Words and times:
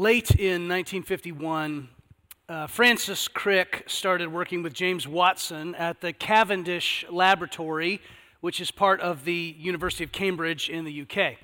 Late 0.00 0.30
in 0.30 0.66
1951, 0.66 1.86
uh, 2.48 2.66
Francis 2.68 3.28
Crick 3.28 3.84
started 3.86 4.32
working 4.32 4.62
with 4.62 4.72
James 4.72 5.06
Watson 5.06 5.74
at 5.74 6.00
the 6.00 6.14
Cavendish 6.14 7.04
Laboratory, 7.10 8.00
which 8.40 8.60
is 8.62 8.70
part 8.70 9.02
of 9.02 9.26
the 9.26 9.54
University 9.58 10.02
of 10.02 10.10
Cambridge 10.10 10.70
in 10.70 10.86
the 10.86 11.02
UK. 11.02 11.36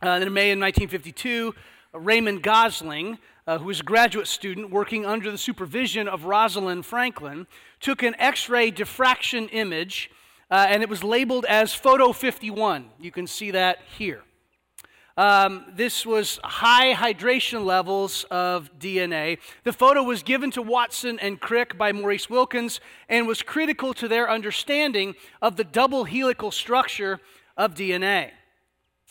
Uh, 0.00 0.18
then 0.18 0.28
in 0.28 0.32
May 0.32 0.52
of 0.52 0.58
1952, 0.58 1.54
Raymond 1.92 2.42
Gosling, 2.42 3.18
uh, 3.46 3.58
who 3.58 3.66
was 3.66 3.80
a 3.80 3.84
graduate 3.84 4.26
student 4.26 4.70
working 4.70 5.04
under 5.04 5.30
the 5.30 5.36
supervision 5.36 6.08
of 6.08 6.24
Rosalind 6.24 6.86
Franklin, 6.86 7.46
took 7.80 8.02
an 8.02 8.14
X 8.18 8.48
ray 8.48 8.70
diffraction 8.70 9.50
image 9.50 10.10
uh, 10.50 10.64
and 10.66 10.82
it 10.82 10.88
was 10.88 11.04
labeled 11.04 11.44
as 11.44 11.74
Photo 11.74 12.14
51. 12.14 12.86
You 12.98 13.10
can 13.10 13.26
see 13.26 13.50
that 13.50 13.80
here. 13.98 14.22
Um, 15.16 15.64
this 15.72 16.04
was 16.04 16.38
high 16.44 16.92
hydration 16.92 17.64
levels 17.64 18.26
of 18.30 18.70
DNA. 18.78 19.38
The 19.64 19.72
photo 19.72 20.02
was 20.02 20.22
given 20.22 20.50
to 20.50 20.62
Watson 20.62 21.18
and 21.18 21.40
Crick 21.40 21.78
by 21.78 21.92
Maurice 21.92 22.28
Wilkins 22.28 22.80
and 23.08 23.26
was 23.26 23.40
critical 23.40 23.94
to 23.94 24.08
their 24.08 24.30
understanding 24.30 25.14
of 25.40 25.56
the 25.56 25.64
double 25.64 26.04
helical 26.04 26.50
structure 26.50 27.20
of 27.56 27.74
DNA. 27.74 28.32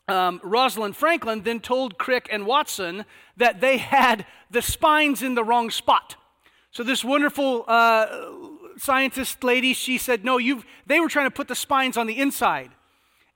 Um, 0.08 0.40
Rosalind 0.44 0.96
Franklin 0.96 1.42
then 1.42 1.60
told 1.60 1.98
Crick 1.98 2.30
and 2.32 2.46
Watson 2.46 3.06
that 3.38 3.60
they 3.60 3.78
had 3.78 4.28
the 4.52 4.62
spines 4.62 5.24
in 5.24 5.34
the 5.34 5.44
wrong 5.44 5.72
spot. 5.72 6.16
So, 6.70 6.84
this 6.84 7.04
wonderful 7.04 7.64
uh, 7.68 8.06
scientist 8.78 9.44
lady, 9.44 9.74
she 9.74 9.98
said, 9.98 10.24
No, 10.24 10.38
you've, 10.38 10.66
they 10.86 11.00
were 11.00 11.08
trying 11.08 11.26
to 11.26 11.32
put 11.32 11.48
the 11.48 11.56
spines 11.56 11.98
on 11.98 12.06
the 12.06 12.20
inside. 12.20 12.70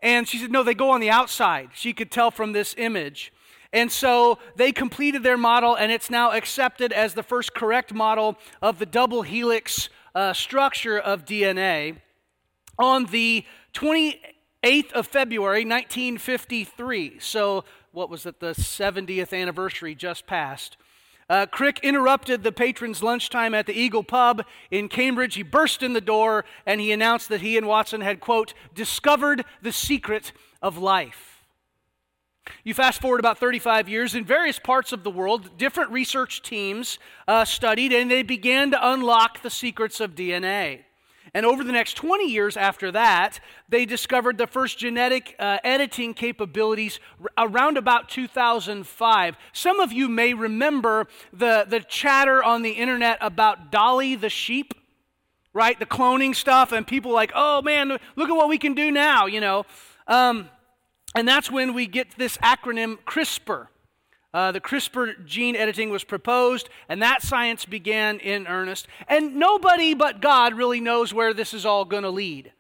And 0.02 0.28
she 0.28 0.38
said, 0.38 0.52
No, 0.52 0.64
they 0.64 0.74
go 0.74 0.92
on 0.92 1.02
the 1.02 1.10
outside. 1.10 1.70
She 1.74 1.94
could 1.94 2.12
tell 2.12 2.32
from 2.32 2.54
this 2.54 2.76
image. 2.78 3.34
And 3.72 3.92
so 3.92 4.40
they 4.56 4.72
completed 4.72 5.22
their 5.22 5.38
model, 5.38 5.76
and 5.76 5.92
it's 5.92 6.10
now 6.10 6.32
accepted 6.32 6.92
as 6.92 7.14
the 7.14 7.22
first 7.22 7.54
correct 7.54 7.94
model 7.94 8.38
of 8.62 8.80
the 8.80 8.86
double 8.86 9.22
helix 9.22 9.90
uh, 10.16 10.34
structure 10.34 10.98
of 10.98 11.26
DNA. 11.26 11.98
On 12.80 13.06
the 13.06 13.46
28th 13.74 14.92
of 14.94 15.06
February, 15.06 15.66
1953, 15.66 17.20
so 17.20 17.64
what 17.92 18.10
was 18.10 18.26
it, 18.26 18.40
the 18.40 18.54
70th 18.54 19.40
anniversary 19.40 19.94
just 19.94 20.26
passed, 20.26 20.78
uh, 21.30 21.46
Crick 21.46 21.80
interrupted 21.84 22.44
the 22.44 22.52
patron's 22.52 23.04
lunchtime 23.04 23.54
at 23.54 23.66
the 23.66 23.80
Eagle 23.80 24.04
Pub 24.04 24.44
in 24.72 24.90
Cambridge. 24.90 25.36
He 25.36 25.44
burst 25.44 25.84
in 25.84 25.94
the 25.94 26.02
door 26.02 26.46
and 26.66 26.82
he 26.82 26.92
announced 26.92 27.30
that 27.30 27.42
he 27.42 27.58
and 27.58 27.68
Watson 27.68 28.02
had, 28.02 28.20
quote, 28.20 28.54
discovered 28.74 29.46
the 29.62 29.72
secret 29.72 30.32
of 30.62 30.78
life. 30.78 31.46
You 32.64 32.74
fast 32.74 33.00
forward 33.00 33.20
about 33.20 33.38
35 33.38 33.88
years, 33.88 34.16
in 34.16 34.26
various 34.26 34.58
parts 34.58 34.92
of 34.92 35.04
the 35.04 35.12
world, 35.12 35.58
different 35.58 35.92
research 35.92 36.42
teams 36.42 36.98
uh, 37.28 37.46
studied 37.46 37.94
and 37.94 38.10
they 38.10 38.24
began 38.24 38.72
to 38.72 38.92
unlock 38.92 39.44
the 39.44 39.52
secrets 39.52 40.00
of 40.00 40.16
DNA. 40.16 40.82
And 41.34 41.46
over 41.46 41.64
the 41.64 41.72
next 41.72 41.94
20 41.94 42.30
years 42.30 42.58
after 42.58 42.92
that, 42.92 43.40
they 43.68 43.86
discovered 43.86 44.38
the 44.38 44.48
first 44.48 44.78
genetic 44.80 45.36
uh, 45.40 45.58
editing 45.64 46.14
capabilities 46.14 47.00
around 47.38 47.78
about 47.78 48.10
2005. 48.10 49.38
Some 49.54 49.80
of 49.80 49.92
you 49.92 50.10
may 50.10 50.34
remember 50.34 51.08
the, 51.32 51.66
the 51.68 51.82
chatter 51.82 52.44
on 52.44 52.62
the 52.62 52.72
internet 52.72 53.18
about 53.22 53.72
Dolly 53.72 54.16
the 54.16 54.30
sheep, 54.30 54.74
right? 55.54 55.80
The 55.80 55.86
cloning 55.86 56.36
stuff, 56.36 56.72
and 56.72 56.86
people 56.86 57.12
like, 57.12 57.32
oh 57.36 57.62
man, 57.62 57.98
look 58.16 58.30
at 58.30 58.36
what 58.36 58.50
we 58.50 58.58
can 58.58 58.74
do 58.74 58.92
now, 58.92 59.26
you 59.26 59.40
know. 59.40 59.66
Um, 60.08 60.50
and 61.16 61.28
that's 61.28 61.52
when 61.52 61.74
we 61.74 61.88
get 61.88 62.18
this 62.18 62.38
acronym 62.38 62.98
CRISPR. 63.06 63.68
Uh, 64.34 64.52
the 64.52 64.62
CRISPR 64.62 65.26
gene 65.26 65.56
editing 65.56 65.90
was 65.90 66.04
proposed, 66.04 66.70
and 66.88 67.02
that 67.02 67.24
science 67.24 67.66
began 67.66 68.20
in 68.20 68.46
earnest. 68.46 68.88
And 69.08 69.36
nobody 69.36 69.96
but 69.96 70.22
God 70.22 70.54
really 70.54 70.80
knows 70.80 71.14
where 71.14 71.34
this 71.34 71.54
is 71.54 71.66
all 71.66 71.84
going 71.84 72.04
to 72.04 72.12
lead. 72.12 72.52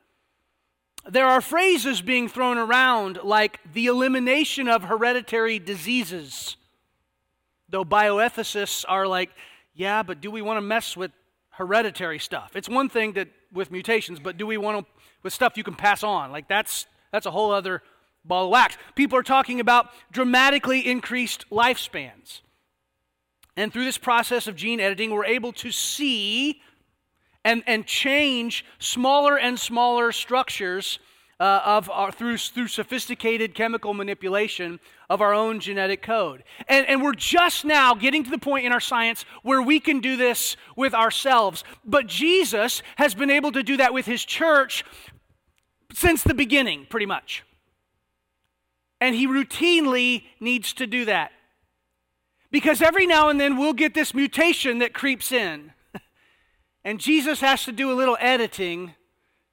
There 1.07 1.27
are 1.27 1.41
phrases 1.41 2.01
being 2.01 2.27
thrown 2.27 2.57
around 2.57 3.19
like 3.23 3.59
the 3.73 3.85
elimination 3.85 4.67
of 4.67 4.83
hereditary 4.83 5.59
diseases, 5.59 6.57
though 7.69 7.85
bioethicists 7.85 8.83
are 8.87 9.07
like, 9.07 9.29
yeah, 9.73 10.03
but 10.03 10.21
do 10.21 10.31
we 10.31 10.41
want 10.41 10.57
to 10.57 10.61
mess 10.61 10.97
with 10.97 11.11
hereditary 11.51 12.19
stuff? 12.19 12.55
It's 12.55 12.67
one 12.67 12.89
thing 12.89 13.13
that 13.13 13.29
with 13.53 13.71
mutations, 13.71 14.19
but 14.19 14.37
do 14.37 14.45
we 14.45 14.57
want 14.57 14.79
to 14.79 14.91
with 15.23 15.33
stuff 15.33 15.57
you 15.57 15.63
can 15.63 15.75
pass 15.75 16.03
on? 16.03 16.31
Like 16.31 16.47
that's 16.47 16.85
that's 17.11 17.25
a 17.25 17.31
whole 17.31 17.51
other 17.51 17.81
ball 18.29 18.45
of 18.45 18.51
wax. 18.51 18.77
People 18.95 19.17
are 19.17 19.23
talking 19.23 19.59
about 19.59 19.89
dramatically 20.11 20.87
increased 20.87 21.45
lifespans. 21.49 22.39
And 23.57 23.73
through 23.73 23.83
this 23.83 23.97
process 23.97 24.47
of 24.47 24.55
gene 24.55 24.79
editing, 24.79 25.11
we're 25.11 25.25
able 25.25 25.51
to 25.53 25.71
see 25.71 26.61
and, 27.43 27.63
and 27.67 27.85
change 27.85 28.63
smaller 28.79 29.37
and 29.37 29.59
smaller 29.59 30.13
structures 30.13 30.99
uh, 31.39 31.61
of 31.65 31.89
our, 31.89 32.11
through, 32.11 32.37
through 32.37 32.67
sophisticated 32.67 33.55
chemical 33.55 33.93
manipulation 33.93 34.79
of 35.09 35.21
our 35.21 35.33
own 35.33 35.59
genetic 35.59 36.01
code. 36.01 36.43
And, 36.67 36.85
and 36.87 37.01
we're 37.01 37.13
just 37.13 37.63
now 37.63 37.93
getting 37.95 38.23
to 38.25 38.29
the 38.29 38.37
point 38.37 38.65
in 38.65 38.71
our 38.71 38.81
science 38.81 39.25
where 39.41 39.61
we 39.61 39.79
can 39.79 40.01
do 40.01 40.17
this 40.17 40.57
with 40.75 40.93
ourselves. 40.93 41.63
But 41.85 42.07
Jesus 42.07 42.81
has 42.97 43.13
been 43.15 43.29
able 43.29 43.51
to 43.53 43.63
do 43.63 43.77
that 43.77 43.93
with 43.93 44.05
his 44.05 44.23
church 44.23 44.83
since 45.93 46.23
the 46.23 46.33
beginning, 46.33 46.87
pretty 46.89 47.05
much. 47.05 47.43
And 49.01 49.15
he 49.15 49.27
routinely 49.27 50.23
needs 50.39 50.73
to 50.73 50.87
do 50.87 51.05
that. 51.05 51.31
Because 52.51 52.81
every 52.81 53.05
now 53.05 53.29
and 53.29 53.39
then 53.39 53.57
we'll 53.57 53.73
get 53.73 53.93
this 53.93 54.13
mutation 54.13 54.79
that 54.79 54.93
creeps 54.93 55.31
in. 55.31 55.71
and 56.83 56.99
Jesus 56.99 57.41
has 57.41 57.63
to 57.65 57.71
do 57.71 57.91
a 57.91 57.93
little 57.93 58.17
editing 58.19 58.95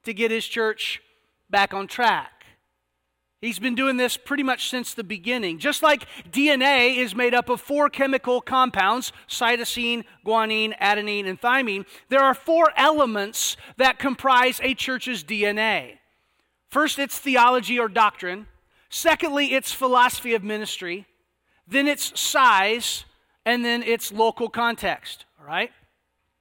to 0.04 0.14
get 0.14 0.30
his 0.30 0.46
church 0.46 1.02
back 1.50 1.74
on 1.74 1.86
track. 1.86 2.36
He's 3.42 3.58
been 3.58 3.74
doing 3.74 3.98
this 3.98 4.16
pretty 4.16 4.42
much 4.42 4.70
since 4.70 4.94
the 4.94 5.04
beginning. 5.04 5.58
Just 5.58 5.82
like 5.82 6.06
DNA 6.30 6.96
is 6.96 7.14
made 7.14 7.34
up 7.34 7.50
of 7.50 7.60
four 7.60 7.90
chemical 7.90 8.40
compounds 8.40 9.12
cytosine, 9.28 10.04
guanine, 10.24 10.76
adenine, 10.78 11.28
and 11.28 11.40
thymine 11.40 11.84
there 12.08 12.22
are 12.22 12.34
four 12.34 12.72
elements 12.76 13.56
that 13.76 13.98
comprise 13.98 14.58
a 14.62 14.74
church's 14.74 15.22
DNA. 15.22 15.98
First, 16.68 16.98
it's 16.98 17.18
theology 17.18 17.78
or 17.78 17.88
doctrine. 17.88 18.46
Secondly, 18.88 19.54
its 19.54 19.72
philosophy 19.72 20.34
of 20.34 20.44
ministry, 20.44 21.06
then 21.66 21.88
its 21.88 22.18
size, 22.18 23.04
and 23.44 23.64
then 23.64 23.82
its 23.82 24.12
local 24.12 24.48
context. 24.48 25.24
All 25.40 25.46
right? 25.46 25.70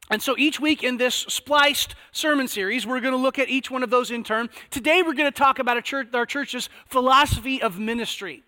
And 0.09 0.21
so 0.21 0.35
each 0.37 0.59
week 0.59 0.83
in 0.83 0.97
this 0.97 1.15
spliced 1.15 1.95
sermon 2.11 2.47
series, 2.47 2.85
we're 2.85 2.99
going 2.99 3.13
to 3.13 3.17
look 3.17 3.39
at 3.39 3.49
each 3.49 3.71
one 3.71 3.81
of 3.81 3.89
those 3.89 4.11
in 4.11 4.23
turn. 4.23 4.49
Today, 4.69 5.01
we're 5.01 5.13
going 5.13 5.31
to 5.31 5.37
talk 5.37 5.57
about 5.57 5.83
church, 5.83 6.07
our 6.13 6.27
church's 6.27 6.69
philosophy 6.85 7.61
of 7.61 7.79
ministry. 7.79 8.43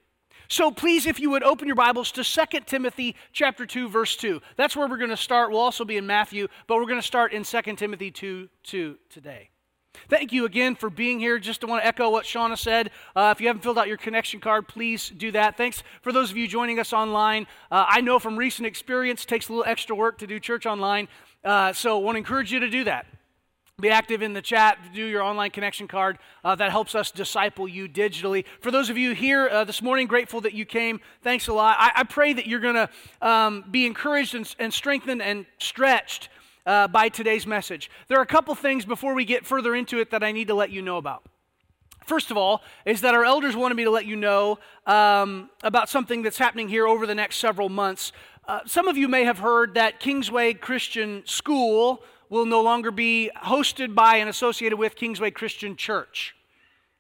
So 0.50 0.72
please, 0.72 1.06
if 1.06 1.20
you 1.20 1.30
would 1.32 1.44
open 1.44 1.68
your 1.68 1.76
Bibles 1.76 2.12
to 2.14 2.24
2 2.24 2.60
Timothy 2.66 3.16
chapter 3.34 3.66
2, 3.66 3.90
verse 3.90 4.16
2. 4.16 4.42
That's 4.56 4.76
where 4.76 4.88
we're 4.88 4.98
going 4.98 5.10
to 5.10 5.18
start. 5.18 5.50
We'll 5.50 5.60
also 5.60 5.84
be 5.84 5.98
in 5.98 6.06
Matthew, 6.08 6.48
but 6.68 6.78
we're 6.78 6.86
going 6.86 7.02
to 7.02 7.06
start 7.06 7.34
in 7.34 7.44
2 7.44 7.62
Timothy 7.76 8.12
2, 8.12 8.48
2 8.64 8.98
today. 9.10 9.50
Thank 10.10 10.32
you 10.32 10.46
again 10.46 10.76
for 10.76 10.90
being 10.90 11.20
here. 11.20 11.40
Just 11.40 11.62
to 11.62 11.68
want 11.68 11.84
to 11.84 11.88
echo 11.88 12.10
what 12.10 12.26
Shauna 12.26 12.58
said. 12.58 12.92
Uh, 13.16 13.34
if 13.36 13.42
you 13.42 13.48
haven't 13.48 13.62
filled 13.62 13.78
out 13.78 13.88
your 13.88 13.98
connection 13.98 14.40
card, 14.40 14.68
please 14.68 15.10
do 15.10 15.32
that. 15.32 15.58
Thanks 15.58 15.84
for 16.02 16.12
those 16.12 16.32
of 16.32 16.38
you 16.38 16.48
joining 16.48 16.80
us 16.80 16.94
online. 16.94 17.48
Uh, 17.72 17.86
I 17.88 18.02
know 18.02 18.20
from 18.20 18.38
recent 18.38 18.66
experience, 18.66 19.24
it 19.24 19.28
takes 19.28 19.50
a 19.50 19.54
little 19.54 19.70
extra 19.70 19.96
work 19.96 20.18
to 20.20 20.28
do 20.28 20.40
church 20.40 20.66
online. 20.66 21.08
Uh, 21.44 21.74
so 21.74 22.00
I 22.00 22.04
want 22.04 22.16
to 22.16 22.20
encourage 22.20 22.52
you 22.52 22.60
to 22.60 22.70
do 22.70 22.84
that. 22.86 23.06
Be 23.80 23.90
active 23.90 24.24
in 24.24 24.34
the 24.34 24.42
chat, 24.42 24.80
do 24.92 25.06
your 25.06 25.22
online 25.22 25.52
connection 25.52 25.88
card. 25.88 26.18
Uh, 26.44 26.56
that 26.56 26.72
helps 26.72 26.96
us 26.96 27.12
disciple 27.12 27.68
you 27.68 27.88
digitally. 27.88 28.44
For 28.60 28.72
those 28.72 28.90
of 28.90 28.98
you 28.98 29.14
here 29.14 29.48
uh, 29.48 29.66
this 29.66 29.84
morning, 29.84 30.08
grateful 30.08 30.42
that 30.42 30.54
you 30.54 30.66
came. 30.66 31.00
Thanks 31.22 31.48
a 31.48 31.54
lot. 31.54 31.78
I, 31.78 31.92
I 31.98 32.04
pray 32.04 32.34
that 32.34 32.48
you're 32.48 32.60
going 32.60 32.74
to 32.74 32.90
um, 33.22 33.66
be 33.70 33.86
encouraged 33.86 34.34
and, 34.34 34.52
and 34.58 34.74
strengthened 34.74 35.22
and 35.22 35.46
stretched 35.60 36.30
uh, 36.68 36.88
by 36.88 37.10
today's 37.10 37.48
message. 37.48 37.90
There 38.10 38.20
are 38.20 38.22
a 38.22 38.28
couple 38.28 38.54
things 38.54 38.86
before 38.86 39.16
we 39.16 39.26
get 39.26 39.46
further 39.46 39.74
into 39.74 40.00
it 40.00 40.12
that 40.12 40.24
I 40.24 40.32
need 40.32 40.50
to 40.50 40.54
let 40.54 40.70
you 40.70 40.84
know 40.84 40.98
about. 40.98 41.24
First 42.06 42.30
of 42.30 42.38
all, 42.38 42.62
is 42.86 43.02
that 43.02 43.16
our 43.16 43.26
elders 43.26 43.56
wanted 43.56 43.76
me 43.76 43.86
to 43.86 43.90
let 43.90 44.06
you 44.06 44.16
know 44.16 44.60
um, 44.86 45.50
about 45.64 45.90
something 45.90 46.22
that's 46.22 46.38
happening 46.38 46.70
here 46.70 46.88
over 46.88 47.08
the 47.08 47.16
next 47.16 47.38
several 47.38 47.70
months. 47.70 48.12
Uh, 48.48 48.60
some 48.66 48.88
of 48.88 48.96
you 48.96 49.08
may 49.08 49.24
have 49.24 49.40
heard 49.40 49.74
that 49.74 50.00
Kingsway 50.00 50.54
Christian 50.54 51.26
School 51.26 52.04
will 52.30 52.46
no 52.46 52.62
longer 52.62 52.92
be 52.92 53.32
hosted 53.44 53.96
by 53.96 54.18
and 54.18 54.30
associated 54.30 54.78
with 54.78 54.96
Kingsway 54.96 55.32
Christian 55.32 55.76
Church. 55.76 56.36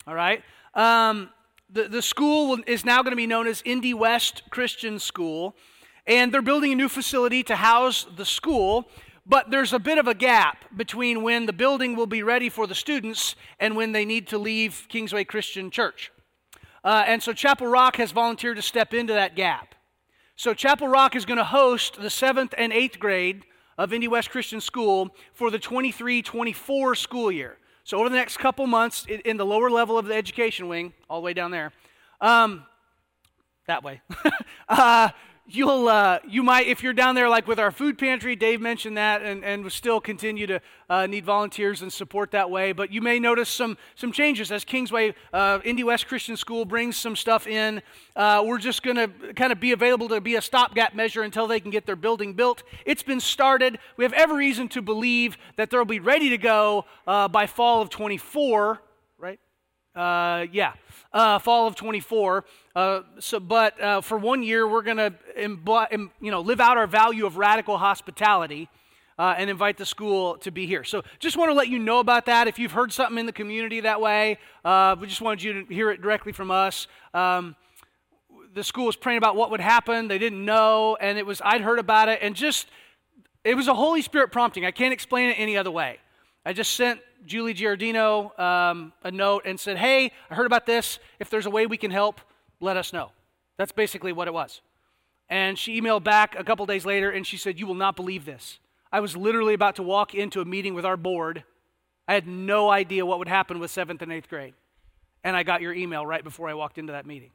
All 0.06 0.16
right? 0.16 0.44
Um, 0.74 1.30
the, 1.70 1.84
the 1.84 2.02
school 2.02 2.58
is 2.66 2.86
now 2.86 3.02
going 3.02 3.12
to 3.12 3.18
be 3.18 3.28
known 3.28 3.48
as 3.48 3.62
Indy 3.66 3.94
West 3.94 4.44
Christian 4.50 5.00
School, 5.00 5.56
and 6.06 6.34
they're 6.34 6.42
building 6.42 6.72
a 6.72 6.76
new 6.76 6.90
facility 6.90 7.44
to 7.44 7.58
house 7.58 8.08
the 8.16 8.26
school. 8.26 8.90
But 9.30 9.52
there's 9.52 9.74
a 9.74 9.80
bit 9.80 9.98
of 9.98 10.08
a 10.08 10.14
gap 10.14 10.64
between 10.76 11.22
when 11.22 11.46
the 11.46 11.54
building 11.54 11.96
will 11.96 12.08
be 12.08 12.24
ready 12.24 12.48
for 12.50 12.66
the 12.66 12.76
students 12.76 13.36
and 13.60 13.76
when 13.76 13.92
they 13.92 14.06
need 14.06 14.28
to 14.28 14.38
leave 14.38 14.86
Kingsway 14.88 15.26
Christian 15.26 15.70
Church. 15.70 16.12
Uh, 16.84 17.04
and 17.06 17.22
so 17.22 17.34
Chapel 17.34 17.68
Rock 17.68 17.98
has 17.98 18.12
volunteered 18.14 18.56
to 18.56 18.62
step 18.62 18.94
into 18.94 19.12
that 19.14 19.36
gap. 19.36 19.76
So, 20.40 20.54
Chapel 20.54 20.88
Rock 20.88 21.16
is 21.16 21.26
going 21.26 21.40
to 21.40 21.44
host 21.44 22.00
the 22.00 22.12
seventh 22.12 22.54
and 22.60 22.72
eighth 22.72 23.00
grade 23.00 23.44
of 23.76 23.92
Indy 23.92 24.08
West 24.08 24.30
Christian 24.30 24.62
School 24.62 25.10
for 25.34 25.50
the 25.50 25.58
23 25.58 26.22
24 26.22 26.94
school 26.94 27.32
year. 27.32 27.58
So, 27.84 27.98
over 27.98 28.08
the 28.08 28.18
next 28.18 28.38
couple 28.38 28.68
months, 28.68 29.08
in 29.26 29.38
the 29.38 29.46
lower 29.48 29.72
level 29.72 29.98
of 29.98 30.06
the 30.06 30.14
education 30.14 30.68
wing, 30.68 30.94
all 31.10 31.20
the 31.20 31.26
way 31.26 31.34
down 31.34 31.50
there, 31.50 31.74
um, 32.22 32.68
that 33.66 33.84
way, 33.84 34.02
uh, 34.70 35.10
you'll 35.48 35.88
uh, 35.88 36.20
you 36.28 36.44
might 36.44 36.68
if 36.68 36.84
you're 36.84 36.94
down 36.94 37.16
there 37.16 37.30
like 37.30 37.48
with 37.48 37.58
our 37.58 37.72
food 37.72 37.98
pantry 37.98 38.36
dave 38.36 38.60
mentioned 38.60 38.98
that 38.98 39.22
and, 39.22 39.44
and 39.46 39.72
still 39.72 40.02
continue 40.02 40.46
to 40.46 40.60
uh, 40.90 41.08
need 41.08 41.26
volunteers 41.26 41.82
and 41.82 41.92
support 41.92 42.32
that 42.32 42.50
way. 42.50 42.74
But 42.74 42.92
you 42.92 43.02
may 43.02 43.20
notice 43.20 43.50
some 43.50 43.78
some 43.96 44.12
changes 44.12 44.52
as 44.52 44.66
kingsway 44.66 45.16
uh, 45.32 45.60
indy 45.64 45.84
west 45.84 46.08
christian 46.08 46.36
school 46.36 46.66
brings 46.66 46.98
some 46.98 47.16
stuff 47.16 47.48
in. 47.48 47.82
Uh, 48.16 48.44
we're 48.46 48.58
just 48.58 48.84
going 48.84 48.98
to 48.98 49.34
kind 49.34 49.52
of 49.52 49.60
be 49.60 49.72
available 49.72 50.10
to 50.10 50.20
be 50.20 50.36
a 50.36 50.42
stopgap 50.42 50.94
measure 50.94 51.22
until 51.22 51.48
they 51.48 51.60
can 51.60 51.72
get 51.72 51.86
their 51.86 51.96
building 51.96 52.34
built. 52.34 52.64
It's 52.86 53.04
been 53.04 53.20
started. 53.20 53.80
We 53.96 54.04
have 54.04 54.14
every 54.14 54.38
reason 54.38 54.68
to 54.70 54.82
believe 54.82 55.38
that 55.56 55.70
they'll 55.70 55.86
be 55.86 56.00
ready 56.00 56.30
to 56.30 56.38
go 56.38 56.86
uh, 57.06 57.28
by 57.28 57.48
fall 57.48 57.82
of 57.82 57.90
24 57.90 58.68
right 58.70 58.87
uh, 59.98 60.46
yeah 60.52 60.74
uh, 61.14 61.40
fall 61.40 61.68
of 61.68 61.76
24. 61.76 62.46
Uh, 62.76 63.02
so, 63.20 63.40
but 63.40 63.82
uh, 63.82 64.02
for 64.02 64.18
one 64.18 64.44
year, 64.44 64.68
we're 64.68 64.82
going 64.82 64.98
to 64.98 65.14
Im- 65.36 66.12
you 66.22 66.32
know, 66.32 66.42
live 66.42 66.60
out 66.60 66.78
our 66.78 66.88
value 66.88 67.26
of 67.26 67.38
radical 67.38 67.78
hospitality 67.78 68.70
uh, 69.18 69.34
and 69.38 69.50
invite 69.50 69.78
the 69.78 69.86
school 69.86 70.38
to 70.38 70.52
be 70.52 70.68
here. 70.68 70.84
So, 70.84 71.04
just 71.20 71.38
want 71.38 71.50
to 71.50 71.54
let 71.54 71.70
you 71.70 71.80
know 71.80 72.00
about 72.00 72.26
that. 72.28 72.48
If 72.48 72.60
you've 72.60 72.72
heard 72.72 72.94
something 72.94 73.18
in 73.18 73.26
the 73.26 73.32
community 73.32 73.82
that 73.82 74.00
way, 74.00 74.38
uh, 74.64 74.96
we 75.00 75.08
just 75.08 75.22
wanted 75.22 75.42
you 75.44 75.66
to 75.66 75.74
hear 75.74 75.90
it 75.90 76.02
directly 76.02 76.32
from 76.32 76.52
us. 76.52 76.88
Um, 77.14 77.56
the 78.54 78.64
school 78.64 78.86
was 78.86 78.96
praying 78.96 79.18
about 79.18 79.36
what 79.36 79.52
would 79.52 79.60
happen. 79.60 80.08
They 80.08 80.18
didn't 80.18 80.44
know, 80.44 80.98
and 81.00 81.18
it 81.18 81.26
was 81.26 81.42
I'd 81.44 81.62
heard 81.62 81.80
about 81.80 82.10
it, 82.10 82.20
and 82.22 82.36
just 82.36 82.68
it 83.44 83.56
was 83.56 83.68
a 83.68 83.74
Holy 83.74 84.02
Spirit 84.02 84.32
prompting. 84.32 84.66
I 84.66 84.72
can't 84.72 84.94
explain 84.94 85.30
it 85.30 85.40
any 85.40 85.58
other 85.58 85.72
way. 85.72 85.98
I 86.46 86.54
just 86.54 86.74
sent 86.74 87.02
Julie 87.26 87.54
Giardino 87.54 88.38
um, 88.40 88.94
a 89.04 89.12
note 89.12 89.44
and 89.46 89.60
said, 89.60 89.78
Hey, 89.78 90.12
I 90.30 90.36
heard 90.36 90.46
about 90.46 90.66
this. 90.66 91.00
If 91.20 91.30
there's 91.30 91.46
a 91.46 91.50
way 91.50 91.66
we 91.66 91.78
can 91.78 91.92
help, 91.92 92.22
let 92.60 92.78
us 92.78 92.94
know. 92.94 93.12
That's 93.58 93.72
basically 93.72 94.14
what 94.14 94.28
it 94.28 94.34
was. 94.34 94.62
And 95.30 95.58
she 95.60 95.80
emailed 95.80 96.04
back 96.04 96.36
a 96.38 96.44
couple 96.44 96.66
days 96.66 96.86
later 96.86 97.10
and 97.12 97.26
she 97.26 97.38
said, 97.38 97.60
You 97.60 97.68
will 97.68 97.76
not 97.76 97.96
believe 97.96 98.26
this. 98.26 98.60
I 98.92 99.00
was 99.00 99.18
literally 99.18 99.54
about 99.54 99.76
to 99.76 99.84
walk 99.84 100.16
into 100.16 100.40
a 100.40 100.46
meeting 100.46 100.74
with 100.74 100.86
our 100.86 100.98
board. 100.98 101.44
I 102.08 102.14
had 102.14 102.28
no 102.28 102.70
idea 102.70 103.06
what 103.06 103.20
would 103.20 103.28
happen 103.28 103.60
with 103.60 103.70
seventh 103.70 104.02
and 104.02 104.12
eighth 104.14 104.30
grade. 104.30 104.54
And 105.24 105.36
I 105.36 105.44
got 105.44 105.62
your 105.62 105.74
email 105.74 106.06
right 106.06 106.24
before 106.24 106.48
I 106.48 106.54
walked 106.54 106.78
into 106.78 106.94
that 106.94 107.06
meeting. 107.06 107.32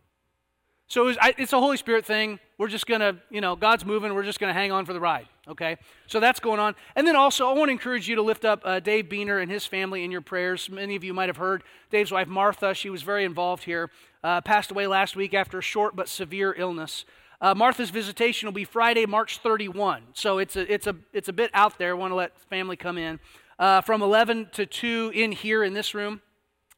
So 0.93 1.05
it 1.05 1.07
was, 1.07 1.19
I, 1.23 1.35
it's 1.39 1.55
a 1.55 1.59
Holy 1.59 1.79
Spirit 1.79 2.05
thing. 2.05 2.39
We're 2.59 2.69
just 2.69 2.87
going 2.87 3.01
to, 3.01 3.17
you 3.31 3.41
know, 3.41 3.57
God's 3.57 3.87
moving. 3.87 4.13
We're 4.13 4.25
just 4.25 4.39
going 4.39 4.51
to 4.51 4.61
hang 4.61 4.73
on 4.73 4.85
for 4.85 4.93
the 4.93 5.01
ride, 5.01 5.27
okay? 5.49 5.79
So 6.07 6.21
that's 6.21 6.39
going 6.39 6.61
on. 6.61 6.75
And 6.95 7.07
then 7.07 7.17
also, 7.17 7.49
I 7.49 7.55
want 7.55 7.69
to 7.69 7.73
encourage 7.73 8.11
you 8.11 8.17
to 8.17 8.21
lift 8.21 8.45
up 8.45 8.61
uh, 8.63 8.79
Dave 8.79 9.07
Beener 9.07 9.41
and 9.41 9.51
his 9.51 9.65
family 9.65 10.05
in 10.05 10.11
your 10.11 10.21
prayers. 10.21 10.69
Many 10.69 10.95
of 10.95 11.03
you 11.03 11.15
might 11.15 11.31
have 11.31 11.39
heard 11.39 11.65
Dave's 11.89 12.13
wife, 12.13 12.29
Martha, 12.29 12.75
she 12.75 12.91
was 12.91 13.01
very 13.01 13.25
involved 13.25 13.65
here, 13.65 13.89
uh, 14.23 14.43
passed 14.43 14.71
away 14.71 14.87
last 14.87 15.17
week 15.17 15.33
after 15.33 15.61
a 15.61 15.63
short 15.63 15.97
but 15.97 16.11
severe 16.11 16.55
illness. 16.59 17.07
Uh, 17.41 17.55
Martha's 17.55 17.89
visitation 17.89 18.47
will 18.47 18.53
be 18.53 18.65
Friday, 18.65 19.07
March 19.07 19.39
31. 19.39 20.03
So 20.13 20.37
it's 20.37 20.57
a, 20.57 20.71
it's 20.71 20.87
a, 20.87 20.95
it's 21.15 21.29
a 21.31 21.33
bit 21.33 21.51
out 21.55 21.79
there. 21.79 21.93
I 21.93 21.95
want 21.95 22.11
to 22.11 22.17
let 22.17 22.39
family 22.51 22.77
come 22.77 22.99
in. 22.99 23.19
Uh, 23.59 23.81
from 23.81 24.03
11 24.03 24.51
to 24.53 24.67
2 24.67 25.13
in 25.15 25.33
here 25.33 25.65
in 25.65 25.73
this 25.73 25.95
room. 25.95 26.21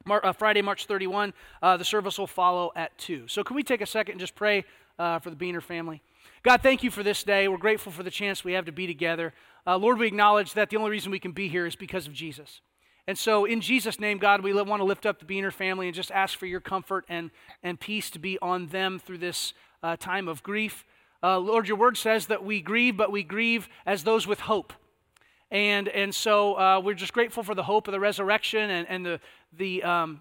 Mar- 0.05 0.25
uh, 0.25 0.33
Friday, 0.33 0.63
March 0.63 0.87
31. 0.87 1.33
Uh, 1.63 1.77
the 1.77 1.85
service 1.85 2.19
will 2.19 2.27
follow 2.27 2.73
at 2.77 2.97
2. 2.99 3.29
So, 3.29 3.43
can 3.43 3.57
we 3.57 3.63
take 3.63 3.81
a 3.81 3.87
second 3.87 4.13
and 4.13 4.21
just 4.21 4.35
pray 4.35 4.65
uh, 4.99 5.19
for 5.19 5.31
the 5.31 5.37
Beener 5.37 5.63
family? 5.63 6.03
God, 6.43 6.63
thank 6.63 6.83
you 6.83 6.91
for 6.91 7.03
this 7.03 7.23
day. 7.23 7.49
We're 7.49 7.57
grateful 7.57 7.91
for 7.91 8.03
the 8.03 8.11
chance 8.11 8.45
we 8.45 8.53
have 8.53 8.67
to 8.67 8.73
be 8.73 8.87
together. 8.87 9.33
Uh, 9.67 9.79
Lord, 9.79 9.99
we 9.99 10.07
acknowledge 10.07 10.53
that 10.55 10.71
the 10.71 10.77
only 10.77 10.91
reason 10.91 11.11
we 11.11 11.19
can 11.19 11.33
be 11.33 11.49
here 11.49 11.67
is 11.67 11.75
because 11.75 12.07
of 12.07 12.13
Jesus. 12.13 12.61
And 13.07 13.19
so, 13.19 13.45
in 13.45 13.61
Jesus' 13.61 14.01
name, 14.01 14.19
God, 14.19 14.43
we 14.43 14.53
want 14.53 14.81
to 14.81 14.85
lift 14.85 15.07
up 15.07 15.19
the 15.19 15.27
Beener 15.27 15.53
family 15.53 15.87
and 15.87 15.95
just 15.95 16.11
ask 16.11 16.39
for 16.39 16.47
your 16.47 16.61
comfort 16.61 17.05
and, 17.09 17.31
and 17.63 17.79
peace 17.79 18.11
to 18.11 18.19
be 18.19 18.39
on 18.41 18.67
them 18.69 18.99
through 18.99 19.19
this 19.19 19.53
uh, 19.83 19.97
time 19.97 20.29
of 20.29 20.43
grief. 20.43 20.85
Uh, 21.23 21.39
Lord, 21.39 21.69
your 21.69 21.77
word 21.77 21.97
says 21.97 22.27
that 22.27 22.45
we 22.45 22.61
grieve, 22.61 22.97
but 22.97 23.11
we 23.11 23.23
grieve 23.23 23.69
as 23.87 24.05
those 24.05 24.27
with 24.27 24.41
hope. 24.41 24.73
And, 25.55 25.87
and 25.91 26.13
so 26.13 26.59
uh, 26.59 26.81
we're 26.81 26.95
just 26.95 27.13
grateful 27.13 27.45
for 27.45 27.55
the 27.55 27.63
hope 27.63 27.87
of 27.87 27.93
the 27.93 28.01
resurrection 28.01 28.71
and, 28.71 28.89
and 28.89 29.07
the, 29.07 29.21
the, 29.57 29.85
um, 29.85 30.21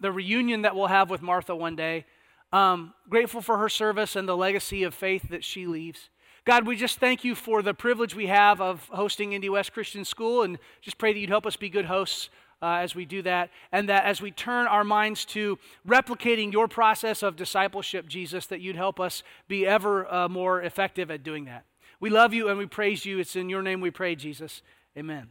the 0.00 0.12
reunion 0.12 0.62
that 0.62 0.76
we'll 0.76 0.86
have 0.86 1.10
with 1.10 1.20
Martha 1.20 1.56
one 1.56 1.74
day. 1.74 2.06
Um, 2.52 2.94
grateful 3.10 3.42
for 3.42 3.58
her 3.58 3.68
service 3.68 4.14
and 4.14 4.28
the 4.28 4.36
legacy 4.36 4.84
of 4.84 4.94
faith 4.94 5.30
that 5.30 5.42
she 5.42 5.66
leaves. 5.66 6.10
God, 6.44 6.64
we 6.64 6.76
just 6.76 7.00
thank 7.00 7.24
you 7.24 7.34
for 7.34 7.60
the 7.60 7.74
privilege 7.74 8.14
we 8.14 8.28
have 8.28 8.60
of 8.60 8.88
hosting 8.92 9.32
Indy 9.32 9.48
West 9.48 9.72
Christian 9.72 10.04
School 10.04 10.42
and 10.44 10.60
just 10.80 10.96
pray 10.96 11.12
that 11.12 11.18
you'd 11.18 11.28
help 11.28 11.44
us 11.44 11.56
be 11.56 11.68
good 11.68 11.86
hosts 11.86 12.30
uh, 12.62 12.74
as 12.74 12.94
we 12.94 13.04
do 13.04 13.20
that. 13.22 13.50
And 13.72 13.88
that 13.88 14.04
as 14.04 14.22
we 14.22 14.30
turn 14.30 14.68
our 14.68 14.84
minds 14.84 15.24
to 15.26 15.58
replicating 15.88 16.52
your 16.52 16.68
process 16.68 17.24
of 17.24 17.34
discipleship, 17.34 18.06
Jesus, 18.06 18.46
that 18.46 18.60
you'd 18.60 18.76
help 18.76 19.00
us 19.00 19.24
be 19.48 19.66
ever 19.66 20.10
uh, 20.10 20.28
more 20.28 20.62
effective 20.62 21.10
at 21.10 21.24
doing 21.24 21.46
that. 21.46 21.64
We 22.00 22.10
love 22.10 22.32
you 22.32 22.48
and 22.48 22.58
we 22.58 22.66
praise 22.66 23.04
you. 23.04 23.18
It's 23.18 23.36
in 23.36 23.48
your 23.48 23.62
name 23.62 23.80
we 23.80 23.90
pray, 23.90 24.14
Jesus. 24.14 24.62
Amen. 24.96 25.28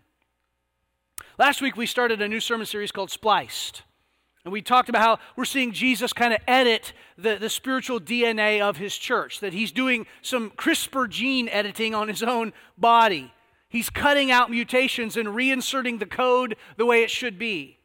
Last 1.38 1.62
week 1.62 1.78
we 1.78 1.86
started 1.86 2.22
a 2.22 2.28
new 2.28 2.40
sermon 2.40 2.66
series 2.66 2.92
called 2.92 3.10
Spliced. 3.10 3.84
And 4.44 4.52
we 4.54 4.62
talked 4.62 4.88
about 4.88 5.02
how 5.02 5.20
we're 5.36 5.46
seeing 5.46 5.74
Jesus 5.74 6.14
kind 6.14 6.34
of 6.34 6.40
edit 6.48 6.94
the, 7.18 7.36
the 7.36 7.50
spiritual 7.50 8.00
DNA 8.00 8.62
of 8.62 8.78
his 8.78 8.98
church, 8.98 9.42
that 9.42 9.52
he's 9.52 9.74
doing 9.74 10.08
some 10.22 10.52
CRISPR 10.52 11.10
gene 11.10 11.50
editing 11.50 11.94
on 11.94 12.08
his 12.08 12.24
own 12.24 12.54
body. 12.78 13.34
He's 13.68 13.90
cutting 13.90 14.32
out 14.32 14.50
mutations 14.50 15.18
and 15.18 15.30
reinserting 15.30 16.00
the 16.00 16.06
code 16.06 16.56
the 16.78 16.86
way 16.86 17.04
it 17.04 17.12
should 17.12 17.38
be. 17.38 17.78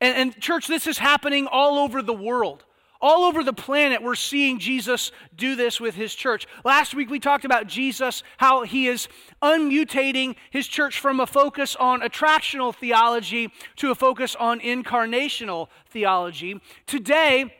And, 0.00 0.16
and 0.16 0.40
church, 0.40 0.66
this 0.66 0.86
is 0.86 0.98
happening 0.98 1.46
all 1.46 1.78
over 1.78 2.00
the 2.00 2.14
world. 2.14 2.64
All 3.00 3.24
over 3.24 3.44
the 3.44 3.52
planet, 3.52 4.02
we're 4.02 4.14
seeing 4.14 4.58
Jesus 4.58 5.12
do 5.34 5.54
this 5.54 5.80
with 5.80 5.94
his 5.94 6.14
church. 6.14 6.46
Last 6.64 6.94
week, 6.94 7.10
we 7.10 7.20
talked 7.20 7.44
about 7.44 7.66
Jesus, 7.66 8.22
how 8.38 8.62
he 8.62 8.86
is 8.86 9.08
unmutating 9.42 10.36
his 10.50 10.66
church 10.66 10.98
from 10.98 11.20
a 11.20 11.26
focus 11.26 11.76
on 11.76 12.00
attractional 12.00 12.74
theology 12.74 13.52
to 13.76 13.90
a 13.90 13.94
focus 13.94 14.34
on 14.34 14.60
incarnational 14.60 15.68
theology. 15.88 16.60
Today, 16.86 17.54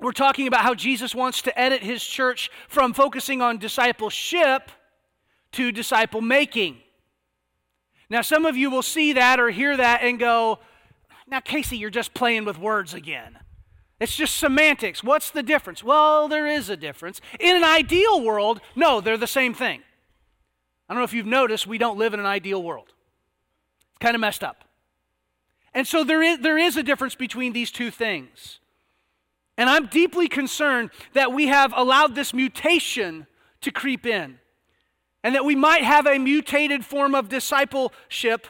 we're 0.00 0.12
talking 0.12 0.48
about 0.48 0.62
how 0.62 0.74
Jesus 0.74 1.14
wants 1.14 1.42
to 1.42 1.58
edit 1.58 1.82
his 1.82 2.02
church 2.02 2.50
from 2.68 2.92
focusing 2.92 3.40
on 3.40 3.58
discipleship 3.58 4.70
to 5.52 5.70
disciple 5.70 6.20
making. 6.20 6.78
Now, 8.10 8.22
some 8.22 8.44
of 8.44 8.56
you 8.56 8.68
will 8.68 8.82
see 8.82 9.12
that 9.12 9.38
or 9.38 9.50
hear 9.50 9.76
that 9.76 10.02
and 10.02 10.18
go, 10.18 10.58
Now, 11.28 11.40
Casey, 11.40 11.78
you're 11.78 11.88
just 11.88 12.14
playing 12.14 12.44
with 12.44 12.58
words 12.58 12.94
again. 12.94 13.38
It's 14.02 14.16
just 14.16 14.36
semantics. 14.36 15.04
What's 15.04 15.30
the 15.30 15.44
difference? 15.44 15.84
Well, 15.84 16.26
there 16.26 16.44
is 16.44 16.68
a 16.68 16.76
difference. 16.76 17.20
In 17.38 17.54
an 17.56 17.62
ideal 17.62 18.20
world, 18.20 18.60
no, 18.74 19.00
they're 19.00 19.16
the 19.16 19.28
same 19.28 19.54
thing. 19.54 19.80
I 20.88 20.92
don't 20.92 21.00
know 21.00 21.04
if 21.04 21.14
you've 21.14 21.24
noticed, 21.24 21.68
we 21.68 21.78
don't 21.78 21.96
live 21.96 22.12
in 22.12 22.18
an 22.18 22.26
ideal 22.26 22.60
world. 22.60 22.88
It's 23.90 23.98
kind 24.00 24.16
of 24.16 24.20
messed 24.20 24.42
up. 24.42 24.64
And 25.72 25.86
so 25.86 26.02
there 26.02 26.20
is, 26.20 26.40
there 26.40 26.58
is 26.58 26.76
a 26.76 26.82
difference 26.82 27.14
between 27.14 27.52
these 27.52 27.70
two 27.70 27.92
things. 27.92 28.58
And 29.56 29.70
I'm 29.70 29.86
deeply 29.86 30.26
concerned 30.26 30.90
that 31.12 31.32
we 31.32 31.46
have 31.46 31.72
allowed 31.76 32.16
this 32.16 32.34
mutation 32.34 33.28
to 33.60 33.70
creep 33.70 34.04
in, 34.04 34.40
and 35.22 35.32
that 35.36 35.44
we 35.44 35.54
might 35.54 35.84
have 35.84 36.08
a 36.08 36.18
mutated 36.18 36.84
form 36.84 37.14
of 37.14 37.28
discipleship 37.28 38.48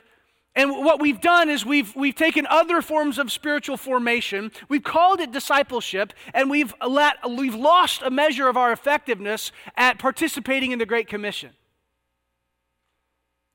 and 0.55 0.71
what 0.71 1.01
we've 1.01 1.21
done 1.21 1.49
is 1.49 1.65
we've, 1.65 1.97
we've 1.97 2.15
taken 2.15 2.47
other 2.47 2.83
forms 2.83 3.19
of 3.19 3.33
spiritual 3.33 3.79
formation, 3.79 4.53
we've 4.69 4.85
called 4.85 5.21
it 5.21 5.33
discipleship, 5.33 6.13
and 6.35 6.51
we've, 6.51 6.75
let, 6.87 7.17
we've 7.29 7.55
lost 7.55 8.03
a 8.03 8.11
measure 8.11 8.49
of 8.49 8.57
our 8.59 8.71
effectiveness 8.71 9.51
at 9.77 9.99
participating 9.99 10.71
in 10.71 10.79
the 10.79 10.85
Great 10.85 11.09
Commission. 11.09 11.51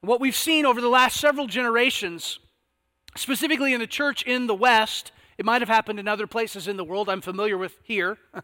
What 0.02 0.20
we've 0.20 0.36
seen 0.36 0.66
over 0.66 0.82
the 0.82 0.90
last 0.90 1.20
several 1.20 1.46
generations, 1.46 2.40
specifically 3.16 3.74
in 3.74 3.80
the 3.80 3.88
church 3.88 4.24
in 4.24 4.48
the 4.48 4.56
West, 4.56 5.12
it 5.38 5.46
might 5.46 5.62
have 5.62 5.70
happened 5.70 6.00
in 6.00 6.08
other 6.08 6.26
places 6.26 6.68
in 6.68 6.78
the 6.78 6.84
world 6.84 7.10
I'm 7.10 7.22
familiar 7.22 7.58
with 7.58 7.78
here. 7.84 8.18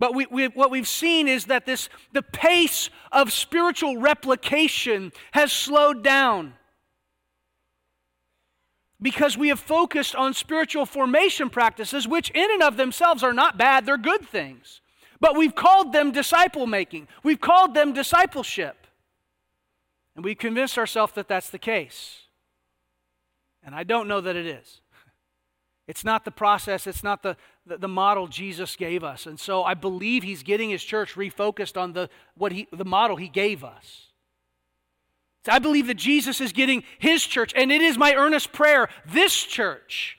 But 0.00 0.14
we, 0.14 0.26
we, 0.30 0.46
what 0.46 0.70
we've 0.70 0.86
seen 0.86 1.26
is 1.26 1.46
that 1.46 1.66
this, 1.66 1.88
the 2.12 2.22
pace 2.22 2.88
of 3.10 3.32
spiritual 3.32 3.96
replication 3.96 5.10
has 5.32 5.50
slowed 5.50 6.04
down 6.04 6.54
because 9.00 9.36
we 9.36 9.48
have 9.48 9.60
focused 9.60 10.14
on 10.14 10.34
spiritual 10.34 10.86
formation 10.86 11.50
practices, 11.50 12.08
which 12.08 12.30
in 12.30 12.50
and 12.50 12.62
of 12.62 12.76
themselves 12.76 13.22
are 13.22 13.32
not 13.32 13.56
bad, 13.56 13.86
they're 13.86 13.96
good 13.96 14.26
things. 14.28 14.80
But 15.20 15.36
we've 15.36 15.54
called 15.54 15.92
them 15.92 16.12
disciple 16.12 16.66
making, 16.66 17.08
we've 17.22 17.40
called 17.40 17.74
them 17.74 17.92
discipleship. 17.92 18.86
And 20.16 20.24
we've 20.24 20.38
convinced 20.38 20.76
ourselves 20.78 21.12
that 21.12 21.28
that's 21.28 21.50
the 21.50 21.60
case. 21.60 22.22
And 23.62 23.72
I 23.72 23.84
don't 23.84 24.08
know 24.08 24.20
that 24.20 24.36
it 24.36 24.46
is. 24.46 24.80
It's 25.86 26.04
not 26.04 26.26
the 26.26 26.30
process, 26.30 26.86
it's 26.86 27.02
not 27.02 27.22
the, 27.22 27.34
the, 27.64 27.78
the, 27.78 27.88
model 27.88 28.26
Jesus 28.26 28.76
gave 28.76 29.02
us. 29.02 29.24
And 29.24 29.40
so 29.40 29.64
I 29.64 29.72
believe 29.72 30.22
he's 30.22 30.42
getting 30.42 30.68
his 30.68 30.84
church 30.84 31.14
refocused 31.14 31.80
on 31.80 31.94
the, 31.94 32.10
what 32.36 32.52
he, 32.52 32.68
the 32.70 32.84
model 32.84 33.16
he 33.16 33.28
gave 33.28 33.64
us. 33.64 34.07
I 35.48 35.58
believe 35.58 35.86
that 35.86 35.96
Jesus 35.96 36.40
is 36.40 36.52
getting 36.52 36.82
his 36.98 37.24
church, 37.24 37.52
and 37.56 37.70
it 37.72 37.80
is 37.80 37.98
my 37.98 38.14
earnest 38.14 38.52
prayer, 38.52 38.88
this 39.06 39.34
church, 39.34 40.18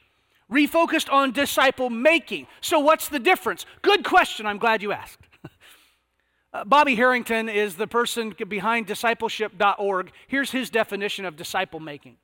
refocused 0.51 1.11
on 1.11 1.31
disciple 1.31 1.89
making. 1.89 2.47
So, 2.61 2.79
what's 2.79 3.09
the 3.09 3.19
difference? 3.19 3.65
Good 3.81 4.03
question. 4.03 4.45
I'm 4.45 4.57
glad 4.57 4.81
you 4.81 4.91
asked. 4.91 5.19
uh, 6.53 6.65
Bobby 6.65 6.95
Harrington 6.95 7.49
is 7.49 7.75
the 7.75 7.87
person 7.87 8.33
behind 8.47 8.87
discipleship.org. 8.87 10.11
Here's 10.27 10.51
his 10.51 10.69
definition 10.69 11.25
of 11.25 11.35
disciple 11.35 11.79
making 11.79 12.17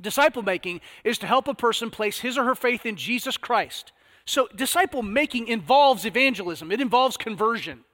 Disciple 0.00 0.42
making 0.42 0.80
is 1.04 1.18
to 1.18 1.26
help 1.26 1.48
a 1.48 1.54
person 1.54 1.90
place 1.90 2.20
his 2.20 2.36
or 2.36 2.44
her 2.44 2.54
faith 2.54 2.84
in 2.84 2.96
Jesus 2.96 3.36
Christ. 3.36 3.92
So, 4.24 4.48
disciple 4.54 5.02
making 5.02 5.48
involves 5.48 6.04
evangelism, 6.04 6.70
it 6.70 6.80
involves 6.80 7.16
conversion. 7.16 7.84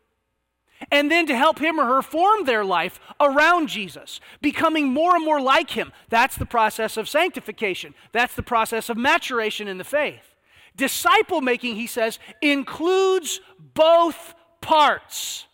And 0.90 1.11
then 1.11 1.26
to 1.26 1.37
help 1.37 1.58
him 1.58 1.80
or 1.80 1.87
her 1.87 2.02
form 2.02 2.44
their 2.44 2.64
life 2.64 3.00
around 3.20 3.68
Jesus, 3.68 4.20
becoming 4.40 4.88
more 4.88 5.16
and 5.16 5.25
more 5.25 5.40
like 5.40 5.70
him. 5.70 5.92
That's 6.08 6.37
the 6.37 6.47
process 6.47 6.97
of 6.97 7.08
sanctification. 7.08 7.94
That's 8.12 8.35
the 8.35 8.42
process 8.42 8.88
of 8.88 8.97
maturation 8.97 9.68
in 9.68 9.78
the 9.78 9.85
faith. 9.85 10.35
Disciple 10.76 11.40
making, 11.40 11.75
he 11.75 11.88
says, 11.88 12.18
includes 12.40 13.40
both 13.75 14.35
parts. 14.61 15.47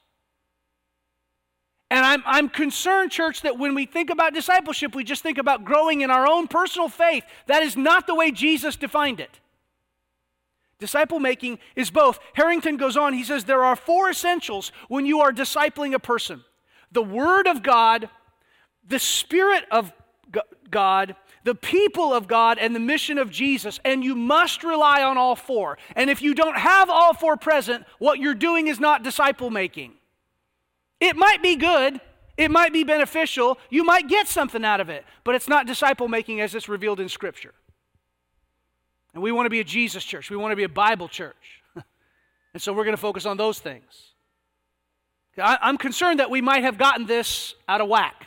And 1.90 2.04
I'm, 2.04 2.22
I'm 2.26 2.48
concerned, 2.48 3.10
church, 3.10 3.42
that 3.42 3.58
when 3.58 3.74
we 3.74 3.86
think 3.86 4.10
about 4.10 4.34
discipleship, 4.34 4.94
we 4.94 5.04
just 5.04 5.22
think 5.22 5.38
about 5.38 5.64
growing 5.64 6.00
in 6.00 6.10
our 6.10 6.26
own 6.26 6.48
personal 6.48 6.88
faith. 6.88 7.24
That 7.46 7.62
is 7.62 7.76
not 7.76 8.06
the 8.06 8.14
way 8.14 8.30
Jesus 8.30 8.76
defined 8.76 9.20
it. 9.20 9.40
Disciple 10.84 11.18
making 11.18 11.60
is 11.76 11.90
both. 11.90 12.18
Harrington 12.34 12.76
goes 12.76 12.94
on, 12.94 13.14
he 13.14 13.24
says 13.24 13.44
there 13.44 13.64
are 13.64 13.74
four 13.74 14.10
essentials 14.10 14.70
when 14.88 15.06
you 15.06 15.22
are 15.22 15.32
discipling 15.32 15.94
a 15.94 15.98
person 15.98 16.44
the 16.92 17.02
Word 17.02 17.46
of 17.46 17.62
God, 17.62 18.10
the 18.86 18.98
Spirit 18.98 19.64
of 19.70 19.94
God, 20.70 21.16
the 21.42 21.54
people 21.54 22.12
of 22.12 22.28
God, 22.28 22.58
and 22.58 22.76
the 22.76 22.80
mission 22.80 23.16
of 23.16 23.30
Jesus. 23.30 23.80
And 23.82 24.04
you 24.04 24.14
must 24.14 24.62
rely 24.62 25.02
on 25.02 25.16
all 25.16 25.36
four. 25.36 25.78
And 25.96 26.10
if 26.10 26.20
you 26.20 26.34
don't 26.34 26.58
have 26.58 26.90
all 26.90 27.14
four 27.14 27.38
present, 27.38 27.86
what 27.98 28.18
you're 28.18 28.34
doing 28.34 28.66
is 28.66 28.78
not 28.78 29.02
disciple 29.02 29.48
making. 29.48 29.94
It 31.00 31.16
might 31.16 31.42
be 31.42 31.56
good, 31.56 31.98
it 32.36 32.50
might 32.50 32.74
be 32.74 32.84
beneficial, 32.84 33.56
you 33.70 33.84
might 33.84 34.06
get 34.06 34.28
something 34.28 34.66
out 34.66 34.80
of 34.80 34.90
it, 34.90 35.06
but 35.24 35.34
it's 35.34 35.48
not 35.48 35.66
disciple 35.66 36.08
making 36.08 36.42
as 36.42 36.54
it's 36.54 36.68
revealed 36.68 37.00
in 37.00 37.08
Scripture. 37.08 37.54
And 39.14 39.22
we 39.22 39.30
want 39.30 39.46
to 39.46 39.50
be 39.50 39.60
a 39.60 39.64
Jesus 39.64 40.04
church, 40.04 40.30
we 40.30 40.36
want 40.36 40.52
to 40.52 40.56
be 40.56 40.64
a 40.64 40.68
Bible 40.68 41.08
church. 41.08 41.62
and 42.52 42.60
so 42.60 42.72
we're 42.72 42.84
going 42.84 42.96
to 42.96 43.00
focus 43.00 43.24
on 43.24 43.36
those 43.36 43.60
things. 43.60 44.10
I'm 45.36 45.78
concerned 45.78 46.20
that 46.20 46.30
we 46.30 46.40
might 46.40 46.62
have 46.62 46.78
gotten 46.78 47.06
this 47.06 47.54
out 47.68 47.80
of 47.80 47.88
whack. 47.88 48.26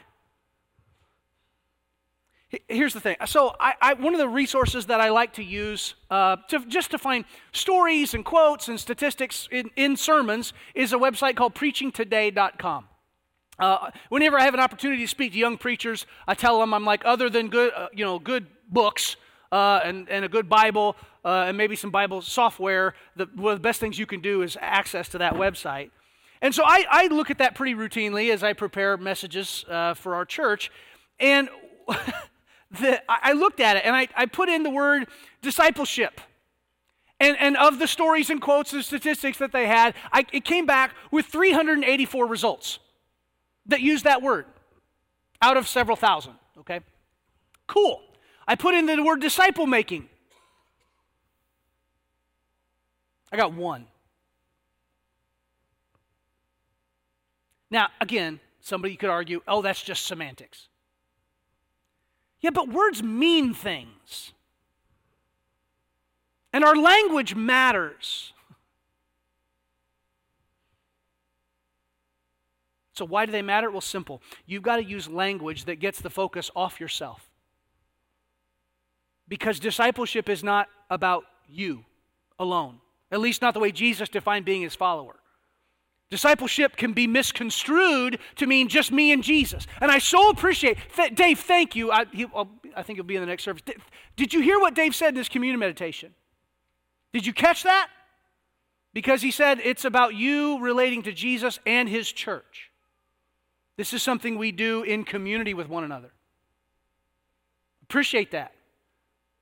Here's 2.70 2.94
the 2.94 3.00
thing. 3.00 3.18
So, 3.26 3.56
I, 3.60 3.74
I, 3.82 3.94
one 3.94 4.14
of 4.14 4.20
the 4.20 4.28
resources 4.28 4.86
that 4.86 5.02
I 5.02 5.10
like 5.10 5.34
to 5.34 5.44
use 5.44 5.96
uh, 6.10 6.38
to, 6.48 6.66
just 6.66 6.92
to 6.92 6.98
find 6.98 7.26
stories 7.52 8.14
and 8.14 8.24
quotes 8.24 8.70
and 8.70 8.80
statistics 8.80 9.50
in, 9.52 9.70
in 9.76 9.98
sermons 9.98 10.54
is 10.74 10.94
a 10.94 10.96
website 10.96 11.36
called 11.36 11.56
preachingtoday.com. 11.56 12.88
Uh, 13.60 13.92
whenever 14.10 14.40
I 14.40 14.44
have 14.44 14.54
an 14.54 14.62
opportunity 14.62 15.02
to 15.02 15.08
speak 15.08 15.34
to 15.34 15.38
young 15.38 15.58
preachers, 15.58 16.06
I 16.26 16.36
tell 16.36 16.60
them 16.60 16.74
I'm 16.74 16.86
like, 16.86 17.04
other 17.06 17.30
than 17.30 17.50
good, 17.50 17.74
uh, 17.76 17.88
you 17.94 18.06
know, 18.06 18.18
good 18.18 18.48
books 18.70 19.18
uh, 19.52 19.82
and, 19.84 20.10
and 20.10 20.26
a 20.26 20.30
good 20.30 20.50
Bible 20.50 20.96
uh, 21.24 21.46
and 21.48 21.58
maybe 21.58 21.76
some 21.76 21.92
Bible 21.92 22.22
software, 22.22 22.94
the, 23.16 23.28
one 23.36 23.54
of 23.54 23.60
the 23.60 23.64
best 23.64 23.80
things 23.80 24.00
you 24.00 24.06
can 24.06 24.22
do 24.22 24.42
is 24.42 24.58
access 24.62 25.10
to 25.10 25.18
that 25.18 25.34
website. 25.34 25.92
And 26.42 26.54
so 26.54 26.64
I, 26.66 26.86
I 26.90 27.08
look 27.08 27.32
at 27.32 27.40
that 27.40 27.56
pretty 27.56 27.76
routinely 27.76 28.32
as 28.32 28.44
I 28.44 28.54
prepare 28.54 28.96
messages 28.98 29.66
uh, 29.70 29.94
for 29.94 30.16
our 30.16 30.26
church. 30.26 30.72
And 31.20 31.50
the, 32.72 33.02
I 33.10 33.34
looked 33.34 33.60
at 33.60 33.78
it 33.78 33.86
and 33.86 33.96
I, 33.96 34.08
I 34.16 34.26
put 34.26 34.50
in 34.50 34.64
the 34.64 34.70
word 34.70 35.08
discipleship. 35.42 36.22
And, 37.20 37.36
and 37.40 37.58
of 37.58 37.80
the 37.80 37.88
stories 37.88 38.30
and 38.30 38.40
quotes 38.40 38.74
and 38.74 38.86
statistics 38.86 39.40
that 39.40 39.52
they 39.52 39.66
had, 39.66 39.96
I, 40.12 40.26
it 40.32 40.46
came 40.46 40.68
back 40.68 40.94
with 41.10 41.26
384 41.26 42.28
results 42.28 42.78
that 43.66 43.82
used 43.82 44.04
that 44.04 44.22
word 44.22 44.46
out 45.42 45.58
of 45.58 45.68
several 45.68 45.98
thousand, 45.98 46.34
okay? 46.60 46.82
Cool. 47.66 48.02
I 48.48 48.56
put 48.56 48.74
in 48.74 48.86
the 48.86 49.04
word 49.04 49.20
disciple 49.20 49.68
making. 49.68 50.08
I 53.32 53.38
got 53.38 53.54
one. 53.54 53.88
Now, 57.70 57.90
again, 58.00 58.40
somebody 58.62 58.96
could 58.96 59.10
argue, 59.10 59.42
oh, 59.48 59.62
that's 59.62 59.82
just 59.84 60.06
semantics. 60.06 60.70
Yeah, 62.40 62.52
but 62.52 62.70
words 62.70 63.04
mean 63.04 63.54
things. 63.54 64.32
And 66.54 66.64
our 66.64 66.76
language 66.76 67.36
matters. 67.36 68.32
So, 72.94 73.06
why 73.06 73.26
do 73.26 73.32
they 73.32 73.42
matter? 73.42 73.70
Well, 73.70 73.82
simple. 73.82 74.22
You've 74.46 74.64
got 74.64 74.78
to 74.78 74.84
use 74.84 75.08
language 75.08 75.66
that 75.66 75.76
gets 75.76 76.00
the 76.00 76.10
focus 76.10 76.50
off 76.56 76.80
yourself. 76.80 77.27
Because 79.28 79.60
discipleship 79.60 80.30
is 80.30 80.44
not 80.44 80.70
about 80.90 81.26
you 81.48 81.86
alone, 82.40 82.80
at 83.12 83.20
least 83.20 83.42
not 83.42 83.54
the 83.54 83.60
way 83.60 83.72
Jesus 83.72 84.10
defined 84.10 84.46
being 84.46 84.62
his 84.62 84.76
follower. 84.76 85.16
Discipleship 86.10 86.78
can 86.78 86.94
be 86.94 87.06
misconstrued 87.06 88.20
to 88.38 88.48
mean 88.48 88.70
just 88.70 88.94
me 88.94 89.12
and 89.12 89.22
Jesus. 89.22 89.68
And 89.82 89.92
I 89.92 89.98
so 89.98 90.30
appreciate, 90.30 90.78
th- 90.96 91.14
Dave, 91.16 91.40
thank 91.40 91.76
you. 91.76 91.92
I, 91.92 92.06
he, 92.14 92.26
I 92.76 92.84
think 92.84 92.96
he'll 92.96 93.04
be 93.04 93.16
in 93.16 93.22
the 93.22 93.28
next 93.28 93.44
service. 93.44 93.62
Did, 93.66 93.82
did 94.16 94.34
you 94.34 94.40
hear 94.40 94.58
what 94.58 94.74
Dave 94.74 94.96
said 94.96 95.10
in 95.10 95.16
this 95.16 95.28
communion 95.28 95.60
meditation? 95.60 96.14
Did 97.12 97.26
you 97.26 97.34
catch 97.34 97.64
that? 97.64 97.90
Because 98.94 99.22
he 99.22 99.32
said 99.32 99.60
it's 99.62 99.84
about 99.84 100.16
you 100.16 100.60
relating 100.62 101.04
to 101.04 101.12
Jesus 101.12 101.60
and 101.66 101.90
his 101.90 102.10
church. 102.10 102.72
This 103.76 103.94
is 103.94 104.02
something 104.02 104.38
we 104.38 104.54
do 104.54 104.84
in 104.84 105.04
community 105.04 105.54
with 105.54 105.68
one 105.68 105.84
another. 105.84 106.12
Appreciate 107.84 108.32
that. 108.32 108.54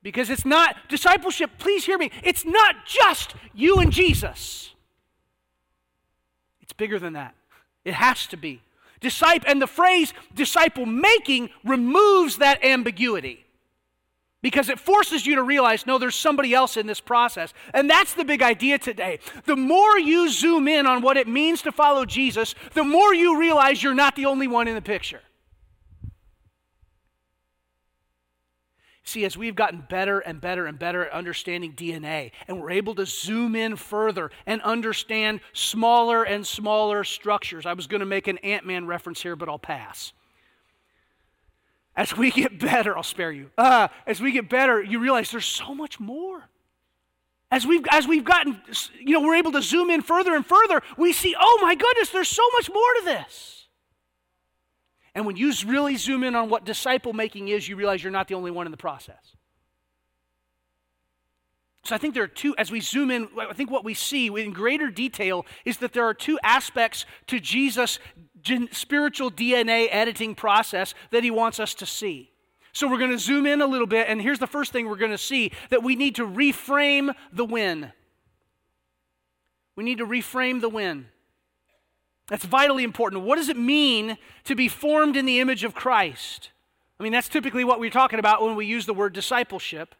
Because 0.06 0.30
it's 0.30 0.46
not, 0.46 0.76
discipleship, 0.88 1.50
please 1.58 1.84
hear 1.84 1.98
me, 1.98 2.12
it's 2.24 2.46
not 2.46 2.86
just 2.86 3.34
you 3.56 3.78
and 3.78 3.92
Jesus. 3.92 4.70
It's 6.62 6.74
bigger 6.74 7.00
than 7.00 7.14
that. 7.14 7.34
It 7.84 7.96
has 7.96 8.28
to 8.28 8.38
be. 8.38 8.62
Disciple, 9.02 9.50
and 9.50 9.60
the 9.60 9.66
phrase 9.66 10.14
disciple 10.36 10.86
making 10.86 11.50
removes 11.64 12.38
that 12.38 12.64
ambiguity 12.64 13.48
because 14.44 14.70
it 14.70 14.80
forces 14.80 15.26
you 15.26 15.34
to 15.38 15.44
realize 15.44 15.88
no, 15.88 15.98
there's 15.98 16.14
somebody 16.14 16.54
else 16.54 16.78
in 16.78 16.86
this 16.86 17.02
process. 17.02 17.52
And 17.74 17.90
that's 17.90 18.14
the 18.14 18.24
big 18.24 18.44
idea 18.44 18.78
today. 18.78 19.18
The 19.46 19.56
more 19.56 19.98
you 19.98 20.30
zoom 20.30 20.68
in 20.68 20.86
on 20.86 21.02
what 21.02 21.18
it 21.18 21.28
means 21.28 21.64
to 21.64 21.72
follow 21.72 22.06
Jesus, 22.06 22.54
the 22.76 22.84
more 22.84 23.16
you 23.16 23.40
realize 23.40 23.82
you're 23.82 23.96
not 23.96 24.16
the 24.16 24.28
only 24.28 24.46
one 24.46 24.68
in 24.68 24.76
the 24.76 24.84
picture. 24.84 25.22
See, 29.08 29.24
as 29.24 29.38
we've 29.38 29.56
gotten 29.56 29.86
better 29.88 30.20
and 30.20 30.42
better 30.42 30.66
and 30.66 30.80
better 30.80 31.06
at 31.06 31.12
understanding 31.12 31.74
DNA, 31.74 32.32
and 32.48 32.60
we're 32.60 32.72
able 32.72 32.96
to 32.96 33.06
zoom 33.06 33.56
in 33.56 33.76
further 33.76 34.32
and 34.48 34.62
understand 34.64 35.42
smaller 35.54 36.24
and 36.24 36.46
smaller 36.46 37.04
structures. 37.04 37.68
I 37.68 37.74
was 37.74 37.86
going 37.86 38.00
to 38.00 38.06
make 38.08 38.28
an 38.28 38.40
Ant 38.40 38.66
Man 38.66 38.88
reference 38.88 39.22
here, 39.22 39.36
but 39.36 39.48
I'll 39.48 39.60
pass. 39.60 40.12
As 41.96 42.18
we 42.18 42.32
get 42.32 42.60
better, 42.60 42.98
I'll 42.98 43.04
spare 43.04 43.32
you. 43.32 43.52
Uh, 43.58 43.90
as 44.08 44.20
we 44.20 44.32
get 44.32 44.50
better, 44.50 44.82
you 44.82 45.00
realize 45.00 45.30
there's 45.30 45.46
so 45.46 45.76
much 45.76 46.00
more. 46.00 46.50
As 47.52 47.66
we've, 47.66 47.86
as 47.92 48.08
we've 48.08 48.26
gotten, 48.26 48.60
you 49.00 49.14
know, 49.14 49.22
we're 49.22 49.36
able 49.36 49.52
to 49.52 49.62
zoom 49.62 49.92
in 49.92 50.02
further 50.02 50.36
and 50.36 50.44
further, 50.44 50.82
we 50.98 51.14
see, 51.14 51.36
oh 51.40 51.60
my 51.62 51.76
goodness, 51.76 52.10
there's 52.10 52.28
so 52.28 52.44
much 52.58 52.70
more 52.70 52.94
to 53.00 53.06
this. 53.06 53.55
And 55.16 55.26
when 55.26 55.38
you 55.38 55.54
really 55.66 55.96
zoom 55.96 56.24
in 56.24 56.36
on 56.36 56.50
what 56.50 56.66
disciple 56.66 57.14
making 57.14 57.48
is, 57.48 57.68
you 57.68 57.78
realize 57.78 58.04
you're 58.04 58.12
not 58.12 58.28
the 58.28 58.36
only 58.36 58.52
one 58.52 58.68
in 58.68 58.72
the 58.72 58.78
process. 58.78 59.36
So 61.86 61.96
I 61.96 61.98
think 61.98 62.14
there 62.14 62.24
are 62.24 62.28
two, 62.28 62.54
as 62.58 62.70
we 62.70 62.82
zoom 62.82 63.10
in, 63.12 63.30
I 63.40 63.54
think 63.54 63.72
what 63.72 63.86
we 63.86 63.94
see 63.94 64.28
in 64.28 64.52
greater 64.52 64.90
detail 64.90 65.46
is 65.64 65.78
that 65.78 65.94
there 65.94 66.04
are 66.04 66.14
two 66.14 66.38
aspects 66.44 67.06
to 67.28 67.40
Jesus' 67.40 68.00
spiritual 68.72 69.32
DNA 69.32 69.88
editing 69.90 70.36
process 70.36 70.94
that 71.12 71.24
he 71.24 71.32
wants 71.32 71.60
us 71.60 71.74
to 71.76 71.86
see. 71.86 72.32
So 72.74 72.90
we're 72.90 72.98
going 72.98 73.12
to 73.12 73.20
zoom 73.20 73.46
in 73.46 73.62
a 73.62 73.68
little 73.68 73.88
bit, 73.88 74.08
and 74.10 74.22
here's 74.22 74.40
the 74.40 74.48
first 74.48 74.74
thing 74.74 74.90
we're 74.90 74.98
going 74.98 75.12
to 75.12 75.18
see 75.18 75.52
that 75.70 75.82
we 75.82 75.96
need 75.96 76.16
to 76.16 76.28
reframe 76.28 77.14
the 77.32 77.46
win. 77.46 77.94
We 79.78 79.86
need 79.86 80.00
to 80.00 80.06
reframe 80.06 80.60
the 80.60 80.70
win. 80.70 81.06
That's 82.27 82.46
vitally 82.46 82.84
important. 82.84 83.24
What 83.24 83.36
does 83.36 83.50
it 83.50 83.58
mean 83.58 84.17
to 84.46 84.55
be 84.55 84.67
formed 84.67 85.15
in 85.15 85.25
the 85.25 85.39
image 85.39 85.63
of 85.63 85.75
Christ? 85.75 86.50
I 87.00 87.03
mean, 87.03 87.12
that's 87.12 87.29
typically 87.29 87.63
what 87.63 87.79
we're 87.79 87.89
talking 87.89 88.20
about 88.20 88.41
when 88.41 88.55
we 88.55 88.65
use 88.65 88.86
the 88.86 88.94
word 88.94 89.13
discipleship. 89.13 89.96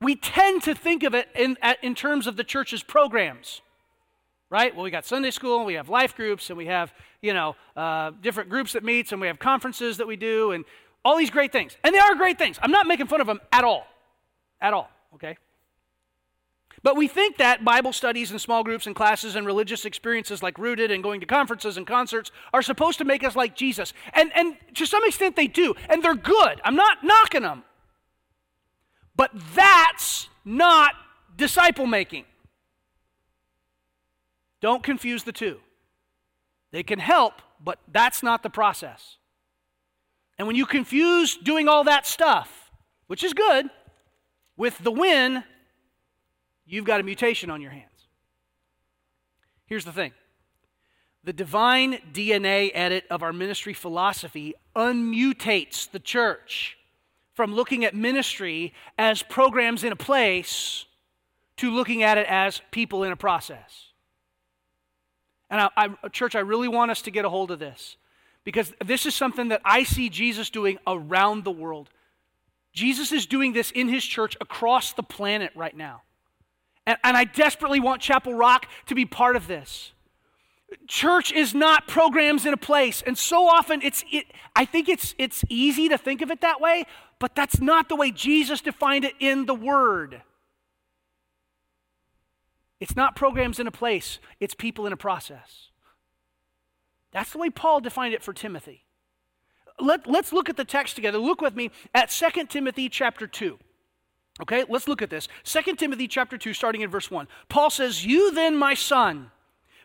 we 0.00 0.14
tend 0.14 0.62
to 0.62 0.74
think 0.74 1.02
of 1.02 1.14
it 1.14 1.28
in, 1.34 1.56
in 1.82 1.94
terms 1.94 2.26
of 2.26 2.36
the 2.36 2.44
church's 2.44 2.82
programs, 2.82 3.62
right? 4.50 4.74
Well, 4.74 4.84
we 4.84 4.90
got 4.90 5.04
Sunday 5.06 5.30
school, 5.30 5.58
and 5.58 5.66
we 5.66 5.74
have 5.74 5.88
life 5.88 6.14
groups, 6.14 6.50
and 6.50 6.56
we 6.56 6.66
have, 6.66 6.92
you 7.22 7.32
know, 7.34 7.56
uh, 7.76 8.12
different 8.20 8.50
groups 8.50 8.72
that 8.74 8.84
meets, 8.84 9.12
and 9.12 9.20
we 9.20 9.26
have 9.26 9.38
conferences 9.38 9.96
that 9.96 10.06
we 10.06 10.16
do, 10.16 10.52
and 10.52 10.64
all 11.04 11.16
these 11.16 11.30
great 11.30 11.50
things. 11.52 11.76
And 11.82 11.94
they 11.94 11.98
are 11.98 12.14
great 12.14 12.38
things. 12.38 12.58
I'm 12.62 12.70
not 12.70 12.86
making 12.86 13.06
fun 13.06 13.20
of 13.20 13.26
them 13.26 13.40
at 13.52 13.64
all. 13.64 13.86
At 14.60 14.74
all, 14.74 14.90
okay? 15.14 15.36
But 16.82 16.96
we 16.96 17.08
think 17.08 17.38
that 17.38 17.64
Bible 17.64 17.92
studies 17.92 18.30
and 18.30 18.40
small 18.40 18.62
groups 18.62 18.86
and 18.86 18.94
classes 18.94 19.34
and 19.34 19.46
religious 19.46 19.84
experiences 19.84 20.42
like 20.42 20.58
Rooted 20.58 20.90
and 20.90 21.02
going 21.02 21.20
to 21.20 21.26
conferences 21.26 21.76
and 21.76 21.86
concerts 21.86 22.30
are 22.52 22.62
supposed 22.62 22.98
to 22.98 23.04
make 23.04 23.24
us 23.24 23.34
like 23.34 23.56
Jesus. 23.56 23.92
And, 24.12 24.30
and 24.34 24.56
to 24.74 24.86
some 24.86 25.04
extent 25.04 25.36
they 25.36 25.46
do. 25.46 25.74
And 25.88 26.02
they're 26.02 26.14
good. 26.14 26.60
I'm 26.64 26.76
not 26.76 27.02
knocking 27.02 27.42
them. 27.42 27.64
But 29.16 29.30
that's 29.54 30.28
not 30.44 30.94
disciple 31.36 31.86
making. 31.86 32.24
Don't 34.60 34.82
confuse 34.82 35.24
the 35.24 35.32
two. 35.32 35.58
They 36.72 36.82
can 36.82 36.98
help, 36.98 37.34
but 37.62 37.78
that's 37.90 38.22
not 38.22 38.42
the 38.42 38.50
process. 38.50 39.16
And 40.38 40.46
when 40.46 40.56
you 40.56 40.66
confuse 40.66 41.36
doing 41.36 41.68
all 41.68 41.84
that 41.84 42.06
stuff, 42.06 42.70
which 43.06 43.24
is 43.24 43.32
good, 43.32 43.70
with 44.56 44.78
the 44.78 44.90
win, 44.90 45.44
you've 46.66 46.84
got 46.84 47.00
a 47.00 47.02
mutation 47.02 47.50
on 47.50 47.60
your 47.60 47.70
hands. 47.70 48.08
Here's 49.66 49.84
the 49.84 49.92
thing 49.92 50.12
the 51.24 51.32
divine 51.32 51.98
DNA 52.12 52.70
edit 52.72 53.04
of 53.10 53.22
our 53.22 53.32
ministry 53.32 53.74
philosophy 53.74 54.54
unmutates 54.76 55.90
the 55.90 55.98
church 55.98 56.78
from 57.34 57.54
looking 57.54 57.84
at 57.84 57.94
ministry 57.94 58.72
as 58.96 59.22
programs 59.22 59.82
in 59.82 59.92
a 59.92 59.96
place 59.96 60.86
to 61.56 61.70
looking 61.70 62.02
at 62.02 62.16
it 62.16 62.26
as 62.28 62.62
people 62.70 63.02
in 63.02 63.12
a 63.12 63.16
process. 63.16 63.86
And 65.50 65.60
I, 65.60 65.70
I, 65.76 66.08
church, 66.08 66.34
I 66.34 66.40
really 66.40 66.68
want 66.68 66.90
us 66.90 67.02
to 67.02 67.10
get 67.10 67.24
a 67.24 67.28
hold 67.28 67.50
of 67.50 67.58
this 67.58 67.96
because 68.44 68.72
this 68.84 69.04
is 69.04 69.14
something 69.14 69.48
that 69.48 69.60
I 69.64 69.82
see 69.82 70.08
Jesus 70.08 70.48
doing 70.48 70.78
around 70.86 71.44
the 71.44 71.50
world. 71.50 71.90
Jesus 72.72 73.10
is 73.10 73.26
doing 73.26 73.52
this 73.52 73.70
in 73.72 73.88
his 73.88 74.04
church 74.04 74.36
across 74.40 74.92
the 74.92 75.02
planet 75.02 75.50
right 75.56 75.76
now. 75.76 76.02
And, 76.86 76.98
and 77.02 77.16
I 77.16 77.24
desperately 77.24 77.80
want 77.80 78.00
Chapel 78.00 78.34
Rock 78.34 78.66
to 78.86 78.94
be 78.94 79.04
part 79.04 79.36
of 79.36 79.46
this. 79.46 79.92
Church 80.88 81.32
is 81.32 81.54
not 81.54 81.86
programs 81.86 82.46
in 82.46 82.52
a 82.52 82.56
place. 82.56 83.02
And 83.06 83.16
so 83.16 83.46
often 83.46 83.82
it's 83.82 84.04
it, 84.10 84.26
I 84.54 84.64
think 84.64 84.88
it's 84.88 85.14
it's 85.18 85.44
easy 85.48 85.88
to 85.88 85.98
think 85.98 86.22
of 86.22 86.30
it 86.30 86.40
that 86.40 86.60
way, 86.60 86.84
but 87.18 87.34
that's 87.34 87.60
not 87.60 87.88
the 87.88 87.96
way 87.96 88.10
Jesus 88.10 88.60
defined 88.60 89.04
it 89.04 89.14
in 89.20 89.46
the 89.46 89.54
Word. 89.54 90.22
It's 92.78 92.96
not 92.96 93.16
programs 93.16 93.58
in 93.58 93.66
a 93.66 93.72
place, 93.72 94.18
it's 94.38 94.54
people 94.54 94.86
in 94.86 94.92
a 94.92 94.96
process. 94.96 95.70
That's 97.12 97.32
the 97.32 97.38
way 97.38 97.48
Paul 97.48 97.80
defined 97.80 98.12
it 98.12 98.22
for 98.22 98.34
Timothy. 98.34 98.84
Let, 99.80 100.06
let's 100.06 100.32
look 100.32 100.48
at 100.48 100.56
the 100.56 100.64
text 100.64 100.96
together. 100.96 101.18
Look 101.18 101.40
with 101.40 101.54
me 101.54 101.70
at 101.94 102.10
2 102.10 102.46
Timothy 102.46 102.88
chapter 102.88 103.26
2. 103.26 103.58
Okay, 104.42 104.64
let's 104.68 104.86
look 104.86 105.00
at 105.02 105.10
this. 105.10 105.28
2 105.44 105.76
Timothy 105.76 106.08
chapter 106.08 106.36
2, 106.36 106.52
starting 106.52 106.82
in 106.82 106.90
verse 106.90 107.10
1. 107.10 107.26
Paul 107.48 107.70
says, 107.70 108.04
You 108.04 108.32
then, 108.32 108.56
my 108.56 108.74
son, 108.74 109.30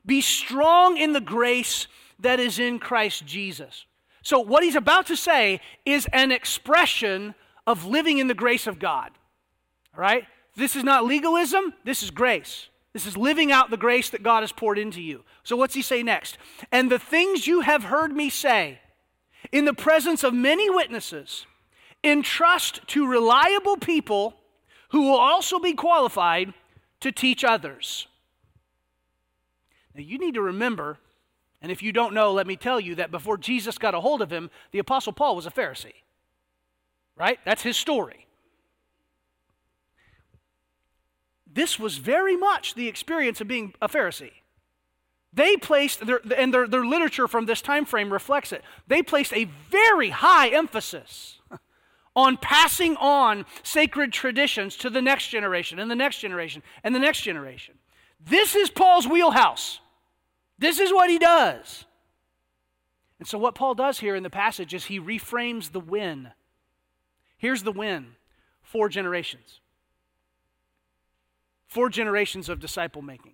be 0.05 0.20
strong 0.20 0.98
in 0.98 1.13
the 1.13 1.22
grace 1.22 1.88
that 2.20 2.39
is 2.39 2.60
in 2.60 2.79
Christ 2.79 3.25
Jesus. 3.25 3.86
So, 4.24 4.39
what 4.39 4.63
he's 4.63 4.75
about 4.75 5.08
to 5.08 5.15
say 5.15 5.62
is 5.86 6.08
an 6.12 6.31
expression 6.31 7.34
of 7.65 7.86
living 7.86 8.17
in 8.17 8.27
the 8.27 8.34
grace 8.34 8.67
of 8.67 8.77
God. 8.77 9.12
All 9.96 10.01
right? 10.01 10.25
This 10.55 10.75
is 10.75 10.84
not 10.84 11.05
legalism, 11.05 11.74
this 11.86 12.03
is 12.03 12.12
grace. 12.12 12.67
This 12.93 13.05
is 13.05 13.15
living 13.15 13.53
out 13.53 13.70
the 13.70 13.77
grace 13.77 14.10
that 14.10 14.22
God 14.22 14.41
has 14.41 14.51
poured 14.51 14.77
into 14.77 15.01
you. 15.01 15.24
So, 15.43 15.55
what's 15.55 15.75
he 15.75 15.81
say 15.81 16.03
next? 16.03 16.38
And 16.74 16.91
the 16.91 17.00
things 17.00 17.48
you 17.48 17.62
have 17.62 17.86
heard 17.86 18.12
me 18.12 18.29
say 18.29 18.79
in 19.51 19.66
the 19.66 19.74
presence 19.74 20.24
of 20.24 20.33
many 20.33 20.70
witnesses, 20.70 21.46
entrust 22.03 22.85
to 22.87 23.07
reliable 23.07 23.77
people 23.77 24.35
who 24.92 25.04
will 25.04 25.20
also 25.20 25.60
be 25.60 25.74
qualified 25.74 26.54
to 27.01 27.12
teach 27.12 27.44
others. 27.44 28.08
Now, 29.96 30.01
you 30.01 30.18
need 30.18 30.36
to 30.36 30.42
remember 30.42 31.00
and 31.62 31.72
if 31.72 31.84
you 31.84 31.92
don't 31.92 32.14
know, 32.14 32.32
let 32.32 32.48
me 32.48 32.56
tell 32.56 32.80
you 32.80 32.96
that 32.96 33.12
before 33.12 33.38
Jesus 33.38 33.77
got 33.77 33.94
a 33.94 34.01
hold 34.01 34.22
of 34.22 34.32
him, 34.32 34.50
the 34.72 34.80
Apostle 34.80 35.14
Paul 35.14 35.36
was 35.36 35.46
a 35.46 35.51
Pharisee. 35.51 35.94
Right? 37.16 37.40
That's 37.46 37.62
his 37.62 37.77
story. 37.77 38.25
This 41.54 41.77
was 41.77 41.98
very 41.98 42.36
much 42.36 42.74
the 42.74 42.88
experience 42.88 43.42
of 43.42 43.48
being 43.48 43.74
a 43.82 43.88
Pharisee. 43.88 44.32
They 45.34 45.56
placed, 45.56 46.06
their, 46.06 46.20
and 46.36 46.54
their, 46.54 46.68
their 46.68 46.86
literature 46.86 47.27
from 47.27 47.46
this 47.46 47.62
time 47.62 47.86
frame 47.86 48.12
reflects 48.12 48.51
it, 48.51 48.64
they 48.88 49.04
placed 49.04 49.34
a 49.34 49.46
very 49.70 50.10
high 50.10 50.50
emphasis 50.50 51.38
on 52.16 52.38
passing 52.38 52.98
on 52.98 53.46
sacred 53.64 54.12
traditions 54.12 54.76
to 54.78 54.90
the 54.90 55.02
next 55.02 55.30
generation, 55.30 55.80
and 55.80 55.90
the 55.90 55.96
next 55.96 56.20
generation, 56.20 56.62
and 56.84 56.94
the 56.94 57.00
next 57.00 57.22
generation. 57.22 57.76
This 58.24 58.56
is 58.56 58.70
Paul's 58.70 59.08
wheelhouse. 59.08 59.80
This 60.60 60.80
is 60.80 60.92
what 60.92 61.10
he 61.10 61.18
does. 61.18 61.86
And 63.20 63.28
so, 63.28 63.38
what 63.38 63.56
Paul 63.56 63.76
does 63.76 64.00
here 64.00 64.16
in 64.16 64.24
the 64.24 64.30
passage 64.30 64.74
is 64.74 64.86
he 64.86 65.00
reframes 65.00 65.72
the 65.72 65.80
win. 65.80 66.32
Here's 67.38 67.64
the 67.64 67.72
win 67.72 68.16
four 68.62 68.90
generations. 68.90 69.60
Four 71.68 71.90
generations 71.90 72.50
of 72.50 72.60
disciple 72.60 73.02
making. 73.02 73.34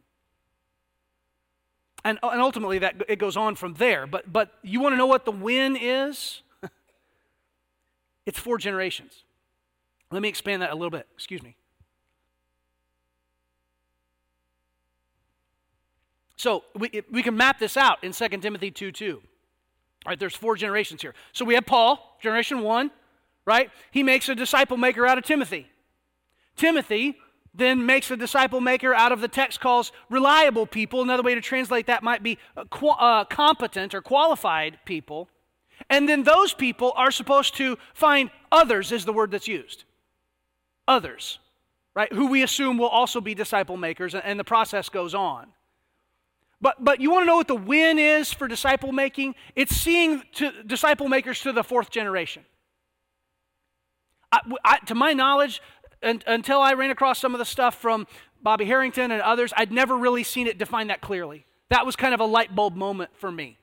And, 2.05 2.19
and 2.21 2.41
ultimately, 2.41 2.79
that 2.79 3.01
it 3.09 3.17
goes 3.17 3.35
on 3.35 3.55
from 3.55 3.73
there. 3.73 4.05
But, 4.07 4.31
but 4.31 4.53
you 4.61 4.79
want 4.79 4.93
to 4.93 4.97
know 4.97 5.07
what 5.07 5.25
the 5.25 5.31
win 5.31 5.75
is? 5.75 6.41
It's 8.27 8.37
four 8.37 8.57
generations. 8.57 9.23
Let 10.11 10.21
me 10.21 10.27
expand 10.27 10.61
that 10.61 10.71
a 10.71 10.75
little 10.75 10.91
bit. 10.91 11.07
Excuse 11.15 11.41
me. 11.41 11.55
So 16.35 16.65
we, 16.77 17.01
we 17.11 17.23
can 17.23 17.35
map 17.35 17.57
this 17.57 17.77
out 17.77 18.03
in 18.03 18.11
2 18.11 18.27
Timothy 18.27 18.69
2 18.69 18.91
2. 18.91 19.21
All 20.05 20.11
right, 20.11 20.19
there's 20.19 20.35
four 20.35 20.55
generations 20.55 21.01
here. 21.01 21.15
So 21.31 21.45
we 21.45 21.55
have 21.55 21.65
Paul, 21.65 22.17
generation 22.21 22.61
one, 22.61 22.91
right? 23.45 23.71
He 23.91 24.03
makes 24.03 24.29
a 24.29 24.35
disciple 24.35 24.77
maker 24.77 25.07
out 25.07 25.17
of 25.17 25.23
Timothy. 25.23 25.67
Timothy 26.55 27.17
then 27.53 27.85
makes 27.85 28.11
a 28.11 28.17
disciple 28.17 28.61
maker 28.61 28.93
out 28.93 29.11
of 29.11 29.21
the 29.21 29.27
text 29.27 29.61
calls 29.61 29.91
reliable 30.09 30.67
people. 30.67 31.01
Another 31.01 31.23
way 31.23 31.33
to 31.33 31.41
translate 31.41 31.87
that 31.87 32.03
might 32.03 32.21
be 32.21 32.37
uh, 32.55 32.65
qu- 32.65 32.89
uh, 32.89 33.23
competent 33.23 33.95
or 33.95 34.01
qualified 34.01 34.79
people. 34.85 35.29
And 35.89 36.07
then 36.07 36.23
those 36.23 36.53
people 36.53 36.93
are 36.95 37.11
supposed 37.11 37.55
to 37.57 37.77
find 37.93 38.29
others, 38.51 38.91
is 38.91 39.05
the 39.05 39.13
word 39.13 39.31
that's 39.31 39.47
used. 39.47 39.85
Others, 40.87 41.39
right? 41.95 42.11
Who 42.11 42.27
we 42.27 42.43
assume 42.43 42.77
will 42.77 42.87
also 42.87 43.21
be 43.21 43.33
disciple 43.33 43.77
makers, 43.77 44.13
and, 44.13 44.39
the 44.39 44.43
process 44.43 44.89
goes 44.89 45.15
on. 45.15 45.47
But, 46.59 46.83
but 46.83 46.99
you 46.99 47.11
want 47.11 47.23
to 47.23 47.27
know 47.27 47.35
what 47.35 47.47
the 47.47 47.55
win 47.55 47.99
is 47.99 48.33
for 48.33 48.47
disciple 48.47 48.91
making? 48.91 49.35
It's 49.55 49.75
seeing 49.75 50.23
to, 50.35 50.51
disciple 50.63 51.07
makers 51.07 51.41
to 51.41 51.53
the 51.53 51.63
fourth 51.63 51.89
generation. 51.91 52.43
I, 54.31 54.39
I, 54.65 54.79
to 54.87 54.95
my 54.95 55.13
knowledge, 55.13 55.61
and, 56.01 56.23
until 56.27 56.59
I 56.59 56.73
ran 56.73 56.91
across 56.91 57.19
some 57.19 57.33
of 57.33 57.39
the 57.39 57.45
stuff 57.45 57.75
from 57.75 58.07
Bobby 58.41 58.65
Harrington 58.65 59.11
and 59.11 59.21
others, 59.21 59.53
I'd 59.55 59.71
never 59.71 59.97
really 59.97 60.23
seen 60.23 60.47
it 60.47 60.57
defined 60.57 60.89
that 60.89 61.01
clearly. 61.01 61.45
That 61.69 61.85
was 61.85 61.95
kind 61.95 62.13
of 62.13 62.19
a 62.19 62.25
light 62.25 62.55
bulb 62.55 62.75
moment 62.75 63.11
for 63.17 63.31
me. 63.31 63.57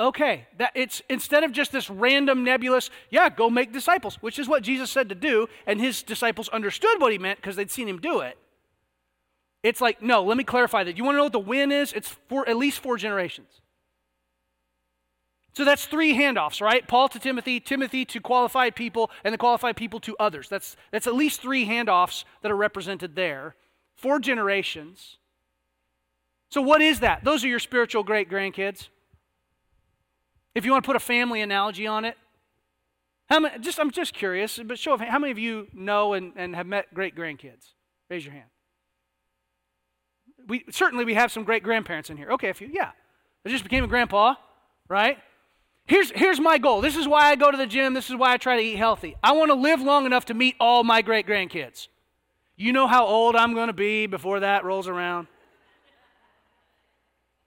Okay, 0.00 0.46
that 0.56 0.72
it's 0.74 1.02
instead 1.10 1.44
of 1.44 1.52
just 1.52 1.72
this 1.72 1.90
random 1.90 2.42
nebulous, 2.42 2.88
yeah, 3.10 3.28
go 3.28 3.50
make 3.50 3.70
disciples, 3.70 4.16
which 4.22 4.38
is 4.38 4.48
what 4.48 4.62
Jesus 4.62 4.90
said 4.90 5.10
to 5.10 5.14
do, 5.14 5.46
and 5.66 5.78
his 5.78 6.02
disciples 6.02 6.48
understood 6.48 6.98
what 6.98 7.12
he 7.12 7.18
meant 7.18 7.38
because 7.38 7.54
they'd 7.54 7.70
seen 7.70 7.86
him 7.86 7.98
do 7.98 8.20
it. 8.20 8.38
It's 9.62 9.82
like, 9.82 10.00
no, 10.00 10.24
let 10.24 10.38
me 10.38 10.44
clarify 10.44 10.84
that. 10.84 10.96
You 10.96 11.04
want 11.04 11.16
to 11.16 11.18
know 11.18 11.24
what 11.24 11.32
the 11.32 11.38
win 11.38 11.70
is? 11.70 11.92
It's 11.92 12.16
for 12.30 12.48
at 12.48 12.56
least 12.56 12.78
four 12.80 12.96
generations. 12.96 13.60
So 15.52 15.66
that's 15.66 15.84
three 15.84 16.14
handoffs, 16.14 16.62
right? 16.62 16.88
Paul 16.88 17.10
to 17.10 17.18
Timothy, 17.18 17.60
Timothy 17.60 18.06
to 18.06 18.20
qualified 18.20 18.74
people, 18.74 19.10
and 19.22 19.34
the 19.34 19.38
qualified 19.38 19.76
people 19.76 20.00
to 20.00 20.16
others. 20.18 20.48
That's, 20.48 20.76
that's 20.92 21.08
at 21.08 21.14
least 21.14 21.42
three 21.42 21.66
handoffs 21.66 22.24
that 22.40 22.50
are 22.50 22.56
represented 22.56 23.16
there. 23.16 23.54
Four 23.96 24.18
generations. 24.18 25.18
So, 26.48 26.62
what 26.62 26.80
is 26.80 27.00
that? 27.00 27.22
Those 27.22 27.44
are 27.44 27.48
your 27.48 27.58
spiritual 27.58 28.02
great 28.02 28.30
grandkids. 28.30 28.88
If 30.54 30.64
you 30.64 30.72
want 30.72 30.84
to 30.84 30.86
put 30.86 30.96
a 30.96 31.00
family 31.00 31.40
analogy 31.40 31.86
on 31.86 32.04
it, 32.04 32.16
many, 33.30 33.48
just, 33.60 33.78
I'm 33.78 33.90
just 33.90 34.12
curious, 34.12 34.58
but 34.64 34.78
show 34.78 34.92
of 34.92 35.00
how 35.00 35.18
many 35.18 35.30
of 35.30 35.38
you 35.38 35.68
know 35.72 36.14
and, 36.14 36.32
and 36.36 36.56
have 36.56 36.66
met 36.66 36.92
great 36.92 37.14
grandkids? 37.14 37.74
Raise 38.08 38.24
your 38.24 38.34
hand 38.34 38.50
we 40.50 40.64
certainly 40.70 41.04
we 41.04 41.14
have 41.14 41.32
some 41.32 41.44
great 41.44 41.62
grandparents 41.62 42.10
in 42.10 42.16
here. 42.16 42.30
Okay, 42.32 42.48
if 42.48 42.60
you 42.60 42.68
yeah. 42.72 42.90
I 43.46 43.48
just 43.48 43.64
became 43.64 43.84
a 43.84 43.86
grandpa, 43.86 44.34
right? 44.88 45.16
Here's, 45.86 46.10
here's 46.10 46.38
my 46.38 46.58
goal. 46.58 46.82
This 46.82 46.94
is 46.94 47.08
why 47.08 47.30
I 47.30 47.36
go 47.36 47.50
to 47.50 47.56
the 47.56 47.66
gym. 47.66 47.94
This 47.94 48.10
is 48.10 48.16
why 48.16 48.34
I 48.34 48.36
try 48.36 48.56
to 48.56 48.62
eat 48.62 48.76
healthy. 48.76 49.16
I 49.22 49.32
want 49.32 49.50
to 49.50 49.54
live 49.54 49.80
long 49.80 50.04
enough 50.04 50.26
to 50.26 50.34
meet 50.34 50.56
all 50.60 50.84
my 50.84 51.00
great 51.00 51.26
grandkids. 51.26 51.88
You 52.54 52.74
know 52.74 52.86
how 52.86 53.06
old 53.06 53.34
I'm 53.34 53.54
going 53.54 53.68
to 53.68 53.72
be 53.72 54.06
before 54.06 54.40
that 54.40 54.62
rolls 54.62 54.88
around? 54.88 55.26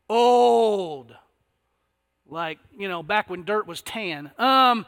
Old. 0.09 1.15
Like, 2.34 2.58
you 2.76 2.89
know, 2.89 3.04
back 3.04 3.30
when 3.30 3.43
dirt 3.43 3.67
was 3.67 3.82
tan. 3.82 4.32
Um, 4.39 4.88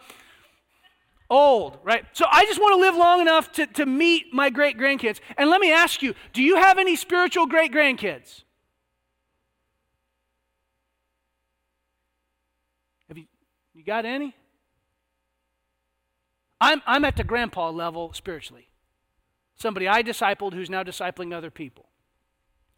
old, 1.29 1.77
right? 1.83 2.03
So 2.13 2.25
I 2.29 2.43
just 2.45 2.59
want 2.59 2.73
to 2.73 2.81
live 2.81 2.95
long 2.95 3.21
enough 3.21 3.51
to, 3.53 3.67
to 3.67 3.85
meet 3.85 4.33
my 4.33 4.49
great 4.49 4.77
grandkids. 4.77 5.19
And 5.37 5.49
let 5.49 5.61
me 5.61 5.71
ask 5.71 6.01
you 6.01 6.15
do 6.33 6.41
you 6.41 6.57
have 6.57 6.79
any 6.79 6.95
spiritual 6.95 7.45
great 7.45 7.71
grandkids? 7.71 8.43
Have 13.07 13.17
you, 13.17 13.25
you 13.75 13.83
got 13.83 14.05
any? 14.05 14.35
I'm, 16.59 16.81
I'm 16.87 17.05
at 17.05 17.15
the 17.15 17.23
grandpa 17.23 17.69
level 17.69 18.11
spiritually. 18.13 18.69
Somebody 19.55 19.87
I 19.87 20.01
discipled 20.01 20.53
who's 20.53 20.69
now 20.69 20.83
discipling 20.83 21.31
other 21.31 21.51
people. 21.51 21.89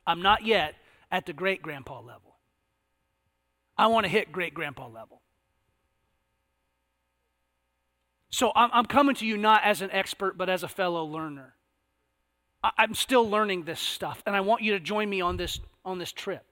I'm 0.06 0.22
not 0.22 0.46
yet 0.46 0.76
at 1.10 1.26
the 1.26 1.34
great 1.34 1.62
grandpa 1.62 2.02
level. 2.02 2.27
I 3.78 3.88
want 3.88 4.06
to 4.06 4.10
hit 4.10 4.32
great 4.32 4.54
grandpa 4.54 4.88
level. 4.88 5.22
So 8.30 8.52
I'm, 8.56 8.86
coming 8.86 9.16
to 9.16 9.26
you 9.26 9.38
not 9.38 9.64
as 9.64 9.82
an 9.82 9.90
expert, 9.92 10.38
but 10.38 10.50
as 10.50 10.62
a 10.64 10.68
fellow 10.68 11.04
learner. 11.06 11.56
I, 12.64 12.72
I'm 12.78 12.94
still 12.94 13.28
learning 13.28 13.64
this 13.64 13.80
stuff, 13.80 14.22
and 14.26 14.36
I 14.36 14.42
want 14.42 14.62
you 14.62 14.74
to 14.74 14.80
join 14.80 15.10
me 15.10 15.22
on 15.22 15.38
this, 15.38 15.60
on 15.86 15.98
this 15.98 16.12
trip. 16.12 16.44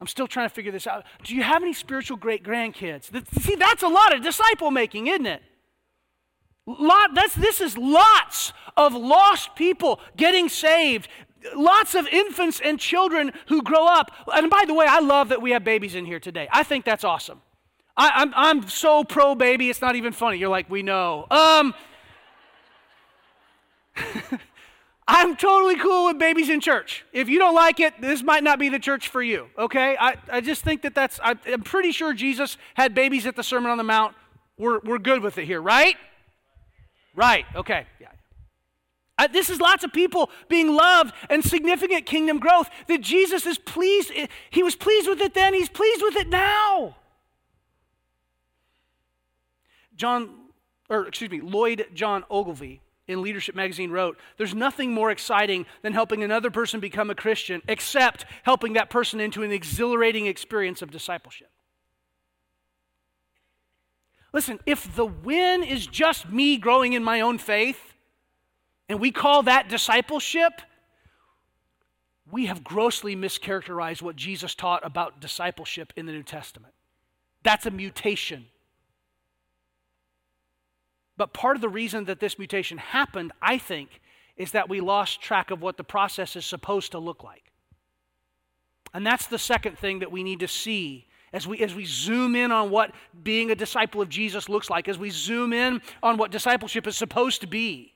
I'm 0.00 0.06
still 0.06 0.26
trying 0.26 0.48
to 0.48 0.54
figure 0.54 0.72
this 0.72 0.86
out. 0.86 1.04
Do 1.22 1.34
you 1.34 1.42
have 1.42 1.62
any 1.62 1.72
spiritual 1.72 2.16
great 2.16 2.42
grandkids? 2.42 3.10
See, 3.40 3.54
that's 3.54 3.82
a 3.82 3.88
lot 3.88 4.14
of 4.14 4.22
disciple 4.22 4.70
making, 4.70 5.06
isn't 5.06 5.26
it? 5.26 5.42
Lot, 6.66 7.14
that's, 7.14 7.34
this 7.34 7.60
is 7.60 7.78
lots 7.78 8.52
of 8.76 8.94
lost 8.94 9.54
people 9.54 10.00
getting 10.16 10.48
saved. 10.48 11.08
Lots 11.54 11.94
of 11.94 12.06
infants 12.08 12.60
and 12.64 12.78
children 12.78 13.32
who 13.48 13.62
grow 13.62 13.86
up. 13.86 14.10
And 14.32 14.48
by 14.50 14.64
the 14.66 14.74
way, 14.74 14.86
I 14.88 15.00
love 15.00 15.28
that 15.28 15.42
we 15.42 15.50
have 15.50 15.64
babies 15.64 15.94
in 15.94 16.06
here 16.06 16.20
today. 16.20 16.48
I 16.52 16.62
think 16.62 16.84
that's 16.84 17.04
awesome. 17.04 17.42
I, 17.96 18.22
am 18.22 18.34
I'm, 18.34 18.60
I'm 18.60 18.68
so 18.68 19.04
pro 19.04 19.34
baby, 19.34 19.70
it's 19.70 19.80
not 19.80 19.94
even 19.94 20.12
funny. 20.12 20.38
You're 20.38 20.48
like, 20.48 20.68
we 20.68 20.82
know. 20.82 21.26
Um, 21.30 21.74
I'm 25.06 25.36
totally 25.36 25.76
cool 25.76 26.06
with 26.06 26.18
babies 26.18 26.48
in 26.48 26.60
church. 26.60 27.04
If 27.12 27.28
you 27.28 27.38
don't 27.38 27.54
like 27.54 27.78
it, 27.78 28.00
this 28.00 28.22
might 28.22 28.42
not 28.42 28.58
be 28.58 28.70
the 28.70 28.78
church 28.78 29.08
for 29.08 29.22
you, 29.22 29.48
okay? 29.58 29.96
I, 30.00 30.16
I 30.30 30.40
just 30.40 30.64
think 30.64 30.82
that 30.82 30.94
that's, 30.94 31.20
I, 31.22 31.34
am 31.46 31.62
pretty 31.62 31.92
sure 31.92 32.14
Jesus 32.14 32.56
had 32.74 32.94
babies 32.94 33.26
at 33.26 33.36
the 33.36 33.42
Sermon 33.42 33.70
on 33.70 33.78
the 33.78 33.84
Mount. 33.84 34.14
We're, 34.56 34.80
we're 34.80 34.98
good 34.98 35.22
with 35.22 35.36
it 35.36 35.44
here, 35.44 35.60
right? 35.60 35.96
Right, 37.14 37.44
okay. 37.54 37.86
Yeah. 38.00 38.08
Uh, 39.16 39.28
this 39.28 39.48
is 39.48 39.60
lots 39.60 39.84
of 39.84 39.92
people 39.92 40.28
being 40.48 40.74
loved 40.74 41.14
and 41.30 41.44
significant 41.44 42.04
kingdom 42.04 42.38
growth 42.38 42.68
that 42.88 43.00
Jesus 43.00 43.46
is 43.46 43.58
pleased. 43.58 44.10
He 44.50 44.62
was 44.62 44.74
pleased 44.74 45.08
with 45.08 45.20
it 45.20 45.34
then, 45.34 45.54
he's 45.54 45.68
pleased 45.68 46.02
with 46.02 46.16
it 46.16 46.28
now. 46.28 46.96
John, 49.96 50.30
or 50.88 51.06
excuse 51.06 51.30
me, 51.30 51.40
Lloyd 51.40 51.86
John 51.94 52.24
Ogilvie 52.28 52.80
in 53.06 53.22
Leadership 53.22 53.54
Magazine 53.54 53.90
wrote 53.90 54.18
There's 54.36 54.54
nothing 54.54 54.92
more 54.92 55.10
exciting 55.10 55.66
than 55.82 55.92
helping 55.92 56.24
another 56.24 56.50
person 56.50 56.80
become 56.80 57.10
a 57.10 57.14
Christian, 57.14 57.62
except 57.68 58.24
helping 58.42 58.72
that 58.72 58.90
person 58.90 59.20
into 59.20 59.42
an 59.42 59.52
exhilarating 59.52 60.26
experience 60.26 60.82
of 60.82 60.90
discipleship. 60.90 61.50
Listen, 64.32 64.58
if 64.66 64.96
the 64.96 65.06
win 65.06 65.62
is 65.62 65.86
just 65.86 66.28
me 66.28 66.56
growing 66.56 66.92
in 66.92 67.04
my 67.04 67.20
own 67.20 67.38
faith, 67.38 67.93
and 68.94 69.00
we 69.00 69.10
call 69.10 69.42
that 69.42 69.68
discipleship, 69.68 70.62
we 72.30 72.46
have 72.46 72.64
grossly 72.64 73.14
mischaracterized 73.14 74.00
what 74.00 74.16
Jesus 74.16 74.54
taught 74.54 74.86
about 74.86 75.20
discipleship 75.20 75.92
in 75.96 76.06
the 76.06 76.12
New 76.12 76.22
Testament. 76.22 76.72
That's 77.42 77.66
a 77.66 77.70
mutation 77.70 78.46
but 81.16 81.32
part 81.32 81.56
of 81.56 81.62
the 81.62 81.68
reason 81.68 82.04
that 82.06 82.20
this 82.20 82.38
mutation 82.38 82.78
happened, 82.78 83.32
I 83.40 83.58
think, 83.58 84.00
is 84.36 84.52
that 84.52 84.68
we 84.68 84.80
lost 84.80 85.20
track 85.20 85.50
of 85.50 85.62
what 85.62 85.76
the 85.76 85.84
process 85.84 86.34
is 86.34 86.44
supposed 86.44 86.92
to 86.92 86.98
look 86.98 87.22
like. 87.22 87.52
And 88.92 89.06
that's 89.06 89.26
the 89.26 89.38
second 89.38 89.78
thing 89.78 90.00
that 90.00 90.10
we 90.10 90.22
need 90.22 90.40
to 90.40 90.48
see 90.48 91.06
as 91.32 91.46
we, 91.46 91.58
as 91.60 91.74
we 91.74 91.84
zoom 91.84 92.36
in 92.36 92.52
on 92.52 92.70
what 92.70 92.92
being 93.22 93.50
a 93.50 93.56
disciple 93.56 94.00
of 94.00 94.08
Jesus 94.08 94.48
looks 94.48 94.70
like, 94.70 94.88
as 94.88 94.98
we 94.98 95.10
zoom 95.10 95.52
in 95.52 95.82
on 96.02 96.16
what 96.16 96.30
discipleship 96.30 96.86
is 96.86 96.96
supposed 96.96 97.40
to 97.40 97.46
be. 97.46 97.93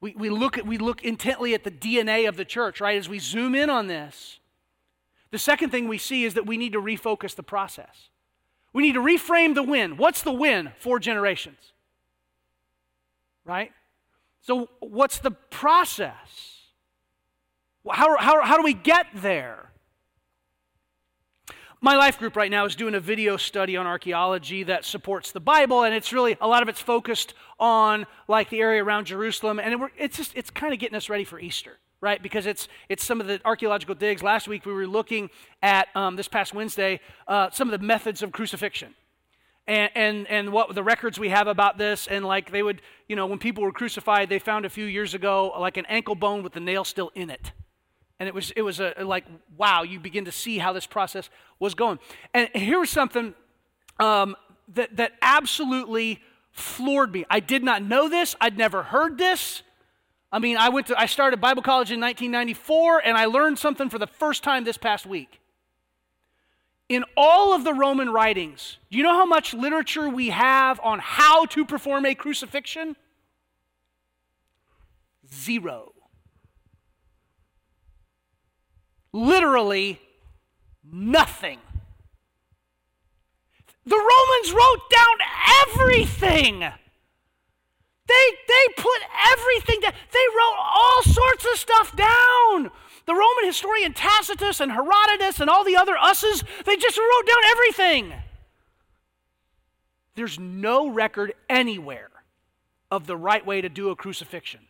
We, 0.00 0.14
we, 0.14 0.30
look 0.30 0.56
at, 0.58 0.66
we 0.66 0.78
look 0.78 1.02
intently 1.02 1.54
at 1.54 1.64
the 1.64 1.70
DNA 1.70 2.28
of 2.28 2.36
the 2.36 2.44
church, 2.44 2.80
right? 2.80 2.96
As 2.96 3.08
we 3.08 3.18
zoom 3.18 3.54
in 3.54 3.68
on 3.68 3.88
this, 3.88 4.38
the 5.30 5.38
second 5.38 5.70
thing 5.70 5.88
we 5.88 5.98
see 5.98 6.24
is 6.24 6.34
that 6.34 6.46
we 6.46 6.56
need 6.56 6.72
to 6.72 6.80
refocus 6.80 7.34
the 7.34 7.42
process. 7.42 8.10
We 8.72 8.82
need 8.82 8.94
to 8.94 9.00
reframe 9.00 9.54
the 9.54 9.62
win. 9.62 9.96
What's 9.96 10.22
the 10.22 10.32
win? 10.32 10.70
Four 10.78 11.00
generations 11.00 11.72
right? 13.48 13.72
So, 14.42 14.68
what's 14.78 15.18
the 15.18 15.32
process? 15.32 16.14
How, 17.90 18.16
how, 18.18 18.42
how 18.42 18.56
do 18.56 18.62
we 18.62 18.74
get 18.74 19.06
there? 19.14 19.67
My 21.80 21.94
life 21.94 22.18
group 22.18 22.34
right 22.34 22.50
now 22.50 22.64
is 22.64 22.74
doing 22.74 22.96
a 22.96 23.00
video 23.00 23.36
study 23.36 23.76
on 23.76 23.86
archaeology 23.86 24.64
that 24.64 24.84
supports 24.84 25.30
the 25.30 25.38
Bible, 25.38 25.84
and 25.84 25.94
it's 25.94 26.12
really 26.12 26.36
a 26.40 26.48
lot 26.48 26.60
of 26.60 26.68
it's 26.68 26.80
focused 26.80 27.34
on 27.60 28.04
like 28.26 28.50
the 28.50 28.58
area 28.58 28.82
around 28.82 29.04
Jerusalem, 29.04 29.60
and 29.60 29.72
it, 29.74 29.90
it's 29.96 30.16
just 30.16 30.32
it's 30.34 30.50
kind 30.50 30.72
of 30.72 30.80
getting 30.80 30.96
us 30.96 31.08
ready 31.08 31.22
for 31.22 31.38
Easter, 31.38 31.78
right? 32.00 32.20
Because 32.20 32.46
it's 32.46 32.66
it's 32.88 33.04
some 33.04 33.20
of 33.20 33.28
the 33.28 33.40
archaeological 33.44 33.94
digs. 33.94 34.24
Last 34.24 34.48
week 34.48 34.66
we 34.66 34.72
were 34.72 34.88
looking 34.88 35.30
at 35.62 35.86
um, 35.94 36.16
this 36.16 36.26
past 36.26 36.52
Wednesday 36.52 36.98
uh, 37.28 37.50
some 37.52 37.72
of 37.72 37.80
the 37.80 37.86
methods 37.86 38.24
of 38.24 38.32
crucifixion, 38.32 38.96
and, 39.68 39.92
and, 39.94 40.26
and 40.26 40.52
what 40.52 40.74
the 40.74 40.82
records 40.82 41.16
we 41.16 41.28
have 41.28 41.46
about 41.46 41.78
this. 41.78 42.08
And 42.08 42.24
like 42.24 42.50
they 42.50 42.64
would, 42.64 42.82
you 43.06 43.14
know, 43.14 43.26
when 43.26 43.38
people 43.38 43.62
were 43.62 43.70
crucified, 43.70 44.30
they 44.30 44.40
found 44.40 44.64
a 44.64 44.70
few 44.70 44.86
years 44.86 45.14
ago 45.14 45.52
like 45.56 45.76
an 45.76 45.86
ankle 45.86 46.16
bone 46.16 46.42
with 46.42 46.54
the 46.54 46.60
nail 46.60 46.82
still 46.82 47.12
in 47.14 47.30
it. 47.30 47.52
And 48.20 48.26
it 48.26 48.34
was, 48.34 48.50
it 48.52 48.62
was 48.62 48.80
a, 48.80 48.94
like, 49.02 49.24
wow, 49.56 49.82
you 49.82 50.00
begin 50.00 50.24
to 50.24 50.32
see 50.32 50.58
how 50.58 50.72
this 50.72 50.86
process 50.86 51.30
was 51.58 51.74
going. 51.74 51.98
And 52.34 52.48
here 52.54 52.80
was 52.80 52.90
something 52.90 53.34
um, 54.00 54.36
that, 54.74 54.96
that 54.96 55.12
absolutely 55.22 56.20
floored 56.50 57.12
me. 57.12 57.24
I 57.30 57.40
did 57.40 57.62
not 57.62 57.82
know 57.82 58.08
this, 58.08 58.34
I'd 58.40 58.58
never 58.58 58.82
heard 58.82 59.18
this. 59.18 59.62
I 60.30 60.40
mean, 60.40 60.56
I 60.56 60.68
went 60.68 60.88
to, 60.88 60.98
I 60.98 61.06
started 61.06 61.40
Bible 61.40 61.62
college 61.62 61.90
in 61.90 62.00
1994, 62.00 63.02
and 63.04 63.16
I 63.16 63.26
learned 63.26 63.58
something 63.58 63.88
for 63.88 63.98
the 63.98 64.06
first 64.06 64.42
time 64.42 64.64
this 64.64 64.76
past 64.76 65.06
week 65.06 65.40
in 66.88 67.04
all 67.16 67.54
of 67.54 67.64
the 67.64 67.74
Roman 67.74 68.10
writings, 68.10 68.78
do 68.90 68.96
you 68.96 69.04
know 69.04 69.12
how 69.12 69.26
much 69.26 69.52
literature 69.52 70.08
we 70.08 70.30
have 70.30 70.80
on 70.82 70.98
how 71.00 71.44
to 71.46 71.64
perform 71.64 72.06
a 72.06 72.14
crucifixion? 72.14 72.96
Zero. 75.32 75.92
Literally 79.18 80.00
nothing. 80.84 81.58
The 83.84 83.96
Romans 83.96 84.52
wrote 84.52 84.90
down 84.90 85.16
everything. 85.66 86.60
They, 86.60 88.26
they 88.46 88.74
put 88.76 89.00
everything 89.32 89.80
down. 89.80 89.92
They 90.12 90.18
wrote 90.36 90.56
all 90.60 91.02
sorts 91.02 91.44
of 91.52 91.58
stuff 91.58 91.96
down. 91.96 92.70
The 93.06 93.14
Roman 93.14 93.46
historian 93.46 93.92
Tacitus 93.92 94.60
and 94.60 94.70
Herodotus 94.70 95.40
and 95.40 95.50
all 95.50 95.64
the 95.64 95.76
other 95.76 95.96
us's, 95.98 96.44
they 96.64 96.76
just 96.76 96.96
wrote 96.96 97.26
down 97.26 97.50
everything. 97.50 98.12
There's 100.14 100.38
no 100.38 100.88
record 100.88 101.32
anywhere 101.50 102.10
of 102.88 103.08
the 103.08 103.16
right 103.16 103.44
way 103.44 103.62
to 103.62 103.68
do 103.68 103.90
a 103.90 103.96
crucifixion. 103.96 104.67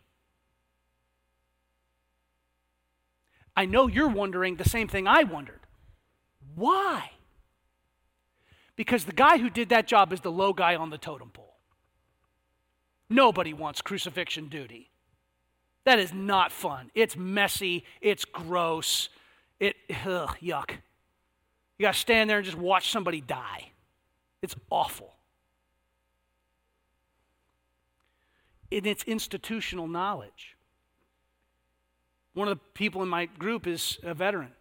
I 3.58 3.64
know 3.64 3.88
you're 3.88 4.06
wondering 4.06 4.54
the 4.54 4.68
same 4.68 4.86
thing 4.86 5.08
I 5.08 5.24
wondered. 5.24 5.58
Why? 6.54 7.10
Because 8.76 9.04
the 9.04 9.12
guy 9.12 9.38
who 9.38 9.50
did 9.50 9.70
that 9.70 9.88
job 9.88 10.12
is 10.12 10.20
the 10.20 10.30
low 10.30 10.52
guy 10.52 10.76
on 10.76 10.90
the 10.90 10.96
totem 10.96 11.30
pole. 11.30 11.56
Nobody 13.10 13.52
wants 13.52 13.82
crucifixion 13.82 14.46
duty. 14.46 14.90
That 15.82 15.98
is 15.98 16.14
not 16.14 16.52
fun. 16.52 16.92
It's 16.94 17.16
messy. 17.16 17.84
It's 18.00 18.24
gross. 18.24 19.08
It, 19.58 19.74
ugh, 20.06 20.36
yuck. 20.40 20.70
You 21.78 21.82
got 21.82 21.94
to 21.94 21.98
stand 21.98 22.30
there 22.30 22.36
and 22.36 22.46
just 22.46 22.56
watch 22.56 22.92
somebody 22.92 23.20
die. 23.20 23.72
It's 24.40 24.54
awful. 24.70 25.14
And 28.70 28.86
it's 28.86 29.02
institutional 29.02 29.88
knowledge. 29.88 30.54
One 32.38 32.46
of 32.46 32.56
the 32.56 32.64
people 32.72 33.02
in 33.02 33.08
my 33.08 33.26
group 33.26 33.66
is 33.66 33.98
a 34.04 34.14
veteran. 34.14 34.52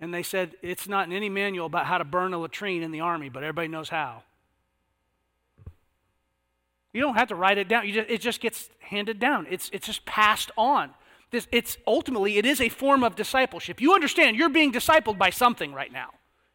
And 0.00 0.12
they 0.12 0.24
said, 0.24 0.56
It's 0.62 0.88
not 0.88 1.06
in 1.06 1.12
any 1.12 1.28
manual 1.28 1.66
about 1.66 1.86
how 1.86 1.98
to 1.98 2.04
burn 2.04 2.34
a 2.34 2.38
latrine 2.38 2.82
in 2.82 2.90
the 2.90 2.98
army, 2.98 3.28
but 3.28 3.44
everybody 3.44 3.68
knows 3.68 3.88
how. 3.88 4.24
You 6.92 7.00
don't 7.00 7.14
have 7.14 7.28
to 7.28 7.36
write 7.36 7.56
it 7.56 7.68
down. 7.68 7.88
Just, 7.88 8.10
it 8.10 8.20
just 8.20 8.40
gets 8.40 8.68
handed 8.80 9.20
down. 9.20 9.46
It's, 9.48 9.70
it's 9.72 9.86
just 9.86 10.04
passed 10.04 10.50
on. 10.56 10.90
This, 11.30 11.46
it's 11.52 11.78
ultimately 11.86 12.36
it 12.36 12.44
is 12.44 12.60
a 12.60 12.68
form 12.68 13.04
of 13.04 13.14
discipleship. 13.14 13.80
You 13.80 13.94
understand 13.94 14.36
you're 14.36 14.48
being 14.48 14.72
discipled 14.72 15.16
by 15.16 15.30
something 15.30 15.72
right 15.72 15.92
now. 15.92 16.08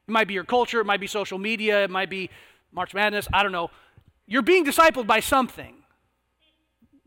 It 0.09 0.11
might 0.11 0.27
be 0.27 0.33
your 0.33 0.43
culture, 0.43 0.81
it 0.81 0.85
might 0.85 0.99
be 0.99 1.07
social 1.07 1.37
media, 1.37 1.85
it 1.85 1.89
might 1.89 2.09
be 2.09 2.29
March 2.73 2.93
Madness, 2.93 3.29
I 3.31 3.43
don't 3.43 3.53
know. 3.53 3.71
You're 4.27 4.41
being 4.41 4.65
discipled 4.65 5.07
by 5.07 5.21
something. 5.21 5.75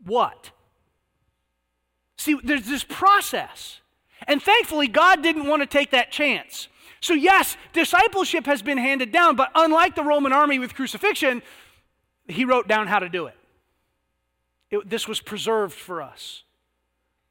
What? 0.03 0.52
See, 2.23 2.39
there's 2.41 2.67
this 2.67 2.85
process. 2.85 3.81
And 4.29 4.41
thankfully, 4.41 4.87
God 4.87 5.21
didn't 5.21 5.45
want 5.45 5.61
to 5.61 5.65
take 5.65 5.91
that 5.91 6.09
chance. 6.09 6.69
So, 7.01 7.13
yes, 7.13 7.57
discipleship 7.73 8.45
has 8.45 8.61
been 8.61 8.77
handed 8.77 9.11
down, 9.11 9.35
but 9.35 9.51
unlike 9.53 9.95
the 9.95 10.05
Roman 10.05 10.31
army 10.31 10.57
with 10.57 10.73
crucifixion, 10.73 11.41
he 12.29 12.45
wrote 12.45 12.65
down 12.65 12.87
how 12.87 12.99
to 12.99 13.09
do 13.09 13.25
it. 13.25 13.35
it 14.71 14.89
this 14.89 15.05
was 15.05 15.19
preserved 15.19 15.73
for 15.73 16.01
us. 16.01 16.43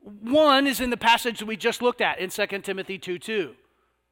One 0.00 0.66
is 0.66 0.78
in 0.78 0.90
the 0.90 0.98
passage 0.98 1.38
that 1.38 1.46
we 1.46 1.56
just 1.56 1.80
looked 1.80 2.02
at 2.02 2.18
in 2.18 2.28
2 2.28 2.46
Timothy 2.58 2.98
2 2.98 3.18
2, 3.18 3.54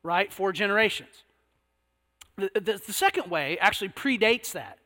right? 0.03 0.33
Four 0.33 0.53
generations. 0.53 1.25
The, 2.39 2.51
the, 2.55 2.81
the 2.87 2.93
second 2.95 3.31
way 3.31 3.59
actually 3.59 3.91
predates 3.91 4.53
that 4.53 4.79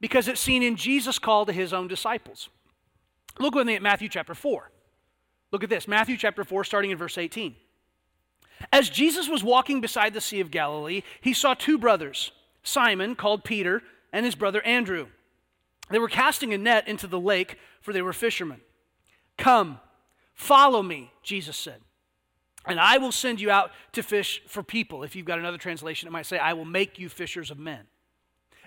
because 0.00 0.26
it's 0.26 0.40
seen 0.40 0.64
in 0.64 0.74
Jesus' 0.74 1.20
call 1.20 1.46
to 1.46 1.52
his 1.52 1.72
own 1.72 1.86
disciples. 1.86 2.48
Look 3.38 3.54
with 3.54 3.68
me 3.68 3.76
at 3.76 3.82
Matthew 3.82 4.08
chapter 4.08 4.34
4. 4.34 4.72
Look 5.52 5.64
at 5.64 5.70
this 5.70 5.88
Matthew 5.88 6.16
chapter 6.16 6.44
4, 6.44 6.64
starting 6.64 6.90
in 6.90 6.98
verse 6.98 7.18
18. 7.18 7.56
As 8.72 8.90
Jesus 8.90 9.28
was 9.28 9.42
walking 9.42 9.80
beside 9.80 10.14
the 10.14 10.20
Sea 10.20 10.40
of 10.40 10.50
Galilee, 10.50 11.02
he 11.20 11.32
saw 11.32 11.54
two 11.54 11.78
brothers, 11.78 12.30
Simon, 12.62 13.14
called 13.14 13.42
Peter, 13.42 13.82
and 14.12 14.24
his 14.24 14.34
brother 14.34 14.62
Andrew. 14.62 15.06
They 15.90 15.98
were 15.98 16.08
casting 16.08 16.52
a 16.52 16.58
net 16.58 16.86
into 16.86 17.06
the 17.06 17.18
lake, 17.18 17.58
for 17.80 17.92
they 17.92 18.02
were 18.02 18.12
fishermen. 18.12 18.60
Come, 19.38 19.80
follow 20.34 20.82
me, 20.82 21.10
Jesus 21.22 21.56
said, 21.56 21.80
and 22.66 22.78
I 22.78 22.98
will 22.98 23.12
send 23.12 23.40
you 23.40 23.50
out 23.50 23.70
to 23.92 24.02
fish 24.02 24.42
for 24.46 24.62
people. 24.62 25.02
If 25.02 25.16
you've 25.16 25.26
got 25.26 25.38
another 25.38 25.58
translation, 25.58 26.06
it 26.06 26.12
might 26.12 26.26
say, 26.26 26.38
I 26.38 26.52
will 26.52 26.66
make 26.66 26.98
you 26.98 27.08
fishers 27.08 27.50
of 27.50 27.58
men. 27.58 27.86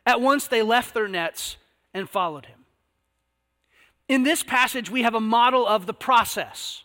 At 0.05 0.19
once 0.19 0.47
they 0.47 0.63
left 0.63 0.93
their 0.93 1.07
nets 1.07 1.57
and 1.93 2.09
followed 2.09 2.47
him. 2.47 2.62
In 4.07 4.23
this 4.23 4.43
passage, 4.43 4.89
we 4.89 5.03
have 5.03 5.15
a 5.15 5.21
model 5.21 5.65
of 5.65 5.85
the 5.85 5.93
process. 5.93 6.83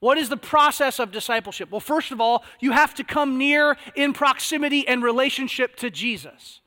What 0.00 0.18
is 0.18 0.28
the 0.28 0.36
process 0.36 0.98
of 0.98 1.10
discipleship? 1.10 1.70
Well, 1.70 1.80
first 1.80 2.12
of 2.12 2.20
all, 2.20 2.44
you 2.60 2.72
have 2.72 2.94
to 2.94 3.04
come 3.04 3.38
near 3.38 3.76
in 3.94 4.12
proximity 4.12 4.86
and 4.86 5.02
relationship 5.02 5.76
to 5.76 5.90
Jesus. 5.90 6.60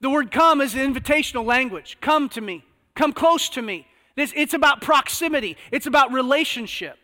The 0.00 0.10
word 0.10 0.30
come 0.30 0.60
is 0.60 0.74
an 0.74 0.94
invitational 0.94 1.44
language. 1.44 1.98
Come 2.00 2.28
to 2.30 2.40
me, 2.40 2.64
come 2.94 3.12
close 3.12 3.48
to 3.50 3.62
me. 3.62 3.86
It's, 4.16 4.32
it's 4.36 4.54
about 4.54 4.80
proximity, 4.80 5.56
it's 5.72 5.86
about 5.86 6.12
relationship. 6.12 6.98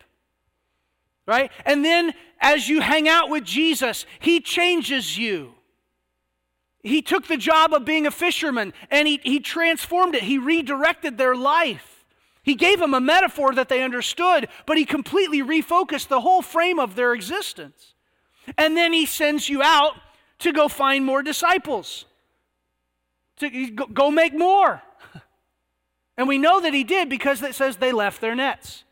Right? 1.26 1.50
And 1.64 1.84
then 1.84 2.14
as 2.40 2.68
you 2.68 2.80
hang 2.80 3.08
out 3.08 3.28
with 3.28 3.44
Jesus, 3.44 4.06
He 4.20 4.40
changes 4.40 5.18
you. 5.18 5.54
He 6.82 7.02
took 7.02 7.26
the 7.26 7.36
job 7.36 7.74
of 7.74 7.84
being 7.84 8.06
a 8.06 8.10
fisherman 8.10 8.72
and 8.90 9.06
he, 9.06 9.20
he 9.22 9.40
transformed 9.40 10.14
it. 10.14 10.22
He 10.22 10.38
redirected 10.38 11.18
their 11.18 11.36
life. 11.36 12.04
He 12.42 12.54
gave 12.54 12.78
them 12.78 12.94
a 12.94 13.00
metaphor 13.00 13.54
that 13.54 13.68
they 13.68 13.82
understood, 13.82 14.48
but 14.64 14.78
he 14.78 14.86
completely 14.86 15.42
refocused 15.42 16.08
the 16.08 16.22
whole 16.22 16.40
frame 16.40 16.78
of 16.78 16.94
their 16.94 17.12
existence. 17.12 17.94
And 18.56 18.76
then 18.76 18.92
he 18.94 19.04
sends 19.04 19.48
you 19.48 19.62
out 19.62 19.94
to 20.38 20.52
go 20.52 20.68
find 20.68 21.04
more 21.04 21.22
disciples, 21.22 22.06
to 23.36 23.70
go 23.70 24.10
make 24.10 24.34
more. 24.34 24.82
And 26.16 26.28
we 26.28 26.36
know 26.36 26.60
that 26.60 26.74
he 26.74 26.84
did 26.84 27.08
because 27.08 27.40
it 27.40 27.54
says 27.54 27.78
they 27.78 27.92
left 27.92 28.20
their 28.20 28.34
nets. 28.34 28.84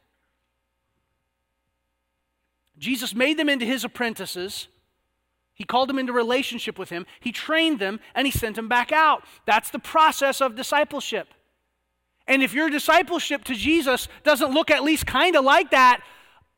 Jesus 2.78 3.14
made 3.14 3.38
them 3.38 3.50
into 3.50 3.66
his 3.66 3.84
apprentices 3.84 4.68
he 5.58 5.64
called 5.64 5.88
them 5.88 5.98
into 5.98 6.12
relationship 6.12 6.78
with 6.78 6.88
him, 6.88 7.04
he 7.18 7.32
trained 7.32 7.80
them, 7.80 7.98
and 8.14 8.26
he 8.26 8.30
sent 8.30 8.54
them 8.54 8.68
back 8.68 8.92
out. 8.92 9.24
That's 9.44 9.70
the 9.70 9.80
process 9.80 10.40
of 10.40 10.54
discipleship. 10.54 11.34
And 12.28 12.42
if 12.44 12.54
your 12.54 12.70
discipleship 12.70 13.42
to 13.44 13.54
Jesus 13.54 14.06
doesn't 14.22 14.52
look 14.52 14.70
at 14.70 14.84
least 14.84 15.06
kind 15.06 15.34
of 15.34 15.44
like 15.44 15.72
that, 15.72 16.02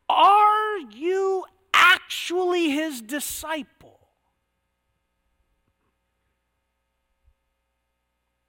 are 0.07 0.79
you 0.91 1.45
actually 1.73 2.69
his 2.69 3.01
disciple? 3.01 3.99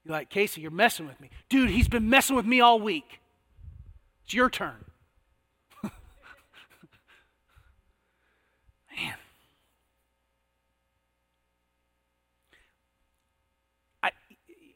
You're 0.05 0.13
like, 0.13 0.29
Casey, 0.29 0.61
you're 0.61 0.71
messing 0.71 1.07
with 1.07 1.19
me. 1.21 1.31
Dude, 1.49 1.71
he's 1.71 1.89
been 1.89 2.11
messing 2.11 2.37
with 2.37 2.45
me 2.45 2.61
all 2.61 2.79
week. 2.79 3.21
It's 4.25 4.35
your 4.35 4.51
turn. 4.51 4.85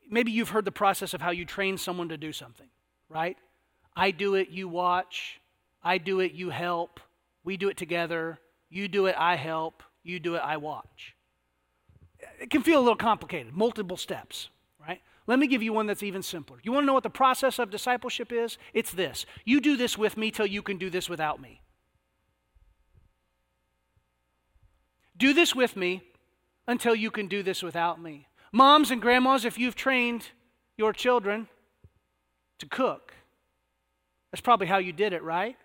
Maybe 0.09 0.33
you've 0.33 0.51
heard 0.51 0.65
the 0.65 0.73
process 0.73 1.15
of 1.15 1.21
how 1.21 1.31
you 1.31 1.45
train 1.45 1.79
someone 1.79 2.09
to 2.09 2.17
do 2.17 2.33
something, 2.33 2.69
right? 3.09 3.37
I 3.97 4.11
do 4.11 4.35
it, 4.35 4.51
you 4.51 4.69
watch. 4.69 5.41
I 5.83 5.99
do 5.99 6.21
it, 6.21 6.33
you 6.33 6.51
help. 6.51 7.01
We 7.45 7.57
do 7.57 7.69
it 7.69 7.77
together. 7.77 8.39
You 8.69 8.89
do 8.89 9.07
it, 9.07 9.15
I 9.19 9.37
help. 9.37 9.83
You 10.03 10.21
do 10.21 10.35
it, 10.35 10.43
I 10.45 10.57
watch. 10.57 11.15
It 12.41 12.51
can 12.51 12.63
feel 12.63 12.79
a 12.79 12.83
little 12.83 12.97
complicated, 12.97 13.55
multiple 13.55 13.97
steps, 13.97 14.49
right? 14.81 15.01
Let 15.27 15.39
me 15.39 15.47
give 15.47 15.63
you 15.63 15.73
one 15.73 15.87
that's 15.87 16.03
even 16.03 16.23
simpler. 16.23 16.59
You 16.63 16.73
want 16.73 16.85
to 16.85 16.87
know 16.87 16.95
what 16.95 17.03
the 17.03 17.11
process 17.11 17.59
of 17.59 17.71
discipleship 17.71 18.33
is? 18.33 18.59
It's 18.75 18.93
this 18.93 19.27
you 19.45 19.61
do 19.61 19.77
this 19.77 19.97
with 19.97 20.17
me 20.17 20.31
till 20.31 20.47
you 20.47 20.63
can 20.63 20.79
do 20.79 20.91
this 20.91 21.09
without 21.09 21.41
me. 21.41 21.61
Do 25.17 25.33
this 25.33 25.55
with 25.55 25.77
me 25.77 26.03
until 26.67 26.95
you 26.95 27.11
can 27.11 27.27
do 27.27 27.43
this 27.43 27.63
without 27.63 28.01
me. 28.01 28.27
Moms 28.57 28.91
and 28.91 29.03
grandmas, 29.03 29.45
if 29.45 29.59
you've 29.59 29.75
trained 29.75 30.31
your 30.79 30.95
children 30.95 31.47
to 32.59 32.65
cook, 32.65 33.13
that's 34.31 34.41
probably 34.41 34.67
how 34.67 34.79
you 34.79 34.95
did 34.95 35.13
it, 35.13 35.23
right? 35.23 35.59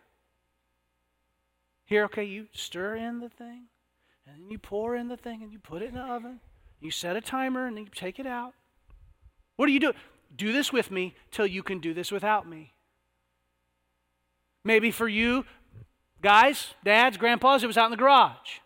Here, 1.86 2.04
okay, 2.04 2.26
you 2.26 2.48
stir 2.52 2.98
in 2.98 3.22
the 3.22 3.30
thing, 3.30 3.68
and 4.26 4.44
then 4.44 4.50
you 4.50 4.60
pour 4.60 4.94
in 4.98 5.08
the 5.08 5.16
thing, 5.16 5.42
and 5.42 5.54
you 5.54 5.60
put 5.60 5.82
it 5.82 5.88
in 5.88 5.96
the 5.96 6.02
oven. 6.02 6.42
You 6.82 6.92
set 6.92 7.16
a 7.16 7.22
timer, 7.22 7.66
and 7.66 7.78
then 7.78 7.86
you 7.86 7.92
take 7.96 8.20
it 8.20 8.28
out. 8.28 8.54
What 9.56 9.68
do 9.68 9.72
you 9.72 9.80
do? 9.80 9.94
Do 10.36 10.52
this 10.52 10.74
with 10.74 10.92
me 10.92 11.16
till 11.32 11.48
you 11.48 11.64
can 11.64 11.80
do 11.80 11.94
this 11.94 12.12
without 12.12 12.46
me. 12.46 12.74
Maybe 14.66 14.92
for 14.92 15.08
you, 15.08 15.46
guys, 16.22 16.74
dads, 16.84 17.16
grandpas, 17.16 17.64
it 17.64 17.68
was 17.68 17.78
out 17.78 17.86
in 17.86 17.92
the 17.92 17.96
garage. 17.96 18.60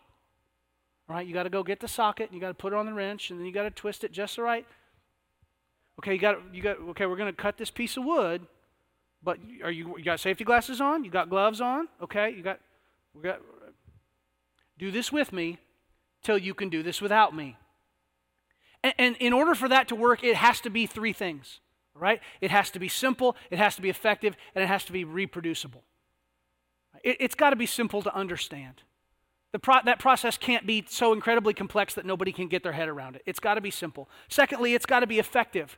Right, 1.07 1.27
you 1.27 1.33
got 1.33 1.43
to 1.43 1.49
go 1.49 1.61
get 1.61 1.79
the 1.79 1.87
socket, 1.87 2.29
and 2.29 2.35
you 2.35 2.41
got 2.41 2.47
to 2.47 2.55
put 2.55 2.73
it 2.73 2.75
on 2.75 2.87
the 2.87 2.93
wrench, 2.93 3.29
and 3.29 3.39
then 3.39 3.45
you 3.45 3.53
got 3.53 3.63
to 3.63 3.71
twist 3.71 4.03
it 4.03 4.11
just 4.11 4.37
right. 4.39 4.65
Okay, 5.99 6.13
you 6.13 6.19
got 6.19 6.37
you 6.53 6.61
got 6.61 6.77
okay. 6.89 7.05
We're 7.05 7.15
going 7.15 7.31
to 7.31 7.41
cut 7.41 7.57
this 7.57 7.69
piece 7.69 7.95
of 7.95 8.03
wood, 8.03 8.47
but 9.23 9.37
are 9.63 9.71
you 9.71 9.95
you 9.97 10.03
got 10.03 10.19
safety 10.19 10.43
glasses 10.43 10.81
on? 10.81 11.03
You 11.03 11.11
got 11.11 11.29
gloves 11.29 11.61
on? 11.61 11.87
Okay, 12.01 12.31
you 12.31 12.41
got 12.41 12.59
we 13.13 13.21
got. 13.21 13.39
Do 14.77 14.91
this 14.91 15.11
with 15.11 15.31
me, 15.31 15.59
till 16.21 16.37
you 16.37 16.53
can 16.53 16.69
do 16.69 16.83
this 16.83 16.99
without 16.99 17.33
me. 17.33 17.55
And, 18.83 18.93
and 18.97 19.15
in 19.17 19.31
order 19.31 19.55
for 19.55 19.69
that 19.69 19.87
to 19.87 19.95
work, 19.95 20.23
it 20.23 20.35
has 20.35 20.59
to 20.61 20.69
be 20.69 20.85
three 20.85 21.13
things. 21.13 21.59
Right? 21.97 22.19
It 22.41 22.51
has 22.51 22.71
to 22.71 22.79
be 22.79 22.89
simple, 22.89 23.37
it 23.49 23.57
has 23.57 23.77
to 23.77 23.81
be 23.81 23.89
effective, 23.89 24.35
and 24.53 24.61
it 24.61 24.67
has 24.67 24.83
to 24.85 24.91
be 24.91 25.05
reproducible. 25.05 25.83
It, 27.05 27.17
it's 27.21 27.35
got 27.35 27.51
to 27.51 27.55
be 27.55 27.67
simple 27.67 28.01
to 28.01 28.13
understand. 28.13 28.81
Pro- 29.59 29.81
that 29.85 29.99
process 29.99 30.37
can't 30.37 30.65
be 30.65 30.85
so 30.87 31.13
incredibly 31.13 31.53
complex 31.53 31.93
that 31.95 32.05
nobody 32.05 32.31
can 32.31 32.47
get 32.47 32.63
their 32.63 32.73
head 32.73 32.89
around 32.89 33.15
it. 33.15 33.21
It's 33.25 33.39
got 33.39 33.55
to 33.55 33.61
be 33.61 33.71
simple. 33.71 34.09
Secondly, 34.27 34.73
it's 34.73 34.85
got 34.85 35.01
to 35.01 35.07
be 35.07 35.19
effective. 35.19 35.77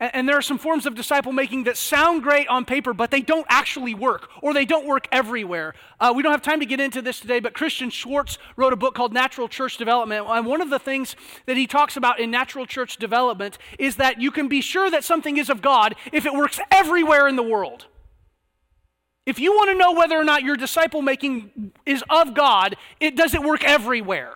And, 0.00 0.14
and 0.14 0.28
there 0.28 0.36
are 0.36 0.42
some 0.42 0.58
forms 0.58 0.84
of 0.84 0.94
disciple 0.94 1.32
making 1.32 1.64
that 1.64 1.76
sound 1.76 2.22
great 2.22 2.48
on 2.48 2.64
paper, 2.64 2.92
but 2.92 3.10
they 3.10 3.20
don't 3.20 3.46
actually 3.48 3.94
work, 3.94 4.28
or 4.42 4.52
they 4.52 4.64
don't 4.64 4.86
work 4.86 5.06
everywhere. 5.12 5.74
Uh, 6.00 6.12
we 6.14 6.22
don't 6.22 6.32
have 6.32 6.42
time 6.42 6.60
to 6.60 6.66
get 6.66 6.80
into 6.80 7.00
this 7.00 7.20
today, 7.20 7.38
but 7.38 7.54
Christian 7.54 7.88
Schwarz 7.88 8.38
wrote 8.56 8.72
a 8.72 8.76
book 8.76 8.94
called 8.94 9.12
Natural 9.12 9.48
Church 9.48 9.76
Development. 9.76 10.26
And 10.28 10.46
one 10.46 10.60
of 10.60 10.70
the 10.70 10.78
things 10.80 11.14
that 11.46 11.56
he 11.56 11.66
talks 11.66 11.96
about 11.96 12.18
in 12.18 12.30
natural 12.30 12.66
church 12.66 12.96
development 12.96 13.58
is 13.78 13.96
that 13.96 14.20
you 14.20 14.30
can 14.30 14.48
be 14.48 14.60
sure 14.60 14.90
that 14.90 15.04
something 15.04 15.36
is 15.36 15.48
of 15.48 15.62
God 15.62 15.94
if 16.12 16.26
it 16.26 16.34
works 16.34 16.58
everywhere 16.70 17.28
in 17.28 17.36
the 17.36 17.42
world. 17.42 17.86
If 19.24 19.38
you 19.38 19.52
want 19.52 19.70
to 19.70 19.76
know 19.76 19.92
whether 19.92 20.16
or 20.16 20.24
not 20.24 20.42
your 20.42 20.56
disciple 20.56 21.00
making 21.00 21.72
is 21.86 22.02
of 22.10 22.34
God, 22.34 22.76
it 22.98 23.16
does 23.16 23.34
it 23.34 23.42
work 23.42 23.62
everywhere. 23.62 24.34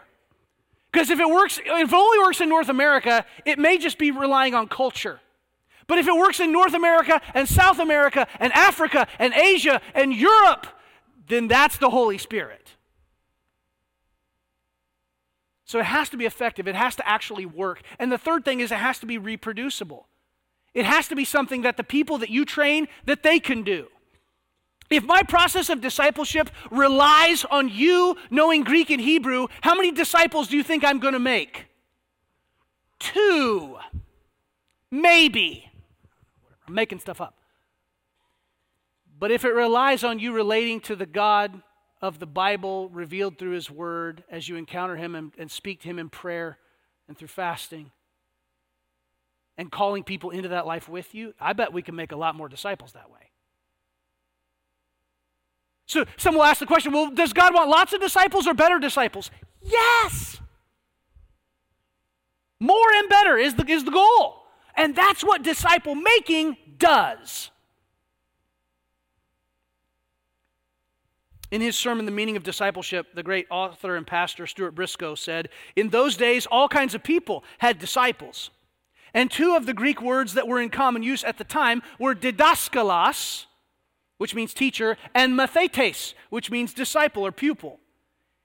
Because 0.92 1.11
if 1.11 1.18
it 1.18 1.29
works, 1.29 1.59
if 1.59 1.92
it 1.92 1.94
only 1.94 2.18
works 2.18 2.40
in 2.40 2.49
North 2.49 2.68
America, 2.68 3.27
it 3.44 3.59
may 3.59 3.79
just 3.79 3.99
be 3.99 4.11
relying 4.11 4.55
on 4.55 4.68
culture. 4.68 5.20
But 5.88 5.99
if 5.99 6.07
it 6.07 6.16
works 6.16 6.40
in 6.40 6.53
North 6.53 6.75
America 6.75 7.20
and 7.35 7.49
South 7.49 7.79
America 7.79 8.27
and 8.40 8.53
Africa 8.53 9.07
and 9.18 9.35
Asia 9.35 9.81
and 9.94 10.14
Europe, 10.14 10.66
then 11.29 11.49
that's 11.49 11.79
the 11.79 11.90
Holy 11.90 12.18
Spirit. 12.18 12.72
So 15.64 15.81
it 15.81 15.87
has 15.87 16.09
to 16.11 16.16
be 16.16 16.27
effective, 16.27 16.68
it 16.68 16.77
has 16.77 16.94
to 16.96 17.09
actually 17.09 17.44
work. 17.44 17.83
And 17.99 18.11
the 18.11 18.18
third 18.18 18.44
thing 18.44 18.61
is 18.61 18.70
it 18.70 18.77
has 18.77 19.01
to 19.01 19.07
be 19.07 19.18
reproducible. 19.18 20.07
It 20.75 20.87
has 20.87 21.09
to 21.09 21.16
be 21.16 21.25
something 21.25 21.62
that 21.62 21.77
the 21.77 21.85
people 21.85 22.18
that 22.18 22.31
you 22.31 22.44
train 22.44 22.87
that 23.05 23.22
they 23.22 23.40
can 23.40 23.62
do. 23.62 23.88
If 24.88 25.05
my 25.05 25.22
process 25.22 25.68
of 25.68 25.81
discipleship 25.81 26.51
relies 26.70 27.44
on 27.44 27.68
you 27.68 28.16
knowing 28.31 28.62
Greek 28.62 28.90
and 28.90 29.01
Hebrew, 29.01 29.49
how 29.62 29.75
many 29.75 29.90
disciples 29.90 30.49
do 30.49 30.57
you 30.57 30.62
think 30.62 30.85
I'm 30.85 31.01
going 31.01 31.14
to 31.14 31.18
make? 31.18 31.66
Two. 32.99 33.79
Maybe. 34.90 35.70
I'm 36.66 36.75
making 36.75 37.01
stuff 37.01 37.20
up. 37.20 37.38
But 39.18 39.31
if 39.31 39.44
it 39.44 39.55
relies 39.55 40.05
on 40.05 40.18
you 40.18 40.33
relating 40.33 40.81
to 40.83 40.96
the 40.96 41.07
God 41.07 41.62
of 42.03 42.18
the 42.18 42.27
Bible 42.27 42.88
revealed 42.90 43.38
through 43.38 43.53
His 43.53 43.70
Word 43.70 44.22
as 44.31 44.49
you 44.49 44.57
encounter 44.57 44.96
Him 44.96 45.14
and, 45.14 45.33
and 45.38 45.51
speak 45.51 45.81
to 45.83 45.88
Him 45.88 45.99
in 45.99 46.11
prayer 46.11 46.59
and 47.09 47.16
through 47.16 47.29
fasting 47.29 47.90
and 49.57 49.72
calling 49.72 50.05
people 50.05 50.31
into 50.31 50.51
that 50.51 50.66
life 50.66 50.88
with 50.88 51.14
you, 51.14 51.33
I 51.40 51.55
bet 51.55 51.72
we 51.72 51.83
can 51.83 51.96
make 51.96 52.12
a 52.12 52.16
lot 52.16 52.35
more 52.35 52.49
disciples 52.49 52.92
that 52.92 53.11
way. 53.11 53.31
So 55.87 56.05
some 56.16 56.35
will 56.35 56.42
ask 56.42 56.61
the 56.61 56.66
question 56.66 56.92
well, 56.92 57.11
does 57.11 57.33
God 57.33 57.55
want 57.55 57.70
lots 57.70 57.92
of 57.92 58.01
disciples 58.01 58.46
or 58.46 58.55
better 58.55 58.79
disciples? 58.79 59.31
Yes. 59.62 60.40
More 62.59 62.92
and 62.94 63.09
better 63.09 63.37
is 63.37 63.55
the, 63.55 63.70
is 63.70 63.85
the 63.85 63.90
goal. 63.90 64.42
And 64.77 64.94
that's 64.94 65.22
what 65.25 65.42
disciple 65.42 65.94
making 65.94 66.57
does. 66.79 67.51
In 71.51 71.61
his 71.61 71.77
sermon, 71.77 72.07
The 72.07 72.12
Meaning 72.12 72.37
of 72.37 72.42
Discipleship, 72.42 73.14
the 73.14 73.22
great 73.22 73.46
author 73.51 73.96
and 73.96 74.07
pastor 74.07 74.46
Stuart 74.46 74.72
Briscoe 74.72 75.14
said, 75.14 75.49
In 75.77 75.90
those 75.90 76.16
days, 76.16 76.44
all 76.46 76.68
kinds 76.68 76.94
of 76.94 77.05
people 77.05 77.44
had 77.59 77.79
disciples. 77.79 78.51
And 79.14 79.31
two 79.31 79.55
of 79.55 79.64
the 79.64 79.72
Greek 79.72 80.03
words 80.03 80.35
that 80.35 80.49
were 80.49 80.61
in 80.61 80.70
common 80.70 81.03
use 81.03 81.22
at 81.22 81.38
the 81.38 81.44
time 81.44 81.83
were 81.99 82.14
didaskalos, 82.14 83.46
which 84.18 84.35
means 84.35 84.55
teacher, 84.55 84.96
and 85.14 85.35
mathetes, 85.35 86.14
which 86.31 86.50
means 86.50 86.72
disciple 86.72 87.24
or 87.24 87.33
pupil. 87.33 87.81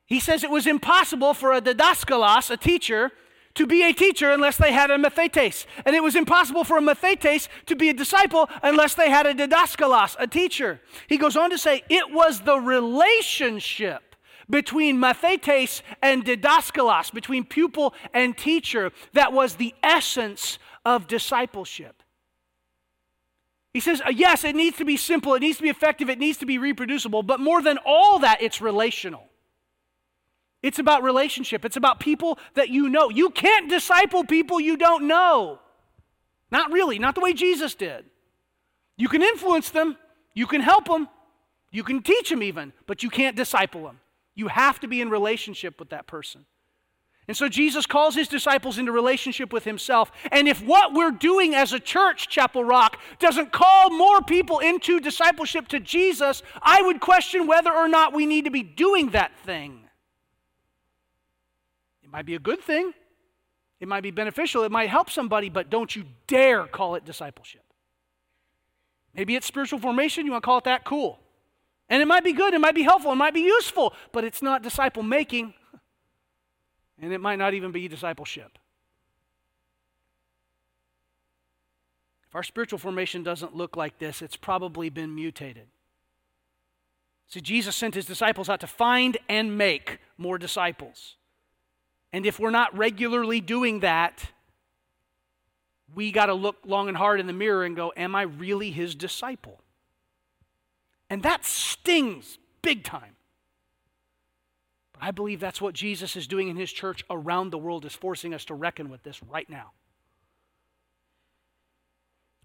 He 0.05 0.19
says 0.19 0.43
it 0.43 0.49
was 0.49 0.67
impossible 0.67 1.33
for 1.33 1.53
a 1.53 1.61
didaskalos, 1.61 2.51
a 2.51 2.57
teacher, 2.57 3.11
to 3.53 3.65
be 3.65 3.83
a 3.83 3.93
teacher 3.93 4.31
unless 4.31 4.57
they 4.57 4.71
had 4.71 4.91
a 4.91 4.97
mathetes. 4.97 5.65
And 5.85 5.95
it 5.95 6.03
was 6.03 6.15
impossible 6.15 6.63
for 6.63 6.77
a 6.77 6.81
mathetes 6.81 7.47
to 7.65 7.75
be 7.75 7.89
a 7.89 7.93
disciple 7.93 8.49
unless 8.63 8.93
they 8.93 9.09
had 9.09 9.25
a 9.25 9.33
didaskalos, 9.33 10.15
a 10.19 10.27
teacher. 10.27 10.81
He 11.07 11.17
goes 11.17 11.35
on 11.35 11.49
to 11.49 11.57
say 11.57 11.83
it 11.89 12.11
was 12.11 12.41
the 12.41 12.59
relationship 12.59 14.11
between 14.49 14.97
mathetes 14.97 15.81
and 16.01 16.25
didaskalos, 16.25 17.13
between 17.13 17.45
pupil 17.45 17.93
and 18.13 18.37
teacher, 18.37 18.91
that 19.13 19.31
was 19.33 19.55
the 19.55 19.73
essence 19.81 20.59
of 20.85 21.07
discipleship. 21.07 22.03
He 23.73 23.79
says, 23.79 24.01
uh, 24.05 24.09
yes, 24.09 24.43
it 24.43 24.55
needs 24.55 24.77
to 24.77 24.85
be 24.85 24.97
simple, 24.97 25.33
it 25.33 25.39
needs 25.39 25.57
to 25.57 25.63
be 25.63 25.69
effective, 25.69 26.09
it 26.09 26.19
needs 26.19 26.37
to 26.39 26.45
be 26.45 26.57
reproducible, 26.57 27.23
but 27.23 27.39
more 27.39 27.61
than 27.61 27.79
all 27.85 28.19
that, 28.19 28.41
it's 28.41 28.59
relational. 28.61 29.23
It's 30.61 30.79
about 30.79 31.03
relationship. 31.03 31.65
It's 31.65 31.77
about 31.77 31.99
people 31.99 32.37
that 32.53 32.69
you 32.69 32.87
know. 32.87 33.09
You 33.09 33.29
can't 33.31 33.69
disciple 33.69 34.23
people 34.23 34.59
you 34.59 34.77
don't 34.77 35.07
know. 35.07 35.59
Not 36.51 36.71
really, 36.71 36.99
not 36.99 37.15
the 37.15 37.21
way 37.21 37.33
Jesus 37.33 37.73
did. 37.73 38.05
You 38.97 39.07
can 39.07 39.23
influence 39.23 39.69
them, 39.69 39.97
you 40.35 40.45
can 40.45 40.61
help 40.61 40.85
them, 40.85 41.07
you 41.71 41.83
can 41.83 42.03
teach 42.03 42.29
them 42.29 42.43
even, 42.43 42.73
but 42.85 43.01
you 43.01 43.09
can't 43.09 43.35
disciple 43.35 43.83
them. 43.83 43.99
You 44.35 44.49
have 44.49 44.79
to 44.81 44.87
be 44.87 45.01
in 45.01 45.09
relationship 45.09 45.79
with 45.79 45.89
that 45.89 46.07
person. 46.07 46.45
And 47.31 47.37
so 47.37 47.47
Jesus 47.47 47.85
calls 47.85 48.13
his 48.13 48.27
disciples 48.27 48.77
into 48.77 48.91
relationship 48.91 49.53
with 49.53 49.63
himself. 49.63 50.11
And 50.33 50.49
if 50.49 50.61
what 50.61 50.91
we're 50.91 51.11
doing 51.11 51.55
as 51.55 51.71
a 51.71 51.79
church, 51.79 52.27
Chapel 52.27 52.65
Rock, 52.65 52.99
doesn't 53.19 53.53
call 53.53 53.89
more 53.89 54.21
people 54.21 54.59
into 54.59 54.99
discipleship 54.99 55.69
to 55.69 55.79
Jesus, 55.79 56.43
I 56.61 56.81
would 56.81 56.99
question 56.99 57.47
whether 57.47 57.71
or 57.71 57.87
not 57.87 58.11
we 58.11 58.25
need 58.25 58.43
to 58.43 58.51
be 58.51 58.63
doing 58.63 59.11
that 59.11 59.31
thing. 59.45 59.79
It 62.03 62.11
might 62.11 62.25
be 62.25 62.35
a 62.35 62.39
good 62.39 62.59
thing, 62.59 62.91
it 63.79 63.87
might 63.87 64.03
be 64.03 64.11
beneficial, 64.11 64.63
it 64.63 64.71
might 64.71 64.89
help 64.89 65.09
somebody, 65.09 65.47
but 65.47 65.69
don't 65.69 65.95
you 65.95 66.03
dare 66.27 66.67
call 66.67 66.95
it 66.95 67.05
discipleship. 67.05 67.63
Maybe 69.15 69.37
it's 69.37 69.47
spiritual 69.47 69.79
formation, 69.79 70.25
you 70.25 70.33
want 70.33 70.43
to 70.43 70.45
call 70.45 70.57
it 70.57 70.65
that? 70.65 70.83
Cool. 70.83 71.17
And 71.87 72.01
it 72.01 72.09
might 72.09 72.25
be 72.25 72.33
good, 72.33 72.53
it 72.53 72.59
might 72.59 72.75
be 72.75 72.83
helpful, 72.83 73.13
it 73.13 73.15
might 73.15 73.33
be 73.33 73.39
useful, 73.39 73.93
but 74.11 74.25
it's 74.25 74.41
not 74.41 74.63
disciple 74.63 75.01
making, 75.01 75.53
and 77.01 77.11
it 77.11 77.19
might 77.19 77.37
not 77.37 77.53
even 77.53 77.71
be 77.71 77.87
discipleship. 77.87 78.57
If 82.29 82.35
our 82.35 82.43
spiritual 82.43 82.79
formation 82.79 83.23
doesn't 83.23 83.55
look 83.55 83.75
like 83.75 83.99
this, 83.99 84.21
it's 84.21 84.37
probably 84.37 84.89
been 84.89 85.13
mutated. 85.13 85.67
See, 87.27 87.41
Jesus 87.41 87.75
sent 87.75 87.95
his 87.95 88.05
disciples 88.05 88.49
out 88.49 88.59
to 88.61 88.67
find 88.67 89.17
and 89.27 89.57
make 89.57 89.99
more 90.17 90.37
disciples. 90.37 91.15
And 92.13 92.25
if 92.25 92.39
we're 92.39 92.51
not 92.51 92.77
regularly 92.77 93.41
doing 93.41 93.81
that, 93.81 94.31
we 95.93 96.11
got 96.11 96.27
to 96.27 96.33
look 96.33 96.57
long 96.65 96.87
and 96.87 96.95
hard 96.95 97.19
in 97.19 97.27
the 97.27 97.33
mirror 97.33 97.65
and 97.65 97.75
go, 97.75 97.91
Am 97.97 98.15
I 98.15 98.21
really 98.23 98.71
his 98.71 98.95
disciple? 98.95 99.59
And 101.09 101.23
that 101.23 101.45
stings 101.45 102.37
big 102.61 102.83
time. 102.83 103.15
I 105.01 105.09
believe 105.09 105.39
that's 105.39 105.59
what 105.59 105.73
Jesus 105.73 106.15
is 106.15 106.27
doing 106.27 106.47
in 106.47 106.55
his 106.55 106.71
church 106.71 107.03
around 107.09 107.49
the 107.49 107.57
world, 107.57 107.85
is 107.85 107.93
forcing 107.93 108.35
us 108.35 108.45
to 108.45 108.53
reckon 108.53 108.89
with 108.89 109.01
this 109.01 109.21
right 109.23 109.49
now. 109.49 109.71